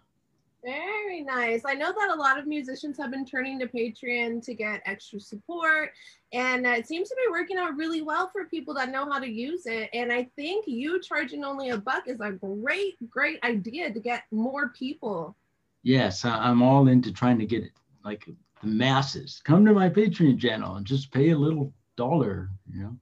Very 1.17 1.25
nice. 1.25 1.63
I 1.65 1.73
know 1.73 1.91
that 1.91 2.09
a 2.13 2.19
lot 2.19 2.37
of 2.37 2.45
musicians 2.45 2.97
have 2.97 3.09
been 3.09 3.25
turning 3.25 3.57
to 3.59 3.67
Patreon 3.67 4.43
to 4.43 4.53
get 4.53 4.83
extra 4.85 5.19
support, 5.19 5.93
and 6.31 6.65
it 6.67 6.87
seems 6.87 7.09
to 7.09 7.15
be 7.15 7.31
working 7.31 7.57
out 7.57 7.75
really 7.75 8.03
well 8.03 8.29
for 8.29 8.45
people 8.45 8.73
that 8.75 8.91
know 8.91 9.09
how 9.09 9.17
to 9.19 9.27
use 9.27 9.65
it. 9.65 9.89
And 9.93 10.11
I 10.11 10.27
think 10.35 10.65
you 10.67 11.01
charging 11.01 11.43
only 11.43 11.69
a 11.69 11.77
buck 11.77 12.07
is 12.07 12.19
a 12.19 12.31
great, 12.31 12.97
great 13.09 13.43
idea 13.43 13.91
to 13.91 13.99
get 13.99 14.23
more 14.31 14.69
people. 14.69 15.35
Yes, 15.81 16.23
I'm 16.23 16.61
all 16.61 16.87
into 16.87 17.11
trying 17.11 17.39
to 17.39 17.45
get 17.45 17.63
it 17.63 17.71
like 18.05 18.25
the 18.61 18.67
masses. 18.67 19.41
Come 19.43 19.65
to 19.65 19.73
my 19.73 19.89
Patreon 19.89 20.39
channel 20.39 20.75
and 20.75 20.85
just 20.85 21.11
pay 21.11 21.31
a 21.31 21.37
little 21.37 21.73
dollar, 21.95 22.49
you 22.71 22.81
know. 22.81 22.97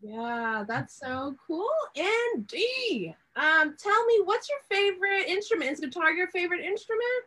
Yeah, 0.00 0.64
that's 0.66 0.98
so 0.98 1.36
cool. 1.46 1.70
Andy, 1.96 3.14
um, 3.36 3.76
tell 3.76 4.06
me, 4.06 4.22
what's 4.24 4.48
your 4.48 4.58
favorite 4.70 5.28
instrument? 5.28 5.70
Is 5.70 5.80
guitar 5.80 6.12
your 6.12 6.28
favorite 6.28 6.64
instrument? 6.64 7.24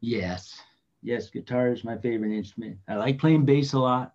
Yes, 0.00 0.60
yes, 1.02 1.30
guitar 1.30 1.72
is 1.72 1.84
my 1.84 1.96
favorite 1.96 2.36
instrument. 2.36 2.78
I 2.88 2.96
like 2.96 3.18
playing 3.18 3.44
bass 3.44 3.72
a 3.72 3.78
lot. 3.78 4.14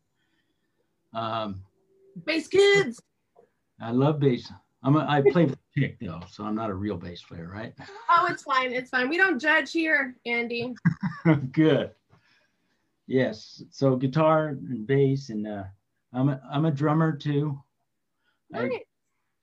Um, 1.13 1.63
bass 2.25 2.47
kids. 2.47 3.01
I 3.81 3.91
love 3.91 4.19
bass. 4.19 4.51
I'm 4.83 4.95
a, 4.95 5.05
I 5.07 5.21
play 5.31 5.45
the 5.45 5.57
pick 5.75 5.99
though, 5.99 6.21
so 6.29 6.43
I'm 6.43 6.55
not 6.55 6.69
a 6.69 6.73
real 6.73 6.97
bass 6.97 7.21
player, 7.21 7.49
right? 7.53 7.73
Oh, 8.09 8.27
it's 8.29 8.43
fine. 8.43 8.73
It's 8.73 8.89
fine. 8.89 9.09
We 9.09 9.17
don't 9.17 9.39
judge 9.39 9.71
here, 9.71 10.15
Andy. 10.25 10.73
Good. 11.51 11.91
Yes. 13.07 13.63
So 13.71 13.95
guitar 13.95 14.49
and 14.49 14.87
bass 14.87 15.29
and 15.29 15.47
uh, 15.47 15.63
I'm 16.13 16.29
a, 16.29 16.41
I'm 16.51 16.65
a 16.65 16.71
drummer 16.71 17.15
too. 17.15 17.61
Nice. 18.49 18.71
I 18.73 18.79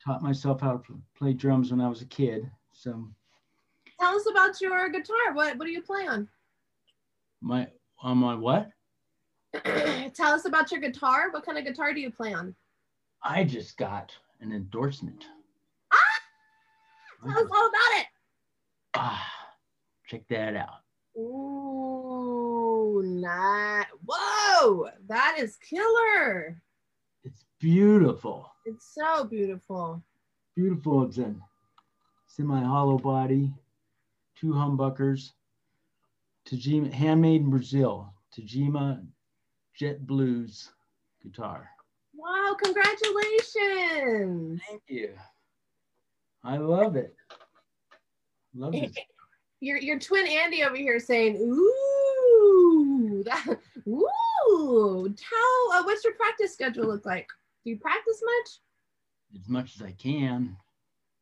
taught 0.05 0.23
myself 0.23 0.61
how 0.61 0.79
to 0.87 1.01
play 1.17 1.33
drums 1.33 1.71
when 1.71 1.81
I 1.81 1.89
was 1.89 2.03
a 2.03 2.07
kid. 2.07 2.51
So 2.73 3.09
tell 3.99 4.15
us 4.15 4.27
about 4.31 4.61
your 4.61 4.89
guitar. 4.89 5.33
What 5.33 5.59
what 5.59 5.67
do 5.67 5.71
you 5.71 5.83
play 5.83 6.07
on? 6.07 6.29
My 7.41 7.69
on 8.01 8.19
my 8.19 8.35
what? 8.35 8.71
tell 10.15 10.33
us 10.33 10.45
about 10.45 10.71
your 10.71 10.81
guitar. 10.81 11.31
What 11.31 11.45
kind 11.45 11.59
of 11.59 11.65
guitar 11.65 11.93
do 11.93 12.01
you 12.01 12.11
play 12.11 12.35
on? 12.35 12.55
I 13.23 13.45
just 13.45 13.77
got 13.77 14.13
an 14.41 14.53
endorsement. 14.53 15.25
Ah! 15.93 16.21
Tell 17.25 17.45
us 17.45 17.51
all 17.51 17.69
about 17.69 18.01
it. 18.01 18.07
Ah, 18.95 19.27
check 20.07 20.23
that 20.29 20.55
out. 20.55 20.83
Ooh, 21.19 23.03
not. 23.05 23.87
Whoa, 24.07 24.89
that 25.09 25.37
is 25.39 25.57
killer. 25.57 26.63
It's 27.25 27.45
beautiful. 27.59 28.53
It's 28.65 28.95
so 28.95 29.25
beautiful. 29.25 30.03
Beautiful. 30.55 31.05
It's 31.05 31.19
a 31.19 31.35
semi 32.27 32.63
hollow 32.63 32.99
body, 32.99 33.53
two 34.39 34.53
humbuckers, 34.53 35.33
Tagima, 36.49 36.93
handmade 36.93 37.43
in 37.43 37.51
Brazil, 37.51 38.13
Tagima 38.37 39.05
Jet 39.75 40.07
Blues 40.07 40.71
guitar. 41.23 41.69
Wow, 42.15 42.57
congratulations. 42.63 44.61
Thank 44.69 44.83
you. 44.89 45.15
I 46.45 46.57
love 46.57 46.97
it. 46.97 47.15
Love 48.55 48.75
it. 48.75 48.97
Your 49.61 49.77
your 49.79 49.99
twin 49.99 50.29
Andy 50.29 50.63
over 50.63 50.77
here 50.77 51.01
saying, 51.01 51.37
"Ooh, 51.37 53.25
that, 53.25 53.59
ooh." 53.89 55.13
how, 55.21 55.73
uh, 55.73 55.83
what's 55.83 56.05
your 56.05 56.15
practice 56.15 56.53
schedule 56.53 56.87
look 56.87 57.05
like? 57.05 57.27
Do 57.65 57.71
you 57.71 57.77
practice 57.77 58.23
much? 58.25 59.41
As 59.43 59.49
much 59.49 59.75
as 59.75 59.83
I 59.83 59.91
can. 59.93 60.57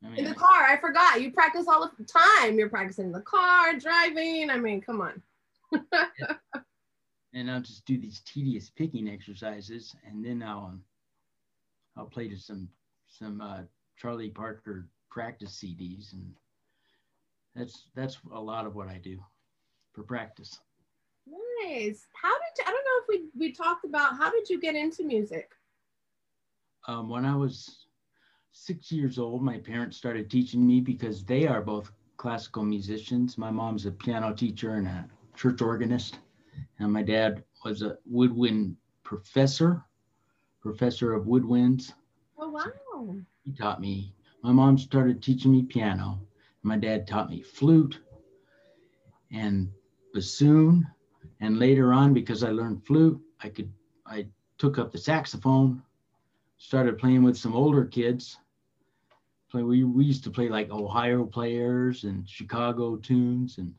I 0.04 0.14
In 0.16 0.24
the 0.24 0.34
car, 0.34 0.64
I 0.64 0.76
forgot. 0.80 1.20
You 1.20 1.32
practice 1.32 1.66
all 1.68 1.90
the 1.98 2.04
time. 2.04 2.58
You're 2.58 2.68
practicing 2.68 3.06
in 3.06 3.12
the 3.12 3.20
car, 3.20 3.74
driving. 3.78 4.50
I 4.50 4.58
mean, 4.58 4.80
come 4.80 5.00
on. 5.00 5.22
and 7.32 7.50
I'll 7.50 7.60
just 7.60 7.84
do 7.86 7.98
these 7.98 8.20
tedious 8.24 8.70
picking 8.70 9.08
exercises, 9.08 9.94
and 10.06 10.24
then 10.24 10.42
I'll 10.42 10.66
um, 10.66 10.82
I'll 11.96 12.06
play 12.06 12.28
to 12.28 12.36
some 12.36 12.68
some 13.08 13.40
uh, 13.40 13.62
Charlie 13.96 14.30
Parker 14.30 14.86
practice 15.10 15.62
CDs, 15.62 16.12
and 16.12 16.34
that's 17.54 17.88
that's 17.94 18.18
a 18.32 18.40
lot 18.40 18.66
of 18.66 18.74
what 18.74 18.88
I 18.88 18.98
do 18.98 19.18
for 19.92 20.02
practice. 20.02 20.60
Nice. 21.26 22.06
How 22.12 22.32
did 22.32 22.58
you, 22.58 22.64
I 22.66 22.70
don't 22.70 22.84
know 22.84 23.02
if 23.02 23.08
we 23.08 23.28
we 23.38 23.52
talked 23.52 23.84
about 23.84 24.16
how 24.16 24.30
did 24.30 24.48
you 24.48 24.60
get 24.60 24.74
into 24.74 25.04
music? 25.04 25.50
Um, 26.86 27.08
when 27.08 27.24
I 27.24 27.34
was 27.34 27.85
six 28.56 28.90
years 28.90 29.18
old, 29.18 29.42
my 29.42 29.58
parents 29.58 29.96
started 29.96 30.30
teaching 30.30 30.66
me 30.66 30.80
because 30.80 31.24
they 31.24 31.46
are 31.46 31.60
both 31.60 31.92
classical 32.16 32.64
musicians. 32.64 33.36
My 33.36 33.50
mom's 33.50 33.84
a 33.86 33.90
piano 33.90 34.34
teacher 34.34 34.74
and 34.74 34.88
a 34.88 35.08
church 35.36 35.60
organist, 35.60 36.18
and 36.78 36.90
my 36.90 37.02
dad 37.02 37.44
was 37.64 37.82
a 37.82 37.98
woodwind 38.06 38.76
professor, 39.02 39.84
professor 40.60 41.12
of 41.12 41.26
woodwinds. 41.26 41.92
Oh 42.38 42.48
wow. 42.50 43.16
He 43.44 43.52
taught 43.52 43.80
me. 43.80 44.14
My 44.42 44.52
mom 44.52 44.78
started 44.78 45.22
teaching 45.22 45.52
me 45.52 45.62
piano. 45.62 46.18
My 46.62 46.78
dad 46.78 47.06
taught 47.06 47.30
me 47.30 47.42
flute 47.42 48.00
and 49.30 49.70
bassoon. 50.14 50.86
And 51.40 51.58
later 51.58 51.92
on, 51.92 52.14
because 52.14 52.42
I 52.42 52.50
learned 52.50 52.86
flute, 52.86 53.20
I 53.42 53.50
could 53.50 53.70
I 54.06 54.26
took 54.56 54.78
up 54.78 54.90
the 54.90 54.98
saxophone, 54.98 55.82
started 56.56 56.98
playing 56.98 57.22
with 57.22 57.36
some 57.36 57.54
older 57.54 57.84
kids. 57.84 58.38
Play 59.50 59.62
we, 59.62 59.84
we 59.84 60.04
used 60.04 60.24
to 60.24 60.30
play 60.30 60.48
like 60.48 60.70
Ohio 60.70 61.24
players 61.24 62.04
and 62.04 62.28
Chicago 62.28 62.96
tunes 62.96 63.58
and 63.58 63.74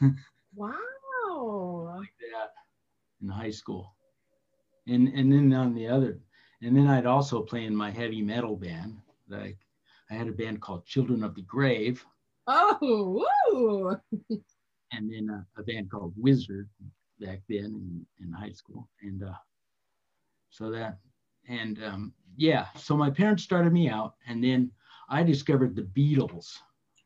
Wow. 0.54 1.94
like 1.96 2.14
that 2.32 2.50
in 3.22 3.28
high 3.28 3.50
school. 3.50 3.94
And 4.88 5.08
and 5.08 5.32
then 5.32 5.52
on 5.52 5.74
the 5.74 5.86
other, 5.86 6.18
and 6.60 6.76
then 6.76 6.88
I'd 6.88 7.06
also 7.06 7.42
play 7.42 7.64
in 7.66 7.74
my 7.76 7.90
heavy 7.90 8.20
metal 8.20 8.56
band. 8.56 9.00
Like 9.28 9.58
I 10.10 10.14
had 10.14 10.28
a 10.28 10.32
band 10.32 10.60
called 10.60 10.84
Children 10.86 11.22
of 11.22 11.34
the 11.34 11.42
Grave, 11.42 12.04
Oh, 12.46 13.24
woo. 13.52 13.96
and 14.92 15.12
then 15.12 15.30
uh, 15.30 15.42
a 15.56 15.62
band 15.62 15.90
called 15.90 16.14
Wizard 16.16 16.68
back 17.20 17.40
then 17.48 17.64
in, 17.66 18.06
in 18.26 18.32
high 18.32 18.50
school. 18.52 18.88
And 19.02 19.22
uh, 19.22 19.34
so 20.50 20.70
that, 20.70 20.98
and 21.48 21.82
um, 21.84 22.12
yeah, 22.36 22.66
so 22.76 22.96
my 22.96 23.10
parents 23.10 23.44
started 23.44 23.72
me 23.72 23.88
out, 23.88 24.14
and 24.26 24.42
then 24.42 24.70
I 25.12 25.22
discovered 25.22 25.76
the 25.76 25.82
Beatles 25.82 26.56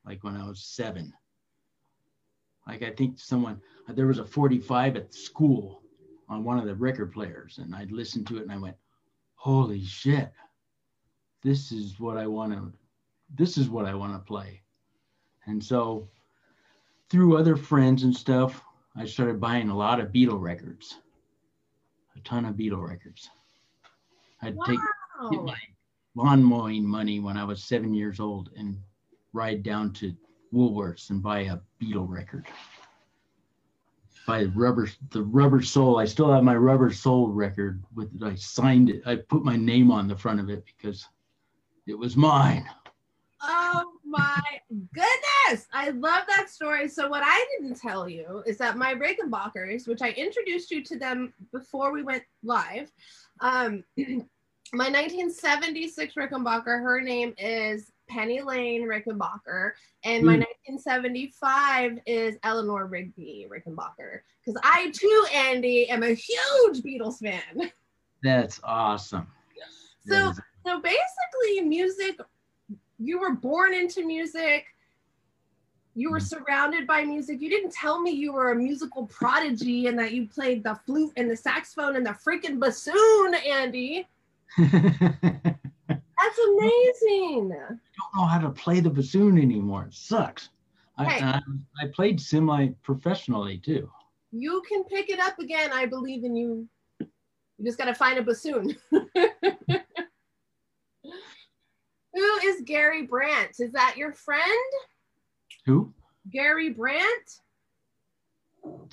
like 0.04 0.22
when 0.22 0.36
I 0.36 0.46
was 0.46 0.60
seven. 0.60 1.12
Like 2.64 2.84
I 2.84 2.90
think 2.90 3.18
someone, 3.18 3.60
there 3.88 4.06
was 4.06 4.20
a 4.20 4.24
45 4.24 4.96
at 4.96 5.12
school 5.12 5.82
on 6.28 6.44
one 6.44 6.56
of 6.56 6.66
the 6.66 6.74
record 6.76 7.12
players, 7.12 7.58
and 7.58 7.74
I'd 7.74 7.90
listened 7.90 8.28
to 8.28 8.36
it 8.36 8.42
and 8.42 8.52
I 8.52 8.58
went, 8.58 8.76
holy 9.34 9.84
shit, 9.84 10.32
this 11.42 11.72
is 11.72 11.98
what 11.98 12.16
I 12.16 12.28
want 12.28 12.52
to, 12.52 12.72
this 13.34 13.58
is 13.58 13.68
what 13.68 13.86
I 13.86 13.94
want 13.94 14.12
to 14.12 14.20
play. 14.20 14.62
And 15.46 15.62
so 15.62 16.08
through 17.10 17.36
other 17.36 17.56
friends 17.56 18.04
and 18.04 18.14
stuff, 18.14 18.62
I 18.94 19.04
started 19.04 19.40
buying 19.40 19.68
a 19.68 19.76
lot 19.76 19.98
of 19.98 20.12
Beatle 20.12 20.40
records, 20.40 20.98
a 22.16 22.20
ton 22.20 22.44
of 22.44 22.54
Beatle 22.54 22.88
records. 22.88 23.28
I'd 24.42 24.56
take 24.64 24.78
get 25.32 25.42
my 25.42 25.58
lawn 26.16 26.42
mowing 26.42 26.84
money 26.84 27.20
when 27.20 27.36
I 27.36 27.44
was 27.44 27.62
seven 27.62 27.94
years 27.94 28.18
old 28.18 28.50
and 28.56 28.78
ride 29.32 29.62
down 29.62 29.92
to 29.94 30.14
Woolworths 30.52 31.10
and 31.10 31.22
buy 31.22 31.40
a 31.40 31.58
Beatle 31.80 32.08
record. 32.08 32.46
Buy 34.26 34.44
rubber 34.44 34.88
the 35.10 35.22
Rubber 35.22 35.62
Soul. 35.62 35.98
I 35.98 36.06
still 36.06 36.32
have 36.32 36.42
my 36.42 36.56
Rubber 36.56 36.90
Soul 36.90 37.28
record 37.28 37.84
with 37.94 38.10
I 38.24 38.34
signed 38.34 38.90
it. 38.90 39.02
I 39.06 39.16
put 39.16 39.44
my 39.44 39.56
name 39.56 39.92
on 39.92 40.08
the 40.08 40.16
front 40.16 40.40
of 40.40 40.48
it 40.48 40.64
because 40.64 41.06
it 41.86 41.96
was 41.96 42.16
mine. 42.16 42.66
Oh 43.42 43.92
my 44.04 44.42
goodness. 44.70 45.68
I 45.72 45.90
love 45.90 46.24
that 46.28 46.48
story. 46.48 46.88
So, 46.88 47.08
what 47.08 47.22
I 47.24 47.46
didn't 47.56 47.78
tell 47.78 48.08
you 48.08 48.42
is 48.46 48.58
that 48.58 48.78
my 48.78 48.94
Rickenbackers, 48.94 49.86
which 49.86 50.02
I 50.02 50.10
introduced 50.10 50.72
you 50.72 50.82
to 50.84 50.98
them 50.98 51.32
before 51.52 51.92
we 51.92 52.02
went 52.02 52.24
live, 52.42 52.90
um, 53.40 53.84
my 54.72 54.84
1976 54.86 56.14
Rickenbacker, 56.14 56.82
her 56.82 57.00
name 57.00 57.34
is 57.38 57.92
Penny 58.08 58.40
Lane 58.40 58.82
Rickenbacker, 58.82 59.72
and 60.04 60.24
my 60.24 60.34
Hmm. 60.34 60.42
1975 60.66 61.98
is 62.06 62.36
Eleanor 62.42 62.86
Rigby 62.86 63.46
Rickenbacker. 63.50 64.20
Because 64.44 64.60
I 64.62 64.90
too, 64.92 65.26
Andy, 65.32 65.88
am 65.88 66.02
a 66.02 66.14
huge 66.14 66.82
Beatles 66.82 67.18
fan. 67.18 67.70
That's 68.22 68.60
awesome. 68.64 69.26
So, 70.06 70.14
That 70.14 70.30
is- 70.30 70.40
so 70.64 70.80
basically, 70.80 71.60
music, 71.62 72.20
you 72.98 73.18
were 73.18 73.32
born 73.32 73.74
into 73.74 74.04
music. 74.06 74.66
You 75.94 76.10
were 76.10 76.18
Mhm. 76.18 76.28
surrounded 76.28 76.86
by 76.86 77.04
music. 77.04 77.40
You 77.40 77.48
didn't 77.48 77.72
tell 77.72 78.00
me 78.00 78.10
you 78.10 78.32
were 78.32 78.52
a 78.52 78.54
musical 78.54 79.06
prodigy 79.06 79.86
and 79.86 79.98
that 79.98 80.12
you 80.12 80.28
played 80.28 80.62
the 80.62 80.74
flute 80.86 81.12
and 81.16 81.30
the 81.30 81.36
saxophone 81.36 81.96
and 81.96 82.06
the 82.06 82.10
freaking 82.10 82.60
bassoon, 82.60 83.34
Andy. 83.34 84.06
That's 84.58 86.38
amazing. 86.48 87.52
I 87.52 87.68
don't 87.68 88.16
know 88.16 88.26
how 88.26 88.38
to 88.38 88.50
play 88.50 88.80
the 88.80 88.90
bassoon 88.90 89.38
anymore. 89.38 89.86
It 89.88 89.94
sucks. 89.94 90.50
I, 90.98 91.04
I, 91.04 91.18
uh, 91.18 91.40
I 91.82 91.86
played 91.94 92.20
semi 92.20 92.68
professionally 92.82 93.58
too. 93.58 93.90
You 94.32 94.62
can 94.68 94.84
pick 94.84 95.10
it 95.10 95.20
up 95.20 95.38
again. 95.38 95.70
I 95.72 95.86
believe 95.86 96.24
in 96.24 96.36
you. 96.36 96.68
You 97.00 97.64
just 97.64 97.78
got 97.78 97.86
to 97.86 97.94
find 97.94 98.18
a 98.18 98.22
bassoon. 98.22 98.76
Who 98.90 99.06
is 102.44 102.62
Gary 102.64 103.06
Brandt? 103.06 103.60
Is 103.60 103.72
that 103.72 103.94
your 103.96 104.12
friend? 104.12 104.42
Who? 105.66 105.92
Gary 106.30 106.70
Brandt? 106.70 107.40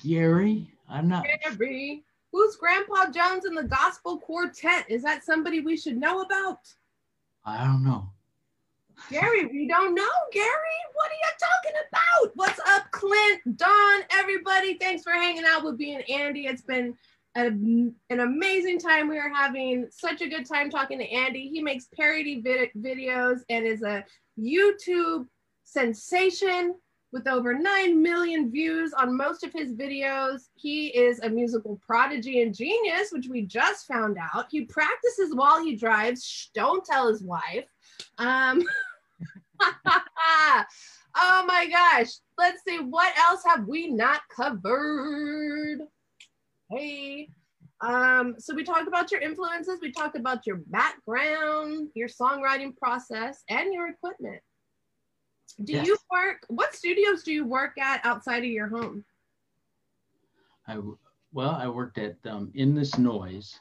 Gary? 0.02 0.70
I'm 0.88 1.08
not. 1.08 1.24
Gary. 1.24 2.04
Who's 2.34 2.56
Grandpa 2.56 3.12
Jones 3.12 3.44
in 3.44 3.54
the 3.54 3.62
Gospel 3.62 4.18
Quartet? 4.18 4.86
Is 4.88 5.04
that 5.04 5.22
somebody 5.24 5.60
we 5.60 5.76
should 5.76 5.96
know 5.96 6.22
about? 6.22 6.58
I 7.44 7.64
don't 7.64 7.84
know. 7.84 8.10
Gary, 9.08 9.46
we 9.46 9.68
don't 9.68 9.94
know. 9.94 10.08
Gary, 10.32 10.48
what 10.94 11.12
are 11.12 11.14
you 11.14 11.30
talking 11.38 11.80
about? 11.88 12.32
What's 12.34 12.58
up, 12.70 12.90
Clint, 12.90 13.56
Don, 13.56 14.00
everybody? 14.10 14.74
Thanks 14.74 15.04
for 15.04 15.12
hanging 15.12 15.44
out 15.46 15.62
with 15.62 15.78
me 15.78 15.94
and 15.94 16.10
Andy. 16.10 16.46
It's 16.46 16.62
been 16.62 16.96
a, 17.36 17.46
an 17.46 17.94
amazing 18.10 18.80
time. 18.80 19.08
We 19.08 19.18
are 19.18 19.32
having 19.32 19.86
such 19.92 20.20
a 20.20 20.28
good 20.28 20.44
time 20.44 20.70
talking 20.70 20.98
to 20.98 21.08
Andy. 21.08 21.48
He 21.48 21.62
makes 21.62 21.86
parody 21.94 22.40
vid- 22.40 22.70
videos 22.76 23.42
and 23.48 23.64
is 23.64 23.82
a 23.82 24.04
YouTube 24.36 25.28
sensation 25.62 26.74
with 27.14 27.28
over 27.28 27.54
9 27.54 28.02
million 28.02 28.50
views 28.50 28.92
on 28.92 29.16
most 29.16 29.44
of 29.44 29.52
his 29.52 29.72
videos. 29.72 30.48
He 30.56 30.88
is 30.88 31.20
a 31.20 31.30
musical 31.30 31.80
prodigy 31.86 32.42
and 32.42 32.52
genius, 32.52 33.10
which 33.12 33.28
we 33.30 33.42
just 33.42 33.86
found 33.86 34.18
out. 34.18 34.46
He 34.50 34.62
practices 34.62 35.32
while 35.32 35.62
he 35.62 35.76
drives. 35.76 36.26
Shh, 36.26 36.48
don't 36.54 36.84
tell 36.84 37.08
his 37.08 37.22
wife. 37.22 37.66
Um, 38.18 38.64
oh 39.60 41.44
my 41.46 41.68
gosh. 41.70 42.10
Let's 42.36 42.64
see. 42.66 42.80
What 42.80 43.16
else 43.16 43.42
have 43.46 43.68
we 43.68 43.86
not 43.86 44.22
covered? 44.34 45.82
Hey. 46.68 47.28
Um, 47.80 48.34
so 48.38 48.56
we 48.56 48.64
talked 48.64 48.88
about 48.88 49.12
your 49.12 49.20
influences, 49.20 49.78
we 49.80 49.92
talked 49.92 50.16
about 50.16 50.46
your 50.46 50.56
background, 50.66 51.90
your 51.94 52.08
songwriting 52.08 52.74
process, 52.76 53.44
and 53.50 53.72
your 53.72 53.88
equipment. 53.88 54.40
Do 55.62 55.72
Yes. 55.72 55.86
you 55.86 55.96
work? 56.10 56.44
What 56.48 56.74
studios 56.74 57.22
do 57.22 57.32
you 57.32 57.44
work 57.46 57.78
at 57.78 58.04
outside 58.04 58.38
of 58.38 58.50
your 58.50 58.68
home? 58.68 59.04
I 60.66 60.80
well, 61.32 61.50
I 61.50 61.68
worked 61.68 61.98
at 61.98 62.16
um, 62.26 62.50
This 62.54 62.96
Noise. 62.98 63.60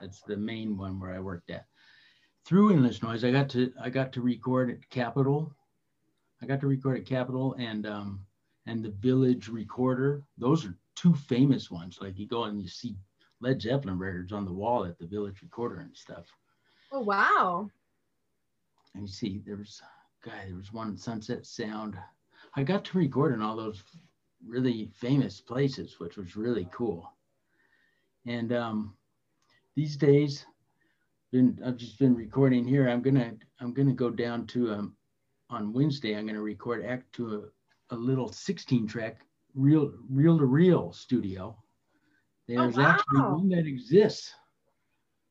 That's 0.00 0.22
the 0.22 0.36
main 0.36 0.76
one 0.76 0.98
where 0.98 1.12
I 1.12 1.18
worked 1.20 1.50
at. 1.50 1.66
Through 2.46 2.72
Endless 2.72 3.02
Noise, 3.02 3.24
I 3.24 3.30
got 3.30 3.48
to 3.50 3.72
I 3.80 3.90
got 3.90 4.12
to 4.14 4.22
record 4.22 4.70
at 4.70 4.88
Capitol. 4.90 5.54
I 6.42 6.46
got 6.46 6.60
to 6.60 6.66
record 6.66 6.98
at 6.98 7.06
Capitol 7.06 7.54
and 7.58 7.86
um, 7.86 8.24
and 8.66 8.84
the 8.84 8.90
Village 8.90 9.48
Recorder. 9.48 10.22
Those 10.38 10.64
are 10.64 10.74
two 10.96 11.14
famous 11.14 11.70
ones. 11.70 11.98
Like 12.00 12.18
you 12.18 12.26
go 12.26 12.44
and 12.44 12.60
you 12.60 12.68
see 12.68 12.96
Led 13.40 13.60
Zeppelin 13.60 13.98
records 13.98 14.32
on 14.32 14.44
the 14.44 14.52
wall 14.52 14.84
at 14.84 14.98
the 14.98 15.06
Village 15.06 15.42
Recorder 15.42 15.80
and 15.80 15.96
stuff. 15.96 16.26
Oh 16.92 17.00
wow. 17.00 17.70
And 18.94 19.02
you 19.02 19.08
see 19.08 19.42
there 19.46 19.56
guy 20.22 20.44
there 20.46 20.56
was 20.56 20.72
one 20.72 20.96
Sunset 20.96 21.46
Sound. 21.46 21.96
I 22.54 22.62
got 22.62 22.84
to 22.86 22.98
record 22.98 23.32
in 23.32 23.42
all 23.42 23.56
those 23.56 23.82
really 24.46 24.90
famous 24.94 25.40
places, 25.40 25.98
which 25.98 26.16
was 26.16 26.36
really 26.36 26.68
cool. 26.72 27.12
And 28.26 28.52
um, 28.52 28.94
these 29.76 29.96
days, 29.96 30.44
been 31.32 31.58
I've 31.64 31.76
just 31.76 31.98
been 31.98 32.14
recording 32.14 32.66
here. 32.66 32.88
I'm 32.88 33.02
gonna 33.02 33.34
I'm 33.60 33.72
gonna 33.72 33.92
go 33.92 34.10
down 34.10 34.46
to 34.48 34.72
um 34.72 34.96
on 35.48 35.72
Wednesday. 35.72 36.16
I'm 36.16 36.26
gonna 36.26 36.42
record 36.42 36.84
act 36.84 37.12
to 37.14 37.50
a, 37.90 37.94
a 37.94 37.96
little 37.96 38.32
16 38.32 38.86
track 38.86 39.20
real 39.54 39.92
reel 40.08 40.38
to 40.38 40.44
reel 40.44 40.92
studio. 40.92 41.56
There's 42.48 42.78
actually 42.78 43.20
wow. 43.20 43.36
one 43.36 43.48
that 43.50 43.66
exists. 43.66 44.34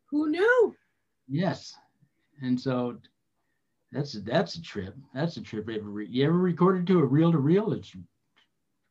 Who 0.09 0.29
knew? 0.29 0.75
Yes, 1.27 1.75
and 2.41 2.59
so 2.59 2.97
that's 3.91 4.13
that's 4.23 4.55
a 4.55 4.61
trip. 4.61 4.95
That's 5.13 5.37
a 5.37 5.41
trip. 5.41 5.67
You 5.67 6.25
ever 6.25 6.37
recorded 6.37 6.85
to 6.87 6.99
a 6.99 7.05
reel 7.05 7.31
to 7.31 7.39
reel? 7.39 7.73
It's 7.73 7.95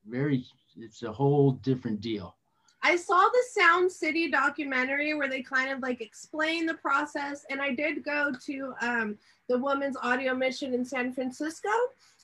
very. 0.06 0.44
It's 0.76 1.02
a 1.02 1.12
whole 1.12 1.52
different 1.52 2.00
deal. 2.00 2.36
I 2.82 2.96
saw 2.96 3.18
the 3.18 3.60
Sound 3.60 3.90
City 3.90 4.30
documentary 4.30 5.14
where 5.14 5.28
they 5.28 5.42
kind 5.42 5.70
of 5.70 5.80
like 5.80 6.00
explain 6.00 6.66
the 6.66 6.74
process, 6.74 7.44
and 7.50 7.60
I 7.60 7.74
did 7.74 8.04
go 8.04 8.32
to 8.46 8.74
um, 8.80 9.18
the 9.48 9.58
Women's 9.58 9.96
Audio 10.02 10.34
Mission 10.34 10.74
in 10.74 10.84
San 10.84 11.12
Francisco, 11.12 11.70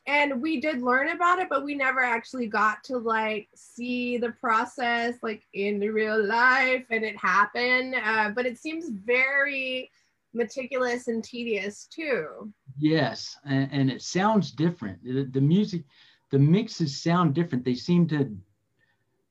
and 0.07 0.41
we 0.41 0.61
did 0.61 0.83
learn 0.83 1.09
about 1.11 1.39
it, 1.39 1.49
but 1.49 1.65
we 1.65 1.75
never 1.75 2.01
actually 2.01 2.47
got 2.47 2.85
to 2.85 2.99
like 2.99 3.49
see 3.55 4.17
the 4.17 4.31
process 4.31 5.15
like 5.23 5.43
in 5.55 5.79
the 5.79 5.89
real 5.89 6.25
life, 6.25 6.85
and 6.91 7.05
it 7.05 7.17
happen. 7.17 7.95
Uh, 7.95 8.31
but 8.35 8.47
it 8.47 8.59
seems 8.59 8.89
very 8.89 9.91
meticulous 10.35 11.09
and 11.09 11.25
tedious 11.25 11.87
too. 11.87 12.53
Yes, 12.79 13.37
and, 13.45 13.69
and 13.73 13.91
it 13.91 14.03
sounds 14.03 14.51
different. 14.51 15.03
The, 15.05 15.25
the 15.25 15.41
music, 15.41 15.85
the 16.31 16.39
mixes 16.39 17.01
sound 17.01 17.35
different. 17.35 17.65
They 17.65 17.75
seem 17.75 18.09
to 18.09 18.37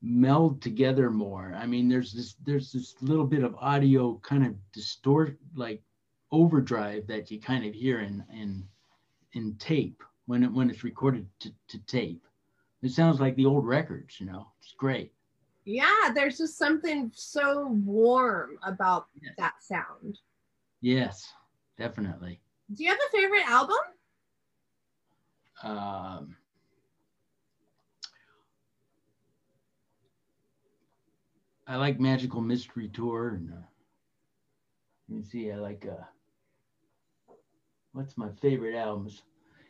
meld 0.01 0.61
together 0.61 1.09
more. 1.09 1.53
I 1.57 1.65
mean, 1.65 1.87
there's 1.87 2.13
this 2.13 2.35
there's 2.45 2.71
this 2.71 2.95
little 3.01 3.25
bit 3.25 3.43
of 3.43 3.55
audio 3.55 4.19
kind 4.23 4.45
of 4.45 4.55
distort 4.71 5.37
like 5.55 5.81
overdrive 6.31 7.07
that 7.07 7.31
you 7.31 7.39
kind 7.39 7.65
of 7.65 7.73
hear 7.73 7.99
in 8.01 8.23
in 8.33 8.67
in 9.33 9.55
tape 9.55 10.03
when 10.25 10.43
it 10.43 10.51
when 10.51 10.69
it's 10.69 10.83
recorded 10.83 11.27
to, 11.39 11.51
to 11.69 11.77
tape. 11.85 12.25
It 12.81 12.91
sounds 12.91 13.21
like 13.21 13.35
the 13.35 13.45
old 13.45 13.65
records, 13.65 14.19
you 14.19 14.25
know. 14.25 14.47
It's 14.61 14.73
great. 14.73 15.13
Yeah, 15.65 16.11
there's 16.13 16.37
just 16.37 16.57
something 16.57 17.09
so 17.13 17.67
warm 17.85 18.57
about 18.63 19.07
Yes. 19.21 19.33
that 19.37 19.53
sound. 19.61 20.19
Yes, 20.81 21.31
definitely. 21.77 22.41
Do 22.71 22.83
you 22.83 22.89
have 22.89 22.99
a 22.99 23.11
favorite 23.15 23.45
album? 23.47 23.77
Um, 25.63 26.35
I 31.67 31.75
like 31.75 31.99
Magical 31.99 32.41
Mystery 32.41 32.89
Tour, 32.89 33.29
and 33.35 33.51
uh, 33.51 33.65
let 35.09 35.17
me 35.17 35.23
see. 35.23 35.51
I 35.51 35.55
like 35.57 35.85
uh, 35.89 36.03
what's 37.93 38.17
my 38.17 38.29
favorite 38.41 38.75
albums? 38.75 39.23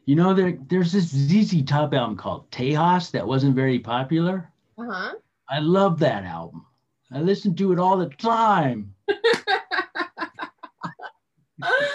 You 0.05 0.15
know, 0.15 0.33
there 0.33 0.57
there's 0.67 0.91
this 0.91 1.09
ZZ 1.09 1.63
Top 1.63 1.93
album 1.93 2.17
called 2.17 2.49
Tejas 2.51 3.11
that 3.11 3.27
wasn't 3.27 3.55
very 3.55 3.79
popular. 3.79 4.51
Uh 4.77 4.85
huh. 4.89 5.13
I 5.49 5.59
love 5.59 5.99
that 5.99 6.23
album. 6.23 6.65
I 7.11 7.19
listen 7.19 7.55
to 7.55 7.71
it 7.73 7.79
all 7.79 7.97
the 7.97 8.09
time. 8.09 8.93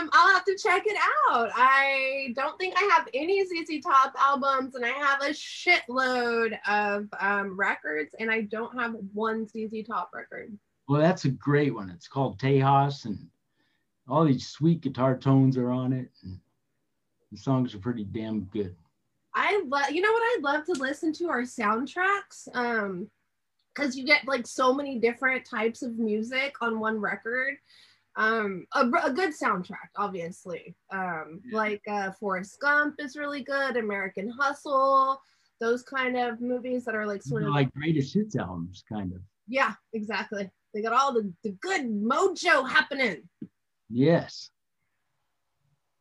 um, 0.00 0.10
I'll 0.12 0.32
have 0.34 0.44
to 0.44 0.56
check 0.56 0.84
it 0.86 0.96
out. 1.30 1.50
I 1.54 2.32
don't 2.34 2.58
think 2.58 2.74
I 2.76 2.88
have 2.96 3.08
any 3.14 3.44
ZZ 3.44 3.82
Top 3.82 4.14
albums, 4.18 4.74
and 4.74 4.84
I 4.84 4.90
have 4.90 5.22
a 5.22 5.30
shitload 5.30 6.58
of 6.68 7.08
um, 7.20 7.58
records, 7.58 8.14
and 8.18 8.30
I 8.30 8.42
don't 8.42 8.78
have 8.78 8.94
one 9.12 9.46
ZZ 9.46 9.86
Top 9.86 10.10
record. 10.14 10.56
Well, 10.88 11.00
that's 11.00 11.24
a 11.24 11.30
great 11.30 11.74
one. 11.74 11.90
It's 11.90 12.08
called 12.08 12.38
Tejas, 12.38 13.04
and 13.04 13.18
all 14.08 14.24
these 14.24 14.48
sweet 14.48 14.80
guitar 14.80 15.16
tones 15.16 15.56
are 15.56 15.70
on 15.70 15.92
it. 15.92 16.10
And 16.22 16.38
the 17.30 17.38
songs 17.38 17.74
are 17.74 17.78
pretty 17.78 18.04
damn 18.04 18.40
good. 18.44 18.74
I 19.34 19.62
love, 19.68 19.90
you 19.90 20.00
know 20.00 20.10
what 20.10 20.22
I 20.22 20.38
love 20.40 20.66
to 20.66 20.72
listen 20.72 21.12
to 21.14 21.28
are 21.28 21.42
soundtracks. 21.42 22.48
Um, 22.54 23.08
because 23.72 23.96
you 23.96 24.04
get 24.04 24.26
like 24.26 24.46
so 24.46 24.74
many 24.74 24.98
different 24.98 25.44
types 25.44 25.82
of 25.82 25.96
music 25.98 26.54
on 26.60 26.80
one 26.80 27.00
record. 27.00 27.56
Um, 28.16 28.66
a, 28.74 28.80
a 29.04 29.12
good 29.12 29.32
soundtrack, 29.32 29.90
obviously. 29.96 30.74
Um, 30.92 31.40
Yeah. 31.44 31.56
like 31.56 31.82
uh, 31.88 32.10
Forrest 32.12 32.58
Gump 32.60 32.96
is 32.98 33.16
really 33.16 33.42
good. 33.42 33.76
American 33.76 34.28
Hustle, 34.28 35.20
those 35.60 35.82
kind 35.82 36.16
of 36.16 36.40
movies 36.40 36.84
that 36.86 36.94
are 36.94 37.06
like 37.06 37.22
sort 37.22 37.44
of 37.44 37.50
like 37.50 37.72
greatest 37.74 38.14
hits 38.14 38.36
albums, 38.36 38.82
kind 38.88 39.12
of. 39.12 39.20
yeah, 39.46 39.74
exactly. 39.92 40.50
They 40.74 40.82
got 40.82 40.92
all 40.92 41.12
the, 41.12 41.32
the 41.44 41.50
good 41.60 41.82
mojo 41.82 42.68
happening. 42.68 43.28
Yes. 43.88 44.50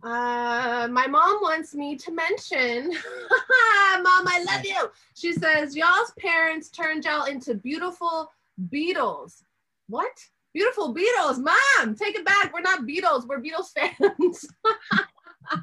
Uh, 0.02 0.88
my 0.92 1.08
mom 1.08 1.40
wants 1.42 1.74
me 1.76 1.98
to 1.98 2.12
mention, 2.14 2.90
Mom, 4.02 4.28
I 4.28 4.46
love 4.48 4.66
you. 4.66 4.90
She 5.16 5.34
says, 5.34 5.76
Y'all's 5.76 6.14
parents 6.18 6.70
turned 6.70 7.04
y'all 7.04 7.26
into 7.26 7.56
beautiful 7.56 8.32
Beatles. 8.72 9.42
What? 9.88 10.12
Beautiful 10.54 10.94
Beatles. 10.94 11.40
Mom, 11.40 11.96
take 11.96 12.16
it 12.16 12.26
back. 12.26 12.54
We're 12.54 12.62
not 12.62 12.82
Beatles. 12.82 13.28
We're 13.28 13.42
Beatles 13.42 13.72
fans. 13.72 14.48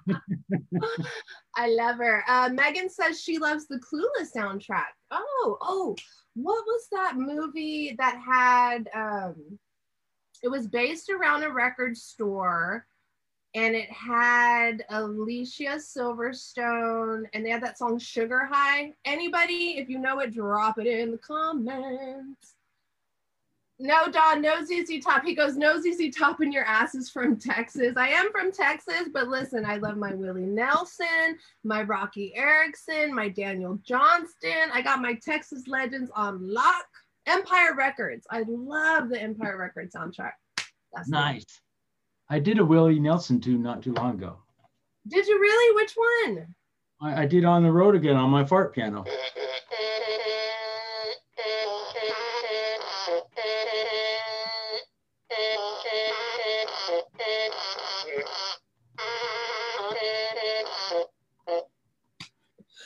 I 1.57 1.69
love 1.69 1.97
her. 1.99 2.25
Uh, 2.29 2.51
Megan 2.53 2.89
says 2.89 3.21
she 3.21 3.39
loves 3.39 3.67
the 3.67 3.81
Clueless 3.81 4.33
soundtrack. 4.37 4.93
Oh, 5.11 5.59
oh, 5.63 5.97
what 6.35 6.65
was 6.67 6.87
that 6.93 7.17
movie 7.17 7.97
that 7.99 8.21
had, 8.25 8.89
um, 8.95 9.59
it 10.43 10.49
was 10.49 10.67
based 10.67 11.11
around 11.11 11.43
a 11.45 11.51
record 11.51 11.97
store 11.97 12.87
and 13.57 13.75
it 13.75 13.91
had 13.91 14.85
Alicia 14.91 15.79
Silverstone, 15.79 17.25
and 17.33 17.45
they 17.45 17.49
had 17.49 17.63
that 17.63 17.79
song 17.79 17.99
Sugar 17.99 18.45
High. 18.45 18.93
Anybody, 19.07 19.79
if 19.79 19.89
you 19.89 19.99
know 19.99 20.19
it, 20.19 20.35
drop 20.35 20.79
it 20.79 20.87
in 20.87 21.11
the 21.11 21.19
comments. 21.19 22.56
No, 23.79 24.11
Don, 24.11 24.41
no 24.41 24.65
ZZ 24.65 25.05
Top. 25.05 25.23
He 25.23 25.35
goes, 25.35 25.57
no 25.57 25.79
ZZ 25.79 26.17
Top, 26.17 26.41
and 26.41 26.53
your 26.53 26.65
ass 26.65 26.95
is 26.95 27.11
from 27.11 27.39
Texas. 27.39 27.95
I 27.97 28.09
am 28.09 28.33
from 28.33 28.51
Texas, 28.51 29.11
but 29.13 29.29
listen, 29.29 29.67
I 29.67 29.77
love 29.77 29.99
my 29.99 30.15
Willie 30.15 30.47
Nelson, 30.47 31.39
my 31.63 31.83
Roky 31.83 32.33
Erickson, 32.35 33.15
my 33.15 33.29
Daniel 33.29 33.79
Johnston. 33.85 34.71
I 34.73 34.81
got 34.81 35.03
my 35.03 35.15
Texas 35.15 35.69
legends 35.69 36.11
on 36.15 36.53
lock. 36.53 36.87
Empire 37.27 37.75
Records. 37.77 38.27
I 38.31 38.45
love 38.47 39.09
the 39.09 39.21
Empire 39.21 39.59
Records 39.59 39.95
soundtrack. 39.95 40.33
That's 40.95 41.09
me. 41.09 41.19
Nice. 41.19 41.61
I 42.31 42.39
did 42.39 42.59
a 42.59 42.65
Willie 42.65 43.01
Nelson 43.01 43.41
tune 43.41 43.63
not 43.63 43.83
too 43.83 43.93
long 43.95 44.15
ago. 44.15 44.39
Did 45.09 45.27
you 45.27 45.39
really? 45.39 45.75
Which 45.75 45.95
one? 45.97 46.55
I, 47.01 47.23
I 47.23 47.27
did 47.27 47.45
on 47.45 47.63
the 47.63 47.71
road 47.71 47.95
again 47.95 48.17
on 48.17 48.31
my 48.31 48.45
fart 48.45 48.75
piano. 48.75 49.05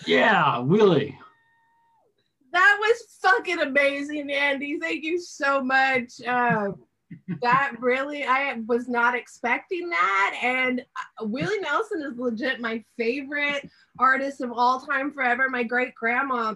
Yeah, 0.07 0.59
Willie. 0.59 1.19
That 2.53 2.79
was 2.81 3.19
fucking 3.23 3.61
amazing, 3.61 4.31
Andy. 4.31 4.79
Thank 4.81 5.05
you 5.05 5.21
so 5.21 5.63
much. 5.63 6.21
Uh, 6.27 6.73
that 7.43 7.73
really, 7.81 8.25
I 8.25 8.61
was 8.67 8.89
not 8.89 9.15
expecting 9.15 9.89
that. 9.91 10.39
And 10.43 10.81
uh, 10.81 11.27
Willie 11.27 11.61
Nelson 11.61 12.03
is 12.03 12.19
legit 12.19 12.61
my 12.61 12.85
favorite 12.97 13.69
artist 13.99 14.41
of 14.41 14.53
all 14.53 14.81
time 14.81 15.13
forever. 15.13 15.49
My 15.49 15.63
great 15.63 15.95
grandma, 15.95 16.55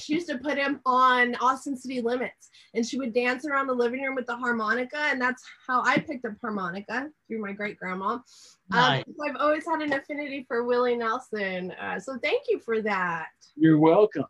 she 0.00 0.14
used 0.14 0.28
to 0.28 0.38
put 0.38 0.58
him 0.58 0.80
on 0.86 1.34
Austin 1.36 1.76
City 1.76 2.00
Limits 2.00 2.50
and 2.74 2.86
she 2.86 2.98
would 2.98 3.12
dance 3.12 3.44
around 3.44 3.66
the 3.66 3.74
living 3.74 4.02
room 4.02 4.14
with 4.14 4.26
the 4.26 4.36
harmonica. 4.36 4.98
And 4.98 5.20
that's 5.20 5.42
how 5.66 5.82
I 5.84 5.98
picked 5.98 6.24
up 6.24 6.32
harmonica 6.40 7.08
through 7.28 7.40
my 7.40 7.52
great 7.52 7.78
grandma. 7.78 8.12
Um, 8.12 8.22
nice. 8.70 9.04
Um, 9.06 9.14
so 9.16 9.28
I've 9.28 9.36
always 9.40 9.66
had 9.66 9.82
an 9.82 9.92
affinity 9.92 10.44
for 10.48 10.64
Willie 10.64 10.96
Nelson. 10.96 11.72
Uh, 11.72 11.98
so 11.98 12.18
thank 12.22 12.44
you 12.48 12.58
for 12.60 12.80
that. 12.82 13.28
You're 13.56 13.78
welcome. 13.78 14.26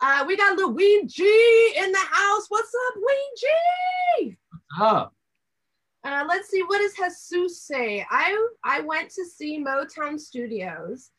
Uh, 0.00 0.24
we 0.26 0.36
got 0.36 0.58
Luigi 0.58 1.22
in 1.22 1.92
the 1.92 2.06
house. 2.10 2.46
What's 2.48 2.72
up, 2.88 2.94
Luigi? 2.96 4.36
What's 4.50 4.80
up? 4.80 5.14
Uh, 6.04 6.24
let's 6.28 6.50
see, 6.50 6.62
what 6.62 6.78
does 6.78 6.94
Jesus 7.30 7.62
say? 7.62 8.04
I 8.10 8.48
I 8.62 8.80
went 8.80 9.08
to 9.10 9.24
see 9.24 9.64
Motown 9.64 10.20
Studios 10.20 11.10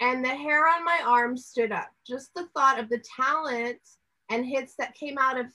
and 0.00 0.24
the 0.24 0.28
hair 0.28 0.66
on 0.66 0.84
my 0.84 1.00
arm 1.04 1.36
stood 1.36 1.72
up. 1.72 1.90
Just 2.06 2.30
the 2.34 2.46
thought 2.56 2.78
of 2.78 2.88
the 2.88 3.02
talent 3.16 3.80
and 4.30 4.46
hits 4.46 4.74
that 4.78 4.94
came 4.94 5.18
out 5.18 5.38
of 5.38 5.46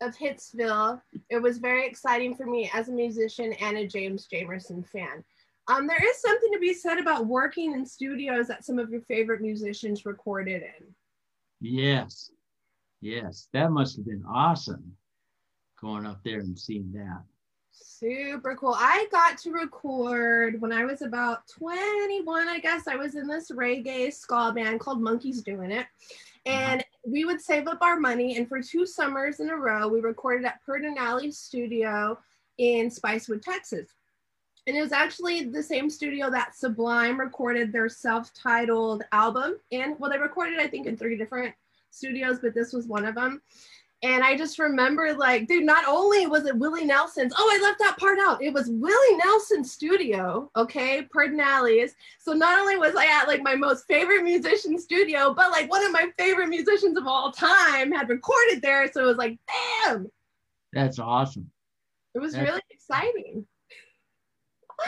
of 0.00 0.16
Hitsville, 0.16 1.00
it 1.28 1.42
was 1.42 1.58
very 1.58 1.84
exciting 1.84 2.36
for 2.36 2.46
me 2.46 2.70
as 2.72 2.88
a 2.88 2.92
musician 2.92 3.52
and 3.54 3.76
a 3.76 3.86
James 3.86 4.28
Jamerson 4.32 4.86
fan. 4.86 5.24
Um, 5.66 5.86
there 5.86 6.02
is 6.02 6.20
something 6.20 6.52
to 6.52 6.58
be 6.58 6.72
said 6.72 6.98
about 6.98 7.26
working 7.26 7.74
in 7.74 7.84
studios 7.84 8.46
that 8.46 8.64
some 8.64 8.78
of 8.78 8.90
your 8.90 9.02
favorite 9.02 9.42
musicians 9.42 10.06
recorded 10.06 10.62
in. 10.62 10.94
Yes, 11.60 12.30
yes, 13.00 13.48
that 13.52 13.72
must 13.72 13.96
have 13.96 14.06
been 14.06 14.24
awesome 14.32 14.96
going 15.80 16.06
up 16.06 16.20
there 16.24 16.38
and 16.38 16.58
seeing 16.58 16.92
that. 16.92 17.22
Super 17.80 18.54
cool. 18.54 18.74
I 18.76 19.06
got 19.10 19.38
to 19.38 19.50
record 19.50 20.60
when 20.60 20.72
I 20.72 20.84
was 20.84 21.02
about 21.02 21.48
21, 21.48 22.48
I 22.48 22.60
guess. 22.60 22.86
I 22.86 22.96
was 22.96 23.16
in 23.16 23.26
this 23.26 23.50
reggae 23.50 24.12
ska 24.12 24.52
band 24.54 24.80
called 24.80 25.00
Monkeys 25.00 25.42
Doing 25.42 25.72
It. 25.72 25.86
Uh-huh. 26.46 26.52
And 26.52 26.84
we 27.04 27.24
would 27.24 27.40
save 27.40 27.66
up 27.66 27.82
our 27.82 27.98
money. 27.98 28.36
And 28.36 28.48
for 28.48 28.62
two 28.62 28.86
summers 28.86 29.40
in 29.40 29.50
a 29.50 29.56
row, 29.56 29.88
we 29.88 30.00
recorded 30.00 30.46
at 30.46 30.60
Pedernales 30.66 31.34
Studio 31.34 32.18
in 32.58 32.88
Spicewood, 32.88 33.42
Texas. 33.42 33.88
And 34.66 34.76
it 34.76 34.82
was 34.82 34.92
actually 34.92 35.44
the 35.44 35.62
same 35.62 35.88
studio 35.88 36.30
that 36.30 36.54
Sublime 36.54 37.18
recorded 37.18 37.72
their 37.72 37.88
self 37.88 38.32
titled 38.34 39.02
album 39.12 39.58
in. 39.70 39.96
Well, 39.98 40.10
they 40.10 40.18
recorded, 40.18 40.60
I 40.60 40.66
think, 40.66 40.86
in 40.86 40.96
three 40.96 41.16
different 41.16 41.54
studios, 41.90 42.38
but 42.40 42.54
this 42.54 42.72
was 42.72 42.86
one 42.86 43.06
of 43.06 43.14
them. 43.14 43.40
And 44.04 44.22
I 44.22 44.36
just 44.36 44.60
remember, 44.60 45.12
like, 45.14 45.48
dude, 45.48 45.64
not 45.64 45.84
only 45.88 46.28
was 46.28 46.46
it 46.46 46.56
Willie 46.56 46.84
Nelson's, 46.84 47.32
oh, 47.36 47.50
I 47.52 47.60
left 47.60 47.80
that 47.80 47.98
part 47.98 48.18
out. 48.20 48.40
It 48.40 48.54
was 48.54 48.68
Willie 48.68 49.16
Nelson's 49.24 49.72
studio, 49.72 50.48
okay, 50.54 51.08
Pedernales. 51.12 51.90
So 52.20 52.32
not 52.32 52.60
only 52.60 52.76
was 52.76 52.94
I 52.94 53.06
at 53.06 53.26
like 53.26 53.42
my 53.42 53.56
most 53.56 53.88
favorite 53.88 54.22
musician 54.22 54.78
studio, 54.78 55.34
but 55.34 55.50
like 55.50 55.68
one 55.68 55.84
of 55.84 55.90
my 55.90 56.10
favorite 56.16 56.48
musicians 56.48 56.96
of 56.96 57.08
all 57.08 57.32
time 57.32 57.90
had 57.90 58.08
recorded 58.08 58.62
there. 58.62 58.88
So 58.92 59.02
it 59.02 59.06
was 59.06 59.16
like, 59.16 59.36
damn. 59.84 60.08
That's 60.72 61.00
awesome. 61.00 61.50
It 62.14 62.20
was 62.20 62.34
That's- 62.34 62.48
really 62.48 62.62
exciting. 62.70 63.46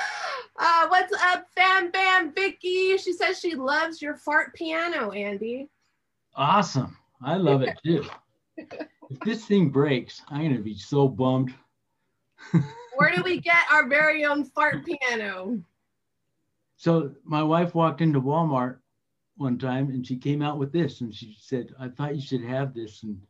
Uh, 0.62 0.86
what's 0.88 1.12
up, 1.22 1.46
Fam 1.56 1.90
Bam 1.90 2.34
Vicky? 2.34 2.98
She 2.98 3.14
says 3.14 3.40
she 3.40 3.54
loves 3.54 4.02
your 4.02 4.14
fart 4.14 4.54
piano, 4.54 5.10
Andy. 5.10 5.70
Awesome. 6.34 6.98
I 7.22 7.36
love 7.36 7.62
it 7.62 7.78
too. 7.82 8.04
if 9.10 9.18
this 9.20 9.44
thing 9.44 9.70
breaks, 9.70 10.22
I'm 10.28 10.44
gonna 10.44 10.60
be 10.60 10.78
so 10.78 11.08
bummed. 11.08 11.52
Where 12.96 13.14
do 13.14 13.22
we 13.22 13.40
get 13.40 13.64
our 13.70 13.88
very 13.88 14.24
own 14.24 14.44
fart 14.44 14.84
piano? 14.84 15.60
So 16.76 17.12
my 17.24 17.42
wife 17.42 17.74
walked 17.74 18.00
into 18.00 18.20
Walmart 18.20 18.78
one 19.36 19.58
time 19.58 19.90
and 19.90 20.06
she 20.06 20.16
came 20.16 20.42
out 20.42 20.58
with 20.58 20.72
this 20.72 21.00
and 21.00 21.14
she 21.14 21.36
said, 21.38 21.74
I 21.78 21.88
thought 21.88 22.14
you 22.14 22.22
should 22.22 22.42
have 22.44 22.72
this. 22.72 23.02
And 23.02 23.20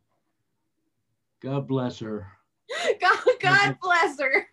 God 1.40 1.66
bless 1.66 1.98
her. 2.00 2.26
God, 3.00 3.18
God 3.40 3.76
bless 3.82 4.20
her. 4.20 4.46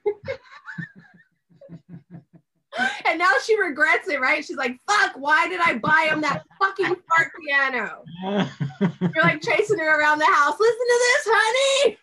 and 3.05 3.19
now 3.19 3.33
she 3.43 3.59
regrets 3.59 4.07
it, 4.07 4.19
right? 4.19 4.43
She's 4.43 4.57
like, 4.57 4.79
fuck, 4.87 5.13
why 5.17 5.47
did 5.47 5.59
I 5.61 5.77
buy 5.77 6.09
him 6.11 6.21
that 6.21 6.43
fucking 6.59 6.95
fart 7.09 7.31
piano? 7.43 8.03
You're 8.79 9.23
like 9.23 9.41
chasing 9.41 9.79
her 9.79 9.99
around 9.99 10.19
the 10.19 10.25
house. 10.25 10.55
Listen 10.59 10.87
to 10.87 10.99
this, 10.99 11.27
honey. 11.29 11.97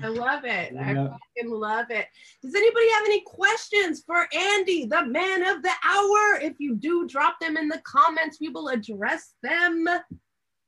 I 0.00 0.08
love 0.08 0.44
it. 0.44 0.72
Yeah. 0.72 0.80
I 0.80 0.94
fucking 0.94 1.50
love 1.50 1.86
it. 1.90 2.06
Does 2.42 2.54
anybody 2.54 2.88
have 2.90 3.04
any 3.04 3.20
questions 3.22 4.04
for 4.06 4.28
Andy, 4.32 4.86
the 4.86 5.04
man 5.06 5.42
of 5.46 5.62
the 5.62 5.72
hour? 5.84 6.40
If 6.40 6.54
you 6.60 6.76
do, 6.76 7.08
drop 7.08 7.40
them 7.40 7.56
in 7.56 7.68
the 7.68 7.82
comments. 7.84 8.38
We 8.40 8.48
will 8.48 8.68
address 8.68 9.34
them. 9.42 9.88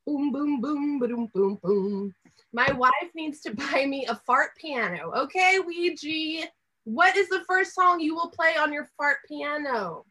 Boom, 0.07 0.33
boom, 0.33 0.61
boom, 0.61 0.99
boom, 0.99 1.31
boom, 1.33 1.59
boom. 1.62 2.14
My 2.53 2.72
wife 2.72 3.11
needs 3.14 3.41
to 3.43 3.55
buy 3.55 3.87
me 3.87 4.07
a 4.07 4.16
fart 4.26 4.57
piano. 4.57 5.12
Okay, 5.16 5.59
Weege. 5.61 6.47
What 6.85 7.16
is 7.16 7.28
the 7.28 7.45
first 7.49 7.74
song 7.74 8.01
you 8.01 8.16
will 8.16 8.31
play 8.31 8.57
on 8.59 8.72
your 8.72 8.89
fart 8.97 9.18
piano? 9.28 10.05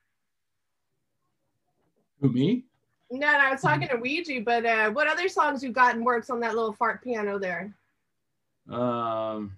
Who 2.21 2.31
me? 2.31 2.68
No, 3.11 3.19
no, 3.19 3.27
I 3.27 3.51
was 3.51 3.61
talking 3.61 3.87
to 3.87 3.97
Weege, 3.97 4.45
but 4.45 4.65
uh, 4.65 4.91
what 4.91 5.07
other 5.07 5.27
songs 5.27 5.63
you 5.63 5.71
got 5.71 5.95
and 5.95 6.05
works 6.05 6.29
on 6.29 6.39
that 6.41 6.53
little 6.53 6.73
fart 6.73 7.03
piano 7.03 7.39
there? 7.39 7.73
Um. 8.69 9.57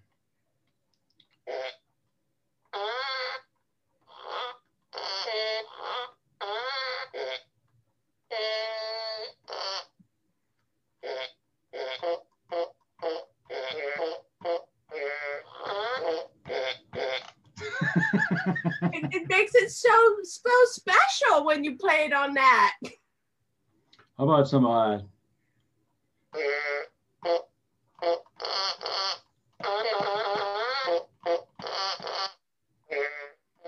it, 18.94 19.06
it, 19.12 19.30
makes 19.30 19.54
it 19.56 19.72
so 19.72 19.90
so 20.24 20.50
special 20.66 21.46
when 21.46 21.64
you 21.64 21.76
play 21.76 22.06
it 22.06 22.14
on 22.14 22.34
that. 22.34 22.78
How 24.18 24.24
about 24.26 24.48
some 24.48 24.66
uh 24.66 25.00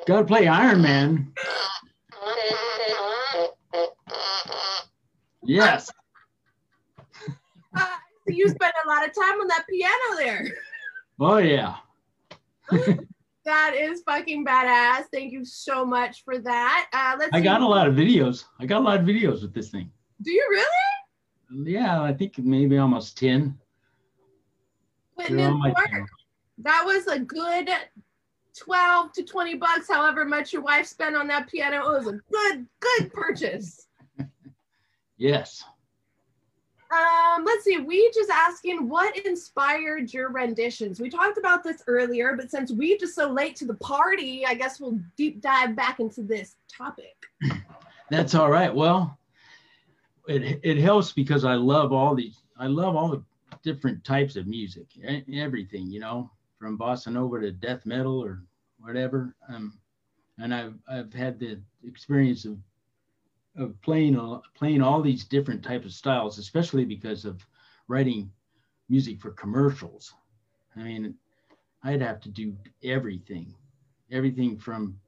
Gotta 0.06 0.26
play 0.26 0.48
Iron 0.48 0.82
Man. 0.82 1.32
Yes. 5.44 5.90
Uh, 7.76 7.86
you 8.28 8.50
spend 8.50 8.74
a 8.84 8.88
lot 8.88 9.08
of 9.08 9.16
time 9.16 9.40
on 9.40 9.48
that 9.48 9.66
piano 9.70 10.18
there. 10.18 10.48
Oh 11.20 11.38
yeah. 11.38 11.76
That 13.46 13.76
is 13.78 14.02
fucking 14.04 14.46
badass. 14.46 15.04
Thank 15.12 15.34
you 15.34 15.44
so 15.44 15.86
much 15.86 16.24
for 16.24 16.40
that. 16.40 16.90
Uh, 16.94 17.18
let's. 17.20 17.32
I 17.34 17.42
got 17.42 17.60
a 17.60 17.68
lot 17.68 17.88
of 17.88 17.94
videos. 17.94 18.46
I 18.58 18.66
got 18.66 18.80
a 18.80 18.86
lot 18.86 19.02
of 19.02 19.06
videos 19.06 19.42
with 19.42 19.54
this 19.54 19.70
thing. 19.70 19.92
Do 20.24 20.32
you 20.32 20.48
really? 20.50 21.72
Yeah, 21.72 22.02
I 22.02 22.14
think 22.14 22.38
maybe 22.40 22.78
almost 22.78 23.18
ten. 23.18 23.58
that 26.60 26.84
was 26.86 27.08
a 27.08 27.20
good 27.20 27.70
12 28.58 29.12
to 29.14 29.24
20 29.24 29.56
bucks, 29.56 29.88
however 29.90 30.26
much 30.26 30.54
your 30.54 30.62
wife 30.62 30.86
spent 30.86 31.16
on 31.16 31.28
that 31.28 31.50
piano. 31.50 31.78
It 31.78 31.98
was 31.98 32.08
a 32.08 32.20
good, 32.32 32.68
good 32.80 33.14
purchase. 33.14 33.88
yes. 35.18 35.64
Um, 36.92 37.44
let's 37.44 37.64
see. 37.64 37.80
We 37.80 38.12
just 38.14 38.30
asking 38.30 38.88
what 38.88 39.18
inspired 39.26 40.14
your 40.14 40.30
renditions. 40.30 41.00
We 41.00 41.10
talked 41.10 41.40
about 41.40 41.64
this 41.64 41.82
earlier, 41.88 42.36
but 42.36 42.52
since 42.52 42.72
we 42.72 42.98
just 42.98 43.16
so 43.16 43.32
late 43.32 43.56
to 43.58 43.66
the 43.66 43.74
party, 43.76 44.46
I 44.46 44.54
guess 44.54 44.80
we'll 44.80 45.00
deep 45.18 45.42
dive 45.42 45.76
back 45.76 46.00
into 46.00 46.22
this 46.22 46.58
topic. 46.72 47.16
That's 48.12 48.36
all 48.36 48.52
right. 48.52 48.74
Well, 48.74 49.18
it 50.28 50.60
it 50.64 50.78
helps 50.78 51.12
because 51.12 51.46
I 51.46 51.56
love 51.56 51.92
all 51.92 52.16
these. 52.16 52.44
I 52.58 52.68
love 52.68 52.96
all 52.96 53.10
the 53.10 53.24
different 53.64 54.04
types 54.04 54.36
of 54.36 54.48
music, 54.48 54.88
everything. 55.34 55.92
You 55.92 56.00
know, 56.00 56.32
from 56.60 56.78
bossa 56.78 57.12
nova 57.12 57.40
to 57.42 57.52
death 57.52 57.86
metal 57.86 58.24
or 58.24 58.44
whatever. 58.80 59.36
Um, 59.50 59.80
and 60.40 60.54
I've 60.54 60.76
I've 60.90 61.14
had 61.14 61.40
the 61.40 61.60
experience 61.84 62.46
of 62.46 62.58
of 63.58 63.80
playing 63.82 64.42
playing 64.56 64.82
all 64.82 65.02
these 65.02 65.26
different 65.26 65.64
types 65.64 65.86
of 65.86 65.94
styles, 65.94 66.38
especially 66.38 66.86
because 66.86 67.26
of 67.26 67.46
writing 67.88 68.32
music 68.90 69.22
for 69.22 69.32
commercials. 69.32 70.14
I 70.76 70.84
mean, 70.84 71.16
I'd 71.84 72.02
have 72.02 72.20
to 72.22 72.30
do 72.30 72.56
everything, 72.84 73.54
everything 74.12 74.58
from 74.58 75.00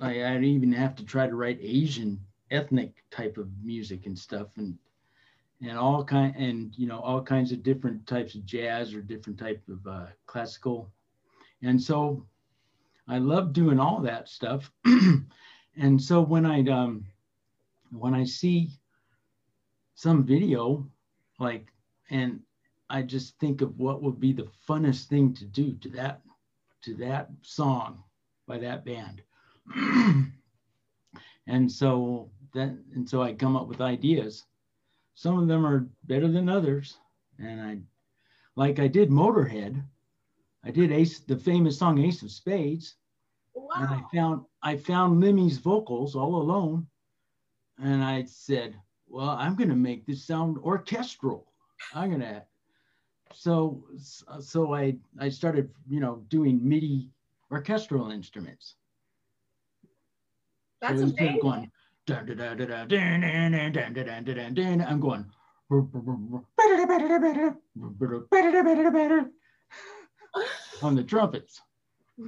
I, 0.00 0.24
I'd 0.24 0.44
even 0.44 0.72
have 0.72 0.96
to 0.96 1.04
try 1.04 1.26
to 1.26 1.36
write 1.36 1.58
Asian 1.60 2.18
ethnic 2.50 3.04
type 3.10 3.36
of 3.36 3.48
music 3.62 4.06
and 4.06 4.18
stuff, 4.18 4.48
and 4.56 4.76
and 5.62 5.76
all 5.78 6.04
kind 6.04 6.34
and 6.36 6.76
you 6.76 6.86
know 6.86 7.00
all 7.00 7.22
kinds 7.22 7.52
of 7.52 7.62
different 7.62 8.06
types 8.06 8.34
of 8.34 8.44
jazz 8.44 8.94
or 8.94 9.00
different 9.00 9.38
type 9.38 9.62
of 9.68 9.86
uh, 9.86 10.06
classical, 10.26 10.90
and 11.62 11.80
so 11.80 12.24
I 13.08 13.18
love 13.18 13.52
doing 13.52 13.80
all 13.80 14.00
that 14.02 14.28
stuff. 14.28 14.70
and 15.76 16.00
so 16.00 16.20
when 16.20 16.46
I 16.46 16.62
um, 16.70 17.04
when 17.90 18.14
I 18.14 18.24
see 18.24 18.70
some 19.94 20.24
video, 20.24 20.88
like, 21.38 21.66
and 22.08 22.40
I 22.88 23.02
just 23.02 23.38
think 23.38 23.60
of 23.60 23.78
what 23.78 24.02
would 24.02 24.18
be 24.20 24.32
the 24.32 24.48
funnest 24.68 25.08
thing 25.08 25.34
to 25.34 25.44
do 25.44 25.74
to 25.74 25.88
that 25.90 26.20
to 26.82 26.94
that 26.96 27.30
song 27.42 28.02
by 28.46 28.58
that 28.58 28.84
band. 28.84 29.22
and 31.46 31.70
so 31.70 32.30
that 32.52 32.76
and 32.94 33.08
so 33.08 33.22
I 33.22 33.32
come 33.32 33.56
up 33.56 33.68
with 33.68 33.80
ideas. 33.80 34.44
Some 35.14 35.38
of 35.38 35.48
them 35.48 35.66
are 35.66 35.88
better 36.04 36.28
than 36.28 36.48
others. 36.48 36.98
And 37.38 37.60
I 37.60 37.78
like 38.56 38.78
I 38.78 38.88
did 38.88 39.10
Motorhead. 39.10 39.82
I 40.64 40.70
did 40.70 40.92
Ace 40.92 41.20
the 41.20 41.36
famous 41.36 41.78
song 41.78 41.98
Ace 41.98 42.22
of 42.22 42.30
Spades. 42.30 42.96
Wow. 43.54 43.68
And 43.76 43.88
I 43.88 44.02
found 44.14 44.44
I 44.62 44.76
found 44.76 45.20
Lemmy's 45.20 45.58
vocals 45.58 46.14
all 46.16 46.36
alone. 46.36 46.86
And 47.78 48.04
I 48.04 48.24
said, 48.24 48.76
well, 49.08 49.30
I'm 49.30 49.56
gonna 49.56 49.76
make 49.76 50.06
this 50.06 50.24
sound 50.24 50.58
orchestral. 50.58 51.52
I'm 51.94 52.10
gonna 52.10 52.44
so 53.32 53.84
so 54.40 54.74
I 54.74 54.96
I 55.18 55.28
started 55.28 55.70
you 55.88 56.00
know 56.00 56.24
doing 56.28 56.60
MIDI 56.66 57.10
orchestral 57.50 58.10
instruments. 58.10 58.74
That's 60.80 61.00
so 61.00 61.06
amazing. 61.08 61.40
going 61.40 61.70
I'm 64.82 65.00
going. 65.00 65.24
on 70.82 70.94
the 70.94 71.04
trumpets. 71.04 71.60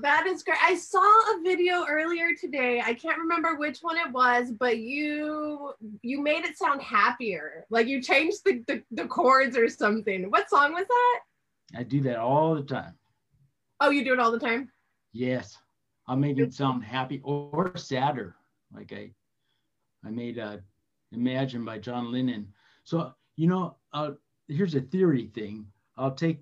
That 0.00 0.26
is 0.26 0.42
great. 0.42 0.58
I 0.62 0.74
saw 0.76 1.00
a 1.00 1.42
video 1.42 1.84
earlier 1.86 2.34
today. 2.34 2.80
I 2.80 2.94
can't 2.94 3.18
remember 3.18 3.56
which 3.56 3.80
one 3.80 3.98
it 3.98 4.10
was, 4.10 4.50
but 4.50 4.78
you 4.78 5.74
you 6.00 6.22
made 6.22 6.44
it 6.44 6.56
sound 6.56 6.80
happier. 6.80 7.66
Like 7.68 7.88
you 7.88 8.00
changed 8.00 8.38
the, 8.44 8.62
the, 8.66 8.82
the 8.90 9.06
chords 9.06 9.56
or 9.56 9.68
something. 9.68 10.30
What 10.30 10.48
song 10.48 10.72
was 10.72 10.86
that? 10.88 11.20
I 11.76 11.82
do 11.82 12.00
that 12.02 12.16
all 12.18 12.54
the 12.54 12.62
time. 12.62 12.94
Oh, 13.80 13.90
you 13.90 14.04
do 14.04 14.14
it 14.14 14.20
all 14.20 14.32
the 14.32 14.38
time? 14.38 14.70
Yes. 15.12 15.58
I'm 16.08 16.20
make 16.20 16.38
it 16.38 16.54
sound 16.54 16.84
happy 16.84 17.20
or 17.22 17.76
sadder. 17.76 18.36
Like 18.74 18.92
I 18.92 19.10
I 20.05 20.11
made 20.11 20.38
uh, 20.38 20.59
"Imagine" 21.12 21.64
by 21.64 21.78
John 21.78 22.12
Lennon. 22.12 22.53
So 22.84 23.12
you 23.36 23.46
know, 23.46 23.76
uh, 23.92 24.12
here's 24.48 24.74
a 24.74 24.80
theory 24.80 25.26
thing. 25.34 25.66
I'll 25.96 26.14
take 26.14 26.40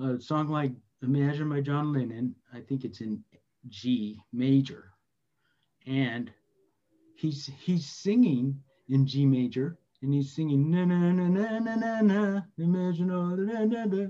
a 0.00 0.20
song 0.20 0.48
like 0.48 0.72
"Imagine" 1.02 1.48
by 1.48 1.60
John 1.60 1.92
Lennon. 1.92 2.34
I 2.52 2.60
think 2.60 2.84
it's 2.84 3.00
in 3.00 3.22
G 3.68 4.20
major, 4.32 4.92
and 5.86 6.30
he's 7.14 7.46
he's 7.60 7.86
singing 7.88 8.62
in 8.88 9.06
G 9.06 9.26
major, 9.26 9.78
and 10.02 10.12
he's 10.12 10.32
singing 10.32 10.70
na 10.70 10.84
na 10.84 11.12
na 11.12 11.28
na 11.28 11.58
na 11.58 11.74
na 11.76 12.00
na. 12.00 12.40
Imagine 12.58 13.10
all 13.10 13.36
the 13.36 13.42
na 13.42 13.64
na 13.64 13.84
na 13.84 14.06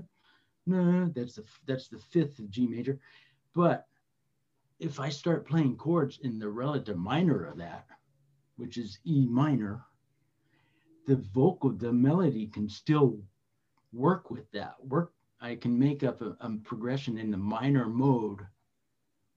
na. 0.65 1.09
That's 1.13 1.35
the 1.35 1.43
that's 1.65 1.87
the 1.87 1.99
fifth 1.99 2.39
of 2.39 2.49
G 2.49 2.67
major, 2.67 2.99
but 3.53 3.87
if 4.79 4.99
I 4.99 5.09
start 5.09 5.47
playing 5.47 5.77
chords 5.77 6.19
in 6.23 6.39
the 6.39 6.49
relative 6.49 6.97
minor 6.97 7.45
of 7.45 7.57
that, 7.57 7.85
which 8.61 8.77
is 8.77 8.99
E 9.07 9.25
minor, 9.25 9.81
the 11.07 11.15
vocal, 11.15 11.71
the 11.71 11.91
melody 11.91 12.45
can 12.45 12.69
still 12.69 13.19
work 13.91 14.29
with 14.29 14.49
that. 14.51 14.75
Work, 14.85 15.13
I 15.41 15.55
can 15.55 15.77
make 15.79 16.03
up 16.03 16.21
a, 16.21 16.37
a 16.39 16.51
progression 16.63 17.17
in 17.17 17.31
the 17.31 17.37
minor 17.37 17.87
mode 17.87 18.41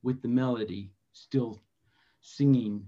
with 0.03 0.21
the 0.21 0.29
melody, 0.29 0.93
still 1.15 1.59
singing 2.21 2.87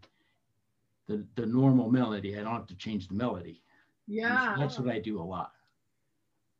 the, 1.06 1.26
the 1.36 1.46
normal 1.46 1.90
melody. 1.90 2.38
I 2.38 2.42
don't 2.42 2.52
have 2.52 2.66
to 2.66 2.76
change 2.76 3.08
the 3.08 3.14
melody. 3.14 3.62
So 4.06 4.12
Yeah. 4.12 4.56
That's 4.58 4.78
what 4.78 4.94
I 4.94 4.98
do 4.98 5.18
a 5.18 5.24
lot. 5.24 5.52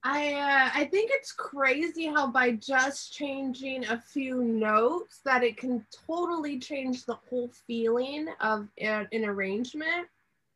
I 0.09 0.35
uh, 0.35 0.71
I 0.73 0.85
think 0.85 1.11
it's 1.13 1.33
crazy 1.33 2.07
how 2.07 2.31
by 2.31 2.53
just 2.53 3.13
changing 3.13 3.87
a 3.87 3.99
few 4.01 4.45
notes 4.45 5.21
that 5.25 5.43
it 5.43 5.57
can 5.57 5.85
totally 6.07 6.61
change 6.61 7.05
the 7.05 7.19
whole 7.29 7.49
feeling 7.67 8.29
of 8.41 8.69
a- 8.79 9.09
an 9.13 9.25
arrangement. 9.25 10.07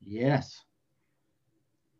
Yes. 0.06 0.62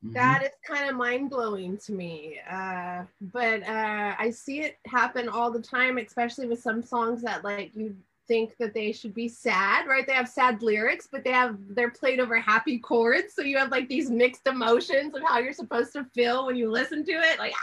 Mhm. 0.04 0.12
That 0.14 0.42
is 0.44 0.52
kind 0.64 0.88
of 0.88 0.96
mind 0.96 1.30
blowing 1.30 1.76
to 1.78 1.92
me. 1.92 2.38
Uh, 2.48 3.04
but 3.20 3.62
uh, 3.64 4.14
I 4.18 4.30
see 4.30 4.60
it 4.60 4.78
happen 4.86 5.28
all 5.28 5.50
the 5.50 5.60
time, 5.62 5.98
especially 5.98 6.46
with 6.46 6.62
some 6.62 6.82
songs 6.82 7.20
that 7.22 7.42
like 7.44 7.74
you 7.74 7.96
think 8.30 8.56
that 8.58 8.72
they 8.72 8.92
should 8.92 9.12
be 9.12 9.26
sad, 9.26 9.88
right? 9.88 10.06
They 10.06 10.12
have 10.12 10.28
sad 10.28 10.62
lyrics, 10.62 11.08
but 11.10 11.24
they 11.24 11.32
have 11.32 11.56
they're 11.70 11.90
played 11.90 12.20
over 12.20 12.38
happy 12.38 12.78
chords, 12.78 13.34
so 13.34 13.42
you 13.42 13.58
have 13.58 13.72
like 13.72 13.88
these 13.88 14.08
mixed 14.08 14.46
emotions 14.46 15.16
of 15.16 15.22
how 15.26 15.40
you're 15.40 15.52
supposed 15.52 15.92
to 15.94 16.04
feel 16.14 16.46
when 16.46 16.54
you 16.54 16.70
listen 16.70 17.04
to 17.06 17.12
it. 17.12 17.40
Like, 17.40 17.54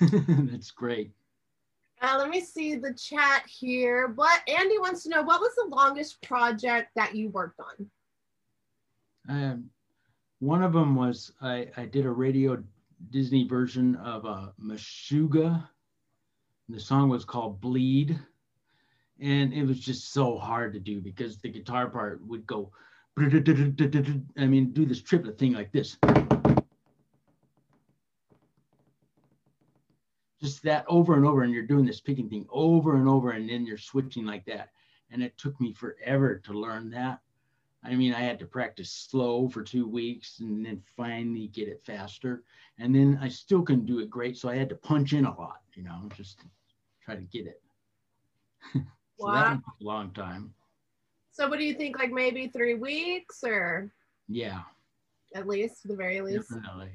That's 0.50 0.70
great. 0.70 1.12
uh, 2.02 2.16
let 2.18 2.28
me 2.28 2.42
see 2.42 2.74
the 2.74 2.92
chat 2.92 3.46
here. 3.46 4.08
What 4.14 4.42
Andy 4.46 4.78
wants 4.78 5.04
to 5.04 5.08
know: 5.08 5.22
What 5.22 5.40
was 5.40 5.54
the 5.54 5.74
longest 5.74 6.20
project 6.20 6.90
that 6.94 7.14
you 7.14 7.30
worked 7.30 7.60
on? 7.60 7.90
Um, 9.26 9.70
one 10.40 10.62
of 10.62 10.74
them 10.74 10.94
was 10.94 11.32
I, 11.40 11.68
I 11.78 11.86
did 11.86 12.04
a 12.04 12.10
radio 12.10 12.62
Disney 13.08 13.48
version 13.48 13.96
of 13.96 14.26
uh, 14.26 14.48
Meshuggah. 14.62 15.66
The 16.68 16.80
song 16.80 17.08
was 17.08 17.24
called 17.24 17.58
Bleed. 17.62 18.18
And 19.20 19.52
it 19.52 19.64
was 19.64 19.78
just 19.78 20.12
so 20.12 20.38
hard 20.38 20.72
to 20.72 20.80
do 20.80 21.00
because 21.00 21.38
the 21.38 21.48
guitar 21.48 21.88
part 21.88 22.20
would 22.26 22.46
go, 22.46 22.70
I 23.16 24.46
mean, 24.46 24.72
do 24.72 24.84
this 24.84 25.02
triplet 25.02 25.38
thing 25.38 25.52
like 25.52 25.70
this. 25.70 25.96
Just 30.40 30.62
that 30.64 30.84
over 30.88 31.14
and 31.14 31.24
over, 31.24 31.42
and 31.42 31.52
you're 31.52 31.62
doing 31.62 31.86
this 31.86 32.00
picking 32.00 32.28
thing 32.28 32.46
over 32.50 32.96
and 32.96 33.08
over, 33.08 33.30
and 33.30 33.48
then 33.48 33.64
you're 33.64 33.78
switching 33.78 34.26
like 34.26 34.44
that. 34.46 34.70
And 35.10 35.22
it 35.22 35.38
took 35.38 35.58
me 35.60 35.72
forever 35.72 36.38
to 36.38 36.52
learn 36.52 36.90
that. 36.90 37.20
I 37.84 37.94
mean, 37.94 38.14
I 38.14 38.20
had 38.20 38.38
to 38.38 38.46
practice 38.46 38.90
slow 38.90 39.48
for 39.48 39.62
two 39.62 39.86
weeks 39.86 40.40
and 40.40 40.64
then 40.64 40.82
finally 40.96 41.48
get 41.48 41.68
it 41.68 41.82
faster. 41.84 42.42
And 42.78 42.94
then 42.94 43.18
I 43.20 43.28
still 43.28 43.62
couldn't 43.62 43.86
do 43.86 43.98
it 43.98 44.08
great. 44.08 44.38
So 44.38 44.48
I 44.48 44.56
had 44.56 44.70
to 44.70 44.74
punch 44.74 45.12
in 45.12 45.26
a 45.26 45.38
lot, 45.38 45.60
you 45.74 45.82
know, 45.82 46.08
just 46.16 46.40
try 47.04 47.14
to 47.14 47.22
get 47.22 47.46
it. 47.46 47.62
so 49.18 49.30
that 49.30 49.52
Wow. 49.54 49.62
a 49.80 49.84
long 49.84 50.10
time. 50.12 50.54
So, 51.32 51.48
what 51.48 51.58
do 51.58 51.64
you 51.64 51.74
think? 51.74 51.98
Like 51.98 52.12
maybe 52.12 52.48
three 52.48 52.74
weeks, 52.74 53.42
or 53.44 53.90
Yeah, 54.28 54.62
at 55.34 55.48
least, 55.48 55.86
the 55.88 55.96
very 55.96 56.20
least. 56.20 56.48
definitely. 56.50 56.90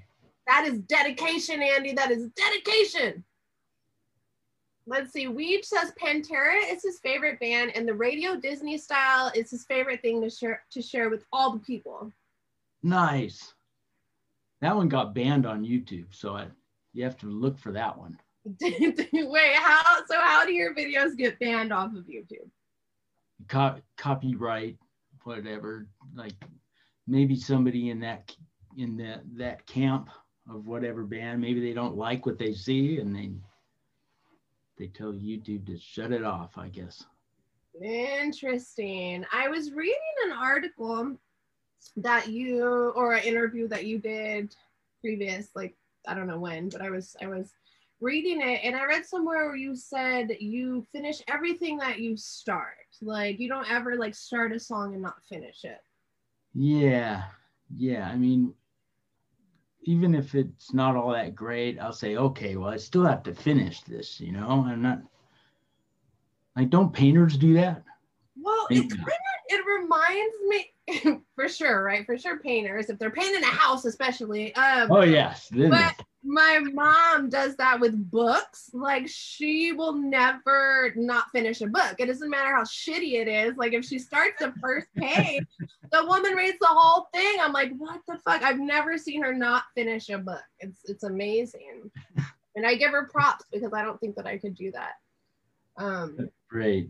That 0.48 0.66
is 0.66 0.80
dedication, 0.80 1.62
Andy. 1.62 1.94
That 1.94 2.10
is 2.12 2.30
dedication. 2.30 3.24
Let's 4.88 5.12
see. 5.14 5.28
Weege 5.28 5.66
says 5.66 5.92
Pantera 6.02 6.60
is 6.72 6.82
his 6.82 7.00
favorite 7.00 7.40
band, 7.40 7.72
and 7.76 7.88
the 7.88 7.94
Radio 7.94 8.36
Disney 8.36 8.78
style 8.78 9.32
is 9.36 9.52
his 9.52 9.66
favorite 9.66 10.02
thing 10.02 10.22
to 10.22 10.30
share 10.30 10.64
to 10.72 10.82
share 10.82 11.10
with 11.10 11.26
all 11.32 11.52
the 11.52 11.60
people. 11.60 12.12
Nice. 12.82 13.54
That 14.62 14.76
one 14.76 14.90
got 14.90 15.14
banned 15.14 15.46
on 15.46 15.64
YouTube. 15.66 16.08
So 16.16 16.36
I, 16.36 16.48
you 16.94 17.04
have 17.04 17.18
to 17.20 17.28
look 17.28 17.58
for 17.58 17.72
that 17.74 17.98
one. 17.98 18.18
Wait, 18.62 19.56
how? 19.56 19.98
So 20.08 20.20
how 20.20 20.46
do 20.46 20.54
your 20.54 20.74
videos 20.74 21.18
get 21.18 21.40
banned 21.40 21.74
off 21.74 21.94
of 21.96 22.06
YouTube? 22.06 22.50
Co- 23.48 23.82
copyright, 23.98 24.78
whatever. 25.24 25.88
Like 26.16 26.34
maybe 27.08 27.36
somebody 27.36 27.90
in 27.90 28.00
that 28.02 28.34
in 28.78 28.98
that 28.98 29.22
that 29.36 29.66
camp 29.66 30.10
of 30.50 30.66
whatever 30.66 31.04
band, 31.04 31.42
maybe 31.42 31.60
they 31.60 31.74
don't 31.74 31.98
like 31.98 32.26
what 32.26 32.40
they 32.40 32.54
see 32.54 33.00
and 33.00 33.16
they 33.16 33.32
they 34.78 34.88
tell 34.88 35.12
YouTube 35.12 35.68
to 35.68 35.78
shut 35.78 36.12
it 36.12 36.24
off, 36.24 36.58
I 36.58 36.70
guess. 36.70 37.04
Interesting. 37.82 39.26
I 39.32 39.50
was 39.50 39.72
reading 39.74 39.96
an 40.26 40.32
article 40.32 41.18
that 41.98 42.30
you 42.30 42.94
or 42.96 43.14
an 43.14 43.24
interview 43.24 43.68
that 43.68 43.86
you 43.86 44.00
did 44.00 44.56
previous, 45.02 45.50
like 45.56 45.76
I 46.08 46.14
don't 46.14 46.28
know 46.28 46.40
when, 46.40 46.70
but 46.70 46.82
I 46.82 46.90
was 46.90 47.16
I 47.22 47.28
was 47.28 47.54
reading 48.02 48.42
it 48.42 48.62
and 48.64 48.76
I 48.76 48.86
read 48.86 49.06
somewhere 49.06 49.48
where 49.48 49.56
you 49.56 49.76
said 49.76 50.36
you 50.40 50.86
finish 50.92 51.22
everything 51.28 51.78
that 51.78 52.00
you 52.00 52.16
start. 52.16 52.76
Like 53.02 53.40
you 53.40 53.50
don't 53.50 53.70
ever 53.70 53.96
like 53.96 54.16
start 54.16 54.54
a 54.54 54.60
song 54.60 54.94
and 54.94 55.02
not 55.02 55.24
finish 55.28 55.64
it. 55.64 55.80
Yeah. 56.54 57.24
Yeah. 57.76 58.10
I 58.10 58.16
mean, 58.16 58.54
even 59.84 60.14
if 60.16 60.36
it's 60.36 60.74
not 60.74 60.96
all 60.96 61.12
that 61.12 61.36
great, 61.36 61.80
I'll 61.80 61.94
say, 61.94 62.16
okay, 62.16 62.56
well, 62.56 62.70
I 62.70 62.78
still 62.78 63.06
have 63.06 63.24
to 63.24 63.34
finish 63.34 63.82
this, 63.82 64.20
you 64.20 64.32
know? 64.32 64.66
I'm 64.68 64.82
not 64.82 65.02
like, 66.56 66.70
don't 66.70 66.94
painters 66.94 67.38
do 67.38 67.54
that? 67.54 67.84
Well, 68.38 68.68
it 68.70 68.90
kind 68.90 69.02
of 69.02 69.08
it 69.48 69.66
reminds 69.66 70.36
me 70.48 71.22
for 71.36 71.50
sure, 71.50 71.84
right? 71.84 72.06
For 72.06 72.18
sure 72.18 72.40
painters, 72.40 72.90
if 72.90 73.00
they're 73.00 73.10
painting 73.10 73.44
a 73.44 73.48
house 73.48 73.86
especially. 73.86 74.56
Um 74.56 74.92
Oh, 74.92 75.04
yes. 75.04 75.50
But 75.52 75.96
my 76.24 76.60
mom 76.74 77.30
does 77.30 77.56
that 77.56 77.80
with 77.80 78.12
books. 78.12 78.70
Like 78.74 79.08
she 79.08 79.72
will 79.72 79.94
never 79.94 80.92
not 80.96 81.32
finish 81.32 81.62
a 81.62 81.68
book. 81.68 81.96
It 81.98 82.08
doesn't 82.08 82.30
matter 82.30 82.54
how 82.56 82.64
shitty 82.64 83.14
it 83.14 83.28
is. 83.28 83.58
Like 83.58 83.74
if 83.74 83.86
she 83.86 84.00
starts 84.00 84.40
the 84.40 84.54
first 84.62 84.88
page, 84.98 85.46
the 85.92 86.06
woman 86.06 86.34
reads 86.34 86.58
the 86.60 86.68
whole 86.68 87.08
thing. 87.14 87.38
I'm 87.42 87.54
like, 87.54 87.72
what 87.78 88.02
the 88.08 88.18
fuck? 88.18 88.44
I've 88.44 88.60
never 88.60 88.98
seen 88.98 89.24
her 89.24 89.34
not 89.34 89.64
finish 89.76 90.10
a 90.10 90.18
book. 90.18 90.44
It's 90.60 90.82
it's 90.86 91.04
amazing. 91.04 91.90
And 92.56 92.66
I 92.66 92.76
give 92.76 92.92
her 92.92 93.08
props 93.08 93.46
because 93.52 93.74
I 93.74 93.84
don't 93.84 94.00
think 94.00 94.16
that 94.16 94.28
I 94.28 94.38
could 94.38 94.56
do 94.56 94.72
that. 94.72 94.94
Um 95.78 96.30
Great. 96.50 96.90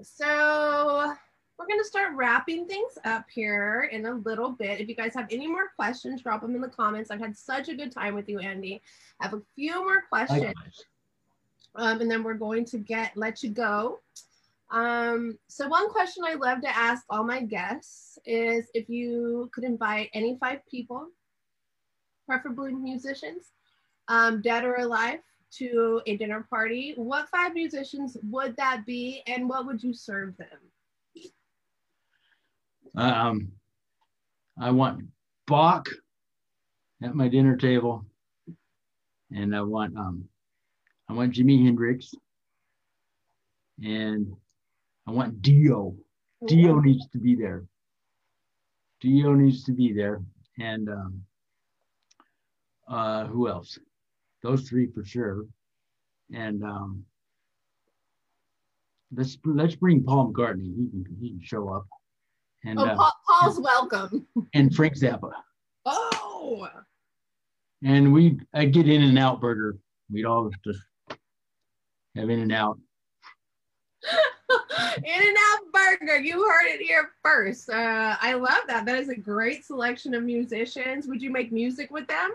So 0.00 1.14
we're 1.58 1.66
going 1.66 1.80
to 1.80 1.86
start 1.86 2.14
wrapping 2.14 2.66
things 2.66 2.98
up 3.04 3.26
here 3.32 3.88
in 3.92 4.06
a 4.06 4.14
little 4.14 4.50
bit. 4.50 4.80
If 4.80 4.88
you 4.88 4.94
guys 4.94 5.14
have 5.14 5.28
any 5.30 5.46
more 5.46 5.68
questions, 5.76 6.22
drop 6.22 6.42
them 6.42 6.54
in 6.54 6.60
the 6.60 6.68
comments. 6.68 7.10
I've 7.10 7.20
had 7.20 7.36
such 7.36 7.68
a 7.68 7.74
good 7.74 7.92
time 7.92 8.14
with 8.14 8.28
you, 8.28 8.38
Andy. 8.40 8.82
I 9.20 9.26
have 9.26 9.34
a 9.34 9.42
few 9.54 9.82
more 9.84 10.02
questions. 10.08 10.54
Um, 11.74 12.00
and 12.00 12.10
then 12.10 12.22
we're 12.22 12.34
going 12.34 12.64
to 12.66 12.78
get 12.78 13.16
let 13.16 13.42
you 13.42 13.50
go. 13.50 14.00
Um, 14.70 15.38
so 15.48 15.68
one 15.68 15.90
question 15.90 16.24
I 16.26 16.34
love 16.34 16.62
to 16.62 16.76
ask 16.76 17.04
all 17.10 17.24
my 17.24 17.42
guests 17.42 18.18
is 18.24 18.66
if 18.74 18.88
you 18.88 19.50
could 19.54 19.64
invite 19.64 20.10
any 20.14 20.38
five 20.38 20.60
people, 20.66 21.08
preferably 22.26 22.72
musicians, 22.72 23.52
um, 24.08 24.40
dead 24.40 24.64
or 24.64 24.76
alive, 24.76 25.20
to 25.52 26.00
a 26.06 26.16
dinner 26.16 26.46
party, 26.48 26.94
what 26.96 27.28
five 27.28 27.52
musicians 27.52 28.16
would 28.30 28.56
that 28.56 28.84
be 28.86 29.22
and 29.26 29.48
what 29.48 29.66
would 29.66 29.82
you 29.82 29.92
serve 29.92 30.34
them? 30.38 30.48
Um, 32.94 33.52
I 34.60 34.70
want 34.70 35.04
Bach 35.46 35.88
at 37.02 37.14
my 37.14 37.28
dinner 37.28 37.56
table, 37.56 38.04
and 39.30 39.56
I 39.56 39.62
want 39.62 39.96
um, 39.96 40.28
I 41.08 41.14
want 41.14 41.34
Jimi 41.34 41.64
Hendrix, 41.64 42.14
and 43.82 44.32
I 45.06 45.10
want 45.10 45.42
Dio. 45.42 45.96
Dio 46.46 46.80
needs 46.80 47.06
to 47.08 47.18
be 47.18 47.34
there. 47.34 47.64
Dio 49.00 49.32
needs 49.34 49.64
to 49.64 49.72
be 49.72 49.92
there, 49.92 50.20
and 50.58 50.88
um, 50.88 51.22
uh, 52.88 53.26
who 53.26 53.48
else? 53.48 53.78
Those 54.42 54.68
three 54.68 54.88
for 54.92 55.04
sure, 55.04 55.46
and 56.32 56.62
um, 56.62 57.04
let's 59.14 59.38
let's 59.44 59.76
bring 59.76 60.02
Paul 60.02 60.32
McCartney. 60.32 60.74
He 60.76 60.88
can 60.90 61.06
he 61.20 61.30
can 61.30 61.40
show 61.42 61.68
up. 61.68 61.86
And, 62.64 62.78
oh, 62.78 62.84
uh, 62.84 63.10
Paul's 63.28 63.60
welcome. 63.60 64.26
And 64.54 64.74
Frank 64.74 64.96
Zappa. 64.96 65.32
Oh. 65.84 66.68
And 67.84 68.12
we, 68.12 68.38
I 68.54 68.66
get 68.66 68.88
In 68.88 69.02
and 69.02 69.18
Out 69.18 69.40
Burger. 69.40 69.78
We'd 70.10 70.24
all 70.24 70.50
just 70.64 70.78
have 72.16 72.30
In 72.30 72.40
and 72.40 72.52
Out. 72.52 72.78
in 74.98 75.22
and 75.22 75.36
Out 75.50 75.72
Burger. 75.72 76.18
You 76.18 76.42
heard 76.46 76.68
it 76.68 76.80
here 76.80 77.10
first. 77.24 77.70
Uh, 77.70 78.16
I 78.20 78.34
love 78.34 78.62
that. 78.68 78.84
That 78.84 78.98
is 78.98 79.08
a 79.08 79.16
great 79.16 79.64
selection 79.64 80.14
of 80.14 80.22
musicians. 80.22 81.06
Would 81.08 81.22
you 81.22 81.30
make 81.30 81.52
music 81.52 81.90
with 81.90 82.06
them? 82.06 82.30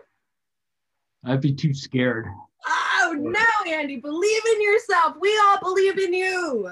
I'd 1.26 1.42
be 1.42 1.54
too 1.54 1.74
scared. 1.74 2.28
Oh 2.68 3.16
no, 3.18 3.72
Andy! 3.72 3.98
Believe 3.98 4.42
in 4.56 4.62
yourself. 4.62 5.16
We 5.20 5.38
all 5.46 5.60
believe 5.62 5.98
in 5.98 6.14
you. 6.14 6.70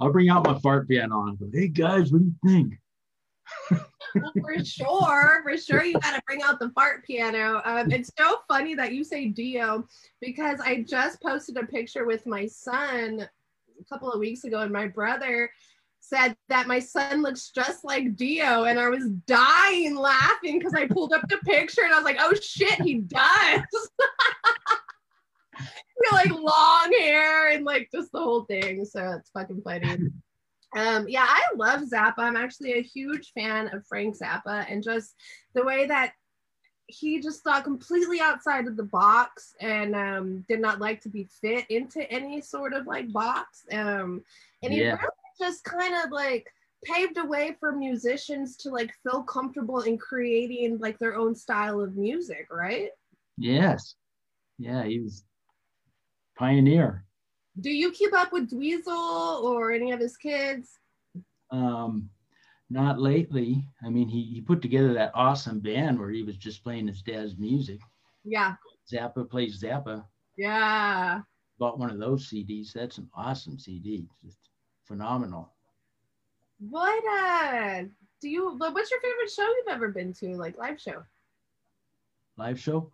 I'll 0.00 0.12
bring 0.12 0.28
out 0.28 0.46
my 0.46 0.58
fart 0.60 0.88
piano 0.88 1.26
and 1.26 1.38
go, 1.38 1.46
"Hey 1.52 1.68
guys, 1.68 2.12
what 2.12 2.20
do 2.20 2.26
you 2.26 2.34
think?" 2.44 2.78
For 4.12 4.64
sure, 4.64 5.42
for 5.42 5.56
sure, 5.56 5.84
you 5.84 5.94
got 5.94 6.14
to 6.14 6.22
bring 6.26 6.42
out 6.42 6.58
the 6.58 6.70
fart 6.70 7.04
piano. 7.04 7.60
Um, 7.64 7.90
it's 7.90 8.10
so 8.18 8.38
funny 8.48 8.74
that 8.74 8.92
you 8.92 9.04
say 9.04 9.26
Dio 9.26 9.86
because 10.20 10.60
I 10.60 10.82
just 10.82 11.22
posted 11.22 11.56
a 11.56 11.66
picture 11.66 12.06
with 12.06 12.26
my 12.26 12.46
son 12.46 13.28
a 13.80 13.84
couple 13.84 14.10
of 14.10 14.20
weeks 14.20 14.44
ago, 14.44 14.60
and 14.60 14.72
my 14.72 14.86
brother 14.86 15.50
said 16.00 16.36
that 16.48 16.66
my 16.66 16.78
son 16.78 17.22
looks 17.22 17.50
just 17.50 17.84
like 17.84 18.16
Dio, 18.16 18.64
and 18.64 18.78
I 18.78 18.88
was 18.88 19.08
dying 19.26 19.96
laughing 19.96 20.58
because 20.58 20.74
I 20.74 20.86
pulled 20.86 21.12
up 21.12 21.28
the 21.28 21.38
picture 21.38 21.82
and 21.82 21.92
I 21.92 21.96
was 21.96 22.04
like, 22.04 22.18
"Oh 22.20 22.34
shit, 22.34 22.80
he 22.82 22.94
does." 22.94 23.62
like 26.12 26.30
long 26.30 26.92
hair 27.00 27.50
and 27.50 27.64
like 27.64 27.88
just 27.92 28.12
the 28.12 28.20
whole 28.20 28.44
thing. 28.44 28.84
So 28.84 29.16
it's 29.18 29.30
fucking 29.30 29.62
funny. 29.62 29.98
Um, 30.76 31.08
yeah, 31.08 31.26
I 31.26 31.42
love 31.56 31.82
Zappa. 31.82 32.18
I'm 32.18 32.36
actually 32.36 32.74
a 32.74 32.82
huge 32.82 33.32
fan 33.32 33.68
of 33.74 33.86
Frank 33.86 34.16
Zappa 34.18 34.70
and 34.70 34.82
just 34.82 35.14
the 35.54 35.64
way 35.64 35.86
that 35.86 36.12
he 36.86 37.20
just 37.20 37.42
thought 37.42 37.64
completely 37.64 38.20
outside 38.20 38.66
of 38.66 38.76
the 38.76 38.82
box 38.82 39.54
and 39.60 39.94
um, 39.94 40.44
did 40.48 40.60
not 40.60 40.80
like 40.80 41.00
to 41.02 41.08
be 41.08 41.28
fit 41.40 41.66
into 41.70 42.10
any 42.10 42.40
sort 42.40 42.72
of 42.72 42.86
like 42.86 43.12
box. 43.12 43.64
Um, 43.70 44.22
and 44.62 44.72
he 44.72 44.80
yeah. 44.80 44.96
really 44.96 45.10
just 45.38 45.64
kind 45.64 45.94
of 46.04 46.10
like 46.10 46.46
paved 46.84 47.18
a 47.18 47.24
way 47.24 47.56
for 47.60 47.72
musicians 47.72 48.56
to 48.56 48.70
like 48.70 48.92
feel 49.02 49.22
comfortable 49.22 49.80
in 49.80 49.98
creating 49.98 50.78
like 50.78 50.98
their 50.98 51.14
own 51.14 51.34
style 51.34 51.80
of 51.80 51.96
music, 51.96 52.46
right? 52.50 52.90
Yes. 53.36 53.94
Yeah, 54.58 54.84
he 54.84 55.00
was 55.00 55.24
pioneer. 56.38 57.04
Do 57.60 57.70
you 57.70 57.90
keep 57.90 58.12
up 58.12 58.32
with 58.32 58.50
Dweezil 58.50 59.42
or 59.42 59.72
any 59.72 59.90
of 59.90 60.00
his 60.00 60.16
kids? 60.16 60.78
Um, 61.50 62.08
not 62.70 63.00
lately. 63.00 63.64
I 63.84 63.88
mean, 63.88 64.08
he, 64.08 64.22
he 64.22 64.40
put 64.40 64.62
together 64.62 64.92
that 64.94 65.12
awesome 65.14 65.60
band 65.60 65.98
where 65.98 66.10
he 66.10 66.22
was 66.22 66.36
just 66.36 66.62
playing 66.62 66.86
his 66.86 67.02
dad's 67.02 67.36
music. 67.36 67.80
Yeah. 68.24 68.54
Zappa 68.92 69.28
plays 69.28 69.62
Zappa. 69.62 70.04
Yeah. 70.36 71.20
Bought 71.58 71.78
one 71.78 71.90
of 71.90 71.98
those 71.98 72.30
CDs. 72.30 72.72
That's 72.72 72.98
an 72.98 73.08
awesome 73.14 73.58
CD. 73.58 74.06
Just 74.24 74.38
phenomenal. 74.84 75.52
What 76.60 77.02
uh 77.04 77.84
do 78.20 78.28
you 78.28 78.56
what's 78.56 78.90
your 78.90 79.00
favorite 79.00 79.30
show 79.30 79.42
you've 79.42 79.68
ever 79.74 79.88
been 79.88 80.12
to, 80.14 80.34
like 80.36 80.58
live 80.58 80.80
show? 80.80 81.04
Live 82.36 82.58
show? 82.60 82.90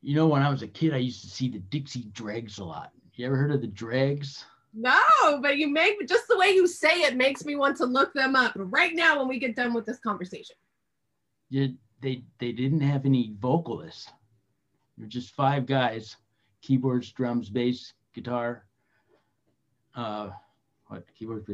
You 0.00 0.14
know, 0.14 0.28
when 0.28 0.42
I 0.42 0.50
was 0.50 0.62
a 0.62 0.68
kid, 0.68 0.94
I 0.94 0.98
used 0.98 1.22
to 1.22 1.30
see 1.30 1.48
the 1.48 1.58
Dixie 1.58 2.04
Dregs 2.12 2.58
a 2.58 2.64
lot. 2.64 2.92
You 3.18 3.26
ever 3.26 3.36
heard 3.36 3.50
of 3.50 3.60
the 3.60 3.66
Dregs? 3.66 4.44
No, 4.72 5.00
but 5.42 5.56
you 5.58 5.68
make 5.68 6.06
just 6.06 6.28
the 6.28 6.38
way 6.38 6.50
you 6.50 6.68
say 6.68 7.02
it 7.02 7.16
makes 7.16 7.44
me 7.44 7.56
want 7.56 7.76
to 7.78 7.84
look 7.84 8.12
them 8.12 8.36
up 8.36 8.52
right 8.54 8.94
now 8.94 9.18
when 9.18 9.26
we 9.26 9.40
get 9.40 9.56
done 9.56 9.74
with 9.74 9.84
this 9.84 9.98
conversation. 9.98 10.54
Yeah, 11.50 11.66
they 12.00 12.22
they 12.38 12.52
didn't 12.52 12.82
have 12.82 13.06
any 13.06 13.34
vocalists. 13.40 14.08
They're 14.96 15.08
just 15.08 15.34
five 15.34 15.66
guys: 15.66 16.16
keyboards, 16.62 17.10
drums, 17.10 17.50
bass, 17.50 17.92
guitar. 18.14 18.66
Uh, 19.96 20.30
what 20.86 21.04
keyboards? 21.18 21.50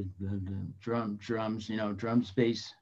Drum, 0.82 1.18
drums. 1.18 1.70
You 1.70 1.78
know, 1.78 1.94
drums, 1.94 2.30
bass, 2.30 2.74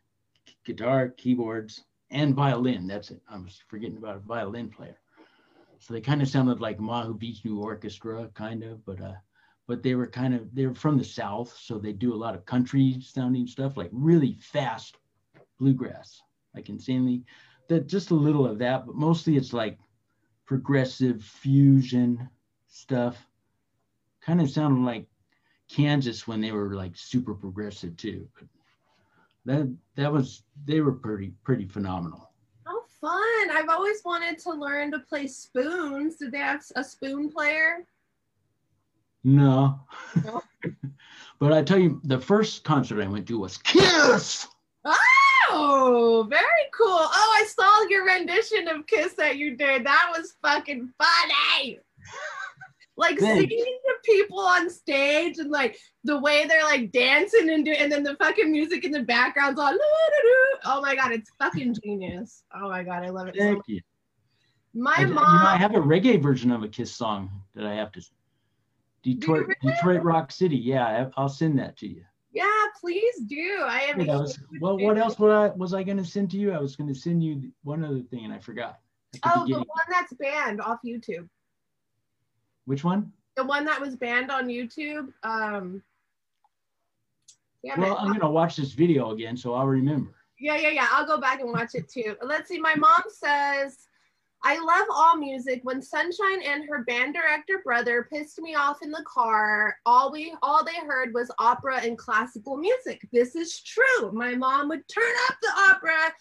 guitar, 0.65 1.11
keyboards, 1.11 1.85
and 2.11 2.35
violin. 2.35 2.89
That's 2.89 3.13
it. 3.13 3.23
I 3.31 3.39
was 3.39 3.63
forgetting 3.69 3.99
about 3.99 4.17
a 4.17 4.21
violin 4.27 4.71
player. 4.71 4.99
So 5.83 5.95
they 5.95 6.01
kind 6.01 6.23
of 6.23 6.29
sounded 6.29 6.61
like 6.61 6.79
Mahavishnu 6.79 7.59
Orchestra, 7.59 8.31
kind 8.35 8.63
of, 8.63 8.87
but 8.87 9.01
uh, 9.01 9.15
but 9.67 9.83
they 9.83 9.97
were 9.97 10.07
kind 10.07 10.33
of 10.33 10.55
they 10.55 10.65
were 10.65 10.77
from 10.77 10.97
the 10.97 11.05
South, 11.05 11.57
so 11.59 11.77
they 11.77 11.93
do 11.93 12.15
a 12.15 12.23
lot 12.25 12.37
of 12.37 12.47
country 12.47 13.01
sounding 13.01 13.49
stuff, 13.49 13.77
like 13.77 13.91
really 13.91 14.35
fast 14.35 14.99
bluegrass, 15.59 16.23
like 16.55 16.69
insanely. 16.69 17.25
That 17.69 17.89
just 17.89 18.13
a 18.13 18.15
little 18.15 18.47
of 18.47 18.61
that, 18.61 18.87
but 18.87 18.95
mostly 18.95 19.37
it's 19.37 19.53
like 19.53 19.77
progressive 20.47 21.25
fusion 21.25 22.31
stuff. 22.69 23.27
Kind 24.21 24.41
of 24.41 24.51
sounded 24.51 24.85
like 24.85 25.09
Kansas 25.69 26.29
when 26.29 26.41
they 26.41 26.53
were 26.53 26.77
like 26.77 26.97
super 26.97 27.35
progressive 27.35 27.97
too. 27.97 28.29
But 28.39 28.47
that 29.47 29.77
that 29.97 30.13
was 30.13 30.45
they 30.65 30.81
were 30.81 30.93
pretty 30.93 31.33
pretty 31.43 31.67
phenomenal 31.67 32.32
fun. 33.53 33.63
I've 33.63 33.69
always 33.69 34.03
wanted 34.05 34.39
to 34.41 34.51
learn 34.51 34.91
to 34.93 34.99
play 34.99 35.27
spoons. 35.27 36.17
Did 36.17 36.33
they 36.33 36.39
have 36.39 36.63
a 36.77 36.85
spoon 36.85 37.31
player? 37.31 37.87
No. 39.25 39.81
no. 40.25 40.43
but 41.39 41.53
I 41.53 41.63
tell 41.63 41.79
you, 41.79 42.01
the 42.05 42.19
first 42.19 42.65
concert 42.65 43.03
I 43.03 43.09
went 43.09 43.27
to 43.29 43.39
was 43.39 43.57
Kiss. 43.59 44.49
Oh, 45.55 46.27
very 46.31 46.47
cool. 46.73 46.89
Oh, 46.89 47.37
I 47.41 47.47
saw 47.47 47.89
your 47.89 48.07
rendition 48.07 48.69
of 48.69 48.87
Kiss 48.87 49.15
that 49.15 49.37
you 49.37 49.57
did. 49.57 49.85
That 49.85 50.13
was 50.17 50.35
fucking 50.43 50.93
funny 50.99 51.79
like 52.97 53.19
Thanks. 53.19 53.49
seeing 53.49 53.79
the 53.85 53.95
people 54.05 54.39
on 54.39 54.69
stage 54.69 55.39
and 55.39 55.51
like 55.51 55.79
the 56.05 56.19
way 56.21 56.47
they're 56.47 56.65
like 56.65 56.93
dancing 56.93 57.51
and 57.51 57.65
do, 57.65 57.73
and 57.73 57.91
then 57.91 58.03
the 58.03 58.17
fucking 58.17 58.51
music 58.51 58.85
in 58.85 58.93
the 58.93 59.03
background's 59.03 59.59
on. 59.59 59.79
Oh 60.65 60.81
my 60.81 60.95
god, 60.95 61.13
it's 61.13 61.31
fucking 61.39 61.77
genius. 61.83 62.45
Oh 62.55 62.69
my 62.69 62.83
god, 62.83 63.05
I 63.05 63.09
love 63.09 63.29
it. 63.29 63.37
Thank 63.37 63.59
so 63.59 63.63
you. 63.67 63.81
My 64.75 64.95
I, 64.97 65.05
mom. 65.05 65.09
You 65.09 65.45
know, 65.45 65.51
I 65.51 65.57
have 65.57 65.75
a 65.75 65.81
reggae 65.81 66.23
version 66.23 66.51
of 66.51 66.63
a 66.63 66.69
Kiss 66.69 66.95
song 66.95 67.31
that 67.55 67.67
I 67.67 67.75
have 67.75 67.93
to. 67.93 68.03
Detroit, 69.03 69.49
really? 69.49 69.75
Detroit 69.75 70.03
Rock 70.03 70.31
City. 70.31 70.57
Yeah, 70.57 71.09
I'll 71.17 71.29
send 71.29 71.59
that 71.59 71.77
to 71.79 71.89
you. 71.89 72.05
Yeah, 72.33 72.45
please 72.81 73.21
do. 73.27 73.59
I 73.65 73.81
am. 73.81 74.07
was, 74.07 74.39
well, 74.61 74.79
what 74.79 74.97
else 74.97 75.19
was 75.19 75.33
I 75.33 75.55
was 75.57 75.75
I 75.75 75.83
going 75.83 75.99
to 75.99 76.05
send 76.05 76.31
to 76.31 76.39
you? 76.39 76.53
I 76.53 76.59
was 76.59 76.77
going 76.77 76.89
to 76.89 76.99
send 76.99 77.23
you 77.23 77.53
one 77.63 77.85
other 77.85 78.01
thing, 78.01 78.25
and 78.25 78.33
I 78.33 78.39
forgot. 78.39 78.79
Oh, 79.25 79.45
the 79.47 79.57
one 79.57 79.67
that's 79.91 80.13
banned 80.15 80.61
off 80.61 80.79
YouTube. 80.87 81.29
Which 82.65 82.85
one? 82.85 83.13
The 83.37 83.45
one 83.45 83.65
that 83.65 83.81
was 83.81 83.97
banned 83.97 84.31
on 84.31 84.49
YouTube. 84.49 85.13
Um, 85.23 85.83
yeah, 87.63 87.79
well, 87.79 87.97
I'm 87.97 88.13
gonna 88.13 88.31
watch 88.31 88.57
this 88.57 88.73
video 88.73 89.13
again, 89.13 89.37
so 89.37 89.55
I'll 89.55 89.67
remember. 89.67 90.15
Yeah, 90.39 90.57
yeah, 90.57 90.71
yeah. 90.71 90.89
I'll 90.91 91.07
go 91.07 91.19
back 91.19 91.41
and 91.41 91.51
watch 91.51 91.75
it 91.75 91.89
too. 91.89 92.17
Let's 92.23 92.49
see. 92.49 92.59
My 92.59 92.75
mom 92.75 93.03
says, 93.09 93.87
"I 94.43 94.59
love 94.59 94.87
all 94.93 95.17
music. 95.17 95.61
When 95.63 95.81
Sunshine 95.81 96.43
and 96.45 96.65
her 96.69 96.83
band 96.85 97.15
director 97.15 97.61
brother 97.65 98.09
pissed 98.13 98.41
me 98.41 98.55
off 98.55 98.83
in 98.83 98.91
the 98.91 99.05
car, 99.07 99.77
all 99.87 100.11
we 100.11 100.35
all 100.43 100.65
they 100.65 100.75
heard 100.87 101.15
was 101.15 101.31
opera 101.39 101.81
and 101.81 101.97
classical 101.97 102.57
music. 102.57 103.09
This 103.13 103.37
is 103.37 103.63
true. 103.63 104.11
My 104.13 104.35
mom 104.35 104.69
would 104.69 104.87
turn 104.89 105.15
up 105.29 105.37
the 105.41 105.53
opera." 105.71 106.13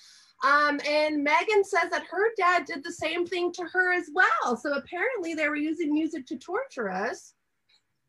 Um, 0.43 0.79
and 0.87 1.23
Megan 1.23 1.63
says 1.63 1.89
that 1.91 2.05
her 2.09 2.33
dad 2.35 2.65
did 2.65 2.83
the 2.83 2.91
same 2.91 3.27
thing 3.27 3.51
to 3.53 3.63
her 3.63 3.93
as 3.93 4.09
well. 4.13 4.57
So 4.57 4.73
apparently 4.73 5.35
they 5.35 5.47
were 5.47 5.55
using 5.55 5.93
music 5.93 6.25
to 6.27 6.37
torture 6.37 6.89
us. 6.89 7.33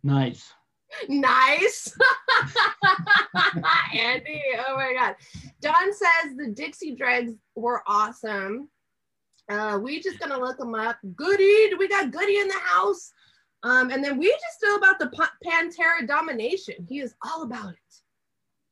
Nice. 0.02 0.52
Nice. 1.08 1.96
Andy, 3.94 4.42
oh 4.66 4.76
my 4.76 4.94
God. 4.98 5.14
Don 5.60 5.92
says 5.92 6.36
the 6.36 6.48
Dixie 6.48 6.94
Dregs 6.94 7.32
were 7.54 7.82
awesome. 7.86 8.68
Uh, 9.50 9.78
we 9.82 10.00
just 10.00 10.18
gonna 10.18 10.38
look 10.38 10.58
them 10.58 10.74
up. 10.74 10.96
Goody, 11.14 11.74
we 11.78 11.88
got 11.88 12.10
Goody 12.10 12.38
in 12.38 12.48
the 12.48 12.60
house. 12.64 13.12
Um, 13.62 13.90
and 13.90 14.02
then 14.02 14.18
we 14.18 14.30
just 14.30 14.62
know 14.62 14.76
about 14.76 14.98
the 14.98 15.10
Pantera 15.44 16.06
domination. 16.06 16.86
He 16.88 17.00
is 17.00 17.14
all 17.24 17.42
about 17.42 17.72
it. 17.72 17.78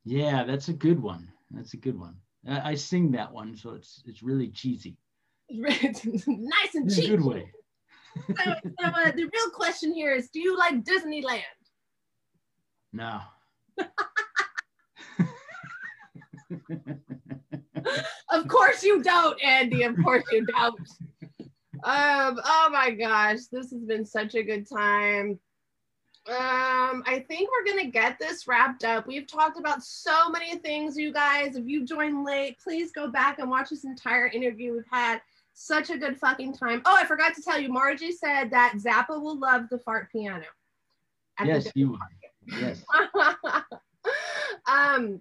Yeah, 0.04 0.44
that's 0.44 0.68
a 0.68 0.72
good 0.72 1.00
one. 1.00 1.28
That's 1.50 1.74
a 1.74 1.76
good 1.76 1.98
one. 1.98 2.16
I, 2.48 2.70
I 2.70 2.74
sing 2.74 3.12
that 3.12 3.32
one, 3.32 3.56
so 3.56 3.70
it's 3.74 4.02
it's 4.06 4.22
really 4.22 4.48
cheesy. 4.48 4.96
nice 5.50 6.04
and 6.74 6.88
cheesy. 6.88 7.08
good 7.08 7.24
way. 7.24 7.50
so, 8.26 8.34
so 8.44 8.86
uh, 8.86 9.10
the 9.12 9.28
real 9.32 9.50
question 9.52 9.92
here 9.92 10.12
is: 10.14 10.30
Do 10.30 10.40
you 10.40 10.56
like 10.58 10.82
Disneyland? 10.84 11.42
No. 12.92 13.20
of 18.30 18.48
course 18.48 18.82
you 18.82 19.02
don't, 19.02 19.42
Andy. 19.42 19.82
Of 19.84 19.96
course 20.02 20.24
you 20.32 20.44
don't. 20.46 20.80
Um, 21.82 22.38
oh 22.44 22.68
my 22.72 22.90
gosh, 22.90 23.46
this 23.50 23.70
has 23.70 23.84
been 23.84 24.04
such 24.04 24.34
a 24.34 24.42
good 24.42 24.68
time. 24.68 25.38
Um, 26.28 27.02
I 27.06 27.24
think 27.26 27.48
we're 27.50 27.72
gonna 27.72 27.90
get 27.90 28.18
this 28.18 28.46
wrapped 28.46 28.84
up. 28.84 29.06
We've 29.06 29.26
talked 29.26 29.58
about 29.58 29.82
so 29.82 30.28
many 30.28 30.56
things, 30.56 30.96
you 30.96 31.12
guys. 31.12 31.56
If 31.56 31.66
you 31.66 31.84
joined 31.84 32.24
late, 32.24 32.58
please 32.62 32.92
go 32.92 33.08
back 33.08 33.38
and 33.38 33.50
watch 33.50 33.70
this 33.70 33.84
entire 33.84 34.28
interview. 34.28 34.74
We've 34.74 34.84
had 34.90 35.22
such 35.54 35.90
a 35.90 35.96
good 35.96 36.18
fucking 36.18 36.54
time. 36.54 36.82
Oh, 36.84 36.94
I 36.94 37.06
forgot 37.06 37.34
to 37.34 37.42
tell 37.42 37.58
you, 37.58 37.70
Margie 37.70 38.12
said 38.12 38.50
that 38.50 38.74
Zappa 38.76 39.20
will 39.20 39.38
love 39.38 39.68
the 39.70 39.78
fart 39.78 40.12
piano. 40.12 40.44
Yes, 41.42 41.68
you. 41.74 41.98
Yes. 42.46 42.82
um, 44.66 45.20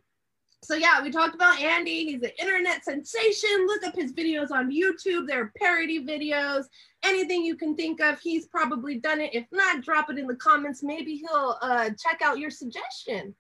so 0.69 0.75
yeah, 0.75 1.01
we 1.01 1.09
talked 1.09 1.33
about 1.33 1.59
Andy. 1.59 2.05
He's 2.05 2.21
an 2.21 2.29
internet 2.39 2.85
sensation. 2.85 3.65
Look 3.65 3.83
up 3.83 3.95
his 3.95 4.13
videos 4.13 4.51
on 4.51 4.71
YouTube. 4.71 5.25
They're 5.25 5.51
parody 5.57 6.05
videos. 6.05 6.65
Anything 7.03 7.43
you 7.43 7.55
can 7.55 7.75
think 7.75 7.99
of, 7.99 8.19
he's 8.19 8.45
probably 8.45 8.99
done 8.99 9.19
it. 9.19 9.33
If 9.33 9.47
not, 9.51 9.81
drop 9.81 10.11
it 10.11 10.19
in 10.19 10.27
the 10.27 10.35
comments. 10.35 10.83
Maybe 10.83 11.15
he'll 11.15 11.57
uh, 11.63 11.89
check 11.97 12.21
out 12.23 12.37
your 12.37 12.51
suggestion. 12.51 13.33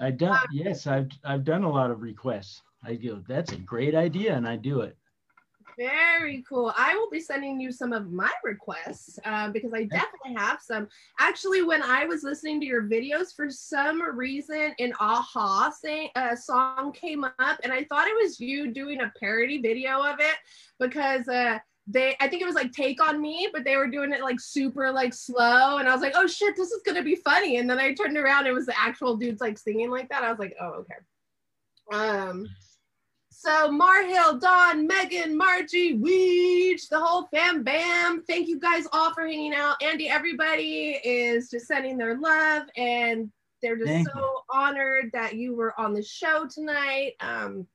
I 0.00 0.12
done. 0.12 0.32
Um, 0.32 0.46
yes, 0.50 0.86
I've 0.86 1.10
I've 1.24 1.44
done 1.44 1.64
a 1.64 1.70
lot 1.70 1.90
of 1.90 2.00
requests. 2.00 2.62
I 2.82 2.94
go, 2.94 3.22
that's 3.28 3.52
a 3.52 3.58
great 3.58 3.94
idea, 3.94 4.34
and 4.34 4.48
I 4.48 4.56
do 4.56 4.80
it. 4.80 4.96
Very 5.78 6.44
cool. 6.48 6.72
I 6.76 6.94
will 6.96 7.10
be 7.10 7.20
sending 7.20 7.60
you 7.60 7.72
some 7.72 7.92
of 7.92 8.10
my 8.10 8.30
requests 8.44 9.18
uh, 9.24 9.50
because 9.50 9.72
I 9.72 9.84
definitely 9.84 10.34
have 10.36 10.60
some. 10.60 10.88
Actually, 11.18 11.62
when 11.62 11.82
I 11.82 12.04
was 12.04 12.22
listening 12.22 12.60
to 12.60 12.66
your 12.66 12.82
videos, 12.82 13.34
for 13.34 13.48
some 13.50 14.02
reason, 14.16 14.74
an 14.78 14.92
a-ha 15.00 15.70
sing, 15.70 16.08
uh, 16.14 16.36
song 16.36 16.92
came 16.92 17.24
up, 17.24 17.58
and 17.62 17.72
I 17.72 17.84
thought 17.84 18.06
it 18.06 18.16
was 18.22 18.38
you 18.40 18.72
doing 18.72 19.00
a 19.00 19.12
parody 19.18 19.60
video 19.60 20.02
of 20.02 20.16
it 20.20 20.36
because 20.78 21.26
uh, 21.28 21.58
they, 21.86 22.16
I 22.20 22.28
think 22.28 22.42
it 22.42 22.46
was 22.46 22.54
like 22.54 22.72
"Take 22.72 23.02
on 23.02 23.20
Me," 23.20 23.48
but 23.52 23.64
they 23.64 23.76
were 23.76 23.88
doing 23.88 24.12
it 24.12 24.22
like 24.22 24.40
super 24.40 24.90
like 24.92 25.14
slow, 25.14 25.78
and 25.78 25.88
I 25.88 25.92
was 25.92 26.02
like, 26.02 26.14
"Oh 26.14 26.26
shit, 26.26 26.54
this 26.56 26.70
is 26.70 26.82
gonna 26.84 27.02
be 27.02 27.16
funny." 27.16 27.56
And 27.56 27.68
then 27.68 27.78
I 27.78 27.94
turned 27.94 28.16
around, 28.16 28.46
it 28.46 28.52
was 28.52 28.66
the 28.66 28.78
actual 28.78 29.16
dudes 29.16 29.40
like 29.40 29.58
singing 29.58 29.90
like 29.90 30.08
that. 30.10 30.22
I 30.22 30.30
was 30.30 30.38
like, 30.38 30.54
"Oh 30.60 30.84
okay." 30.84 30.94
Um. 31.92 32.46
So 33.42 33.72
Marhill, 33.72 34.38
Don, 34.38 34.86
Megan, 34.86 35.36
Margie, 35.36 35.98
Weege, 35.98 36.88
the 36.88 37.00
whole 37.00 37.26
fam 37.34 37.64
bam. 37.64 38.22
Thank 38.22 38.46
you 38.46 38.60
guys 38.60 38.86
all 38.92 39.12
for 39.12 39.26
hanging 39.26 39.52
out. 39.52 39.82
Andy, 39.82 40.08
everybody 40.08 41.00
is 41.02 41.50
just 41.50 41.66
sending 41.66 41.98
their 41.98 42.16
love 42.16 42.68
and 42.76 43.32
they're 43.60 43.74
just 43.74 43.88
Thank 43.88 44.08
so 44.08 44.16
you. 44.16 44.38
honored 44.52 45.10
that 45.12 45.34
you 45.34 45.56
were 45.56 45.74
on 45.76 45.92
the 45.92 46.04
show 46.04 46.46
tonight. 46.46 47.14
Um, 47.18 47.66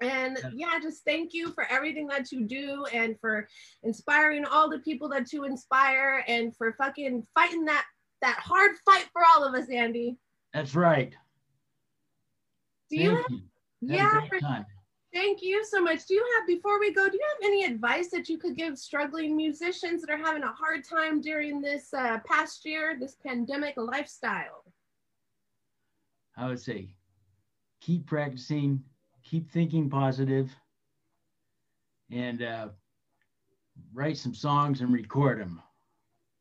and 0.00 0.38
yeah, 0.54 0.78
just 0.80 1.04
thank 1.04 1.34
you 1.34 1.50
for 1.50 1.64
everything 1.64 2.06
that 2.06 2.30
you 2.30 2.44
do 2.44 2.86
and 2.92 3.18
for 3.20 3.48
inspiring 3.82 4.44
all 4.44 4.70
the 4.70 4.78
people 4.78 5.08
that 5.08 5.32
you 5.32 5.42
inspire 5.42 6.22
and 6.28 6.56
for 6.56 6.72
fucking 6.74 7.26
fighting 7.34 7.64
that 7.64 7.84
that 8.22 8.38
hard 8.38 8.76
fight 8.86 9.08
for 9.12 9.22
all 9.28 9.42
of 9.42 9.54
us, 9.54 9.68
Andy. 9.70 10.18
That's 10.52 10.76
right. 10.76 11.12
Do 12.90 12.96
you, 12.96 13.24
you. 13.28 13.40
yeah, 13.80 14.20
for, 14.28 14.38
Thank 15.14 15.42
you 15.42 15.64
so 15.64 15.80
much. 15.80 16.06
Do 16.06 16.14
you 16.14 16.26
have, 16.36 16.46
before 16.48 16.80
we 16.80 16.92
go, 16.92 17.08
do 17.08 17.16
you 17.16 17.24
have 17.28 17.48
any 17.48 17.64
advice 17.64 18.10
that 18.10 18.28
you 18.28 18.36
could 18.36 18.56
give 18.56 18.76
struggling 18.76 19.36
musicians 19.36 20.02
that 20.02 20.10
are 20.10 20.18
having 20.18 20.42
a 20.42 20.52
hard 20.52 20.82
time 20.84 21.20
during 21.20 21.60
this 21.60 21.94
uh, 21.94 22.18
past 22.26 22.64
year, 22.64 22.96
this 22.98 23.16
pandemic 23.24 23.74
lifestyle? 23.76 24.64
I 26.36 26.48
would 26.48 26.58
say 26.58 26.96
keep 27.80 28.06
practicing, 28.06 28.82
keep 29.22 29.48
thinking 29.48 29.88
positive, 29.88 30.50
and 32.10 32.42
uh, 32.42 32.68
write 33.92 34.16
some 34.16 34.34
songs 34.34 34.80
and 34.80 34.92
record 34.92 35.40
them. 35.40 35.62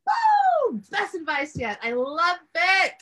Woo! 0.07 0.81
Best 0.89 1.13
advice 1.13 1.55
yet. 1.55 1.77
I 1.83 1.91
love 1.91 2.39
it. 2.55 2.93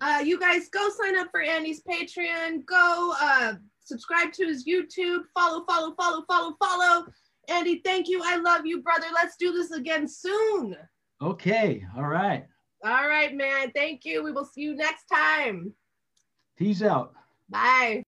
Uh, 0.00 0.20
you 0.24 0.40
guys 0.40 0.68
go 0.68 0.88
sign 0.88 1.16
up 1.16 1.28
for 1.30 1.42
Andy's 1.42 1.82
Patreon. 1.84 2.66
Go 2.66 3.14
uh, 3.20 3.54
subscribe 3.84 4.32
to 4.34 4.46
his 4.46 4.66
YouTube, 4.66 5.22
follow, 5.34 5.64
follow, 5.64 5.94
follow, 5.94 6.24
follow, 6.28 6.56
follow. 6.62 7.06
Andy, 7.48 7.80
thank 7.84 8.08
you. 8.08 8.22
I 8.24 8.36
love 8.36 8.64
you, 8.64 8.82
brother. 8.82 9.06
Let's 9.14 9.36
do 9.36 9.52
this 9.52 9.72
again 9.72 10.06
soon. 10.06 10.76
Okay. 11.20 11.84
All 11.96 12.06
right. 12.06 12.46
All 12.84 13.08
right, 13.08 13.34
man. 13.34 13.70
Thank 13.72 14.04
you. 14.04 14.22
We 14.22 14.32
will 14.32 14.44
see 14.44 14.62
you 14.62 14.74
next 14.74 15.06
time. 15.06 15.72
Peace 16.56 16.82
out. 16.82 17.14
Bye. 17.48 18.04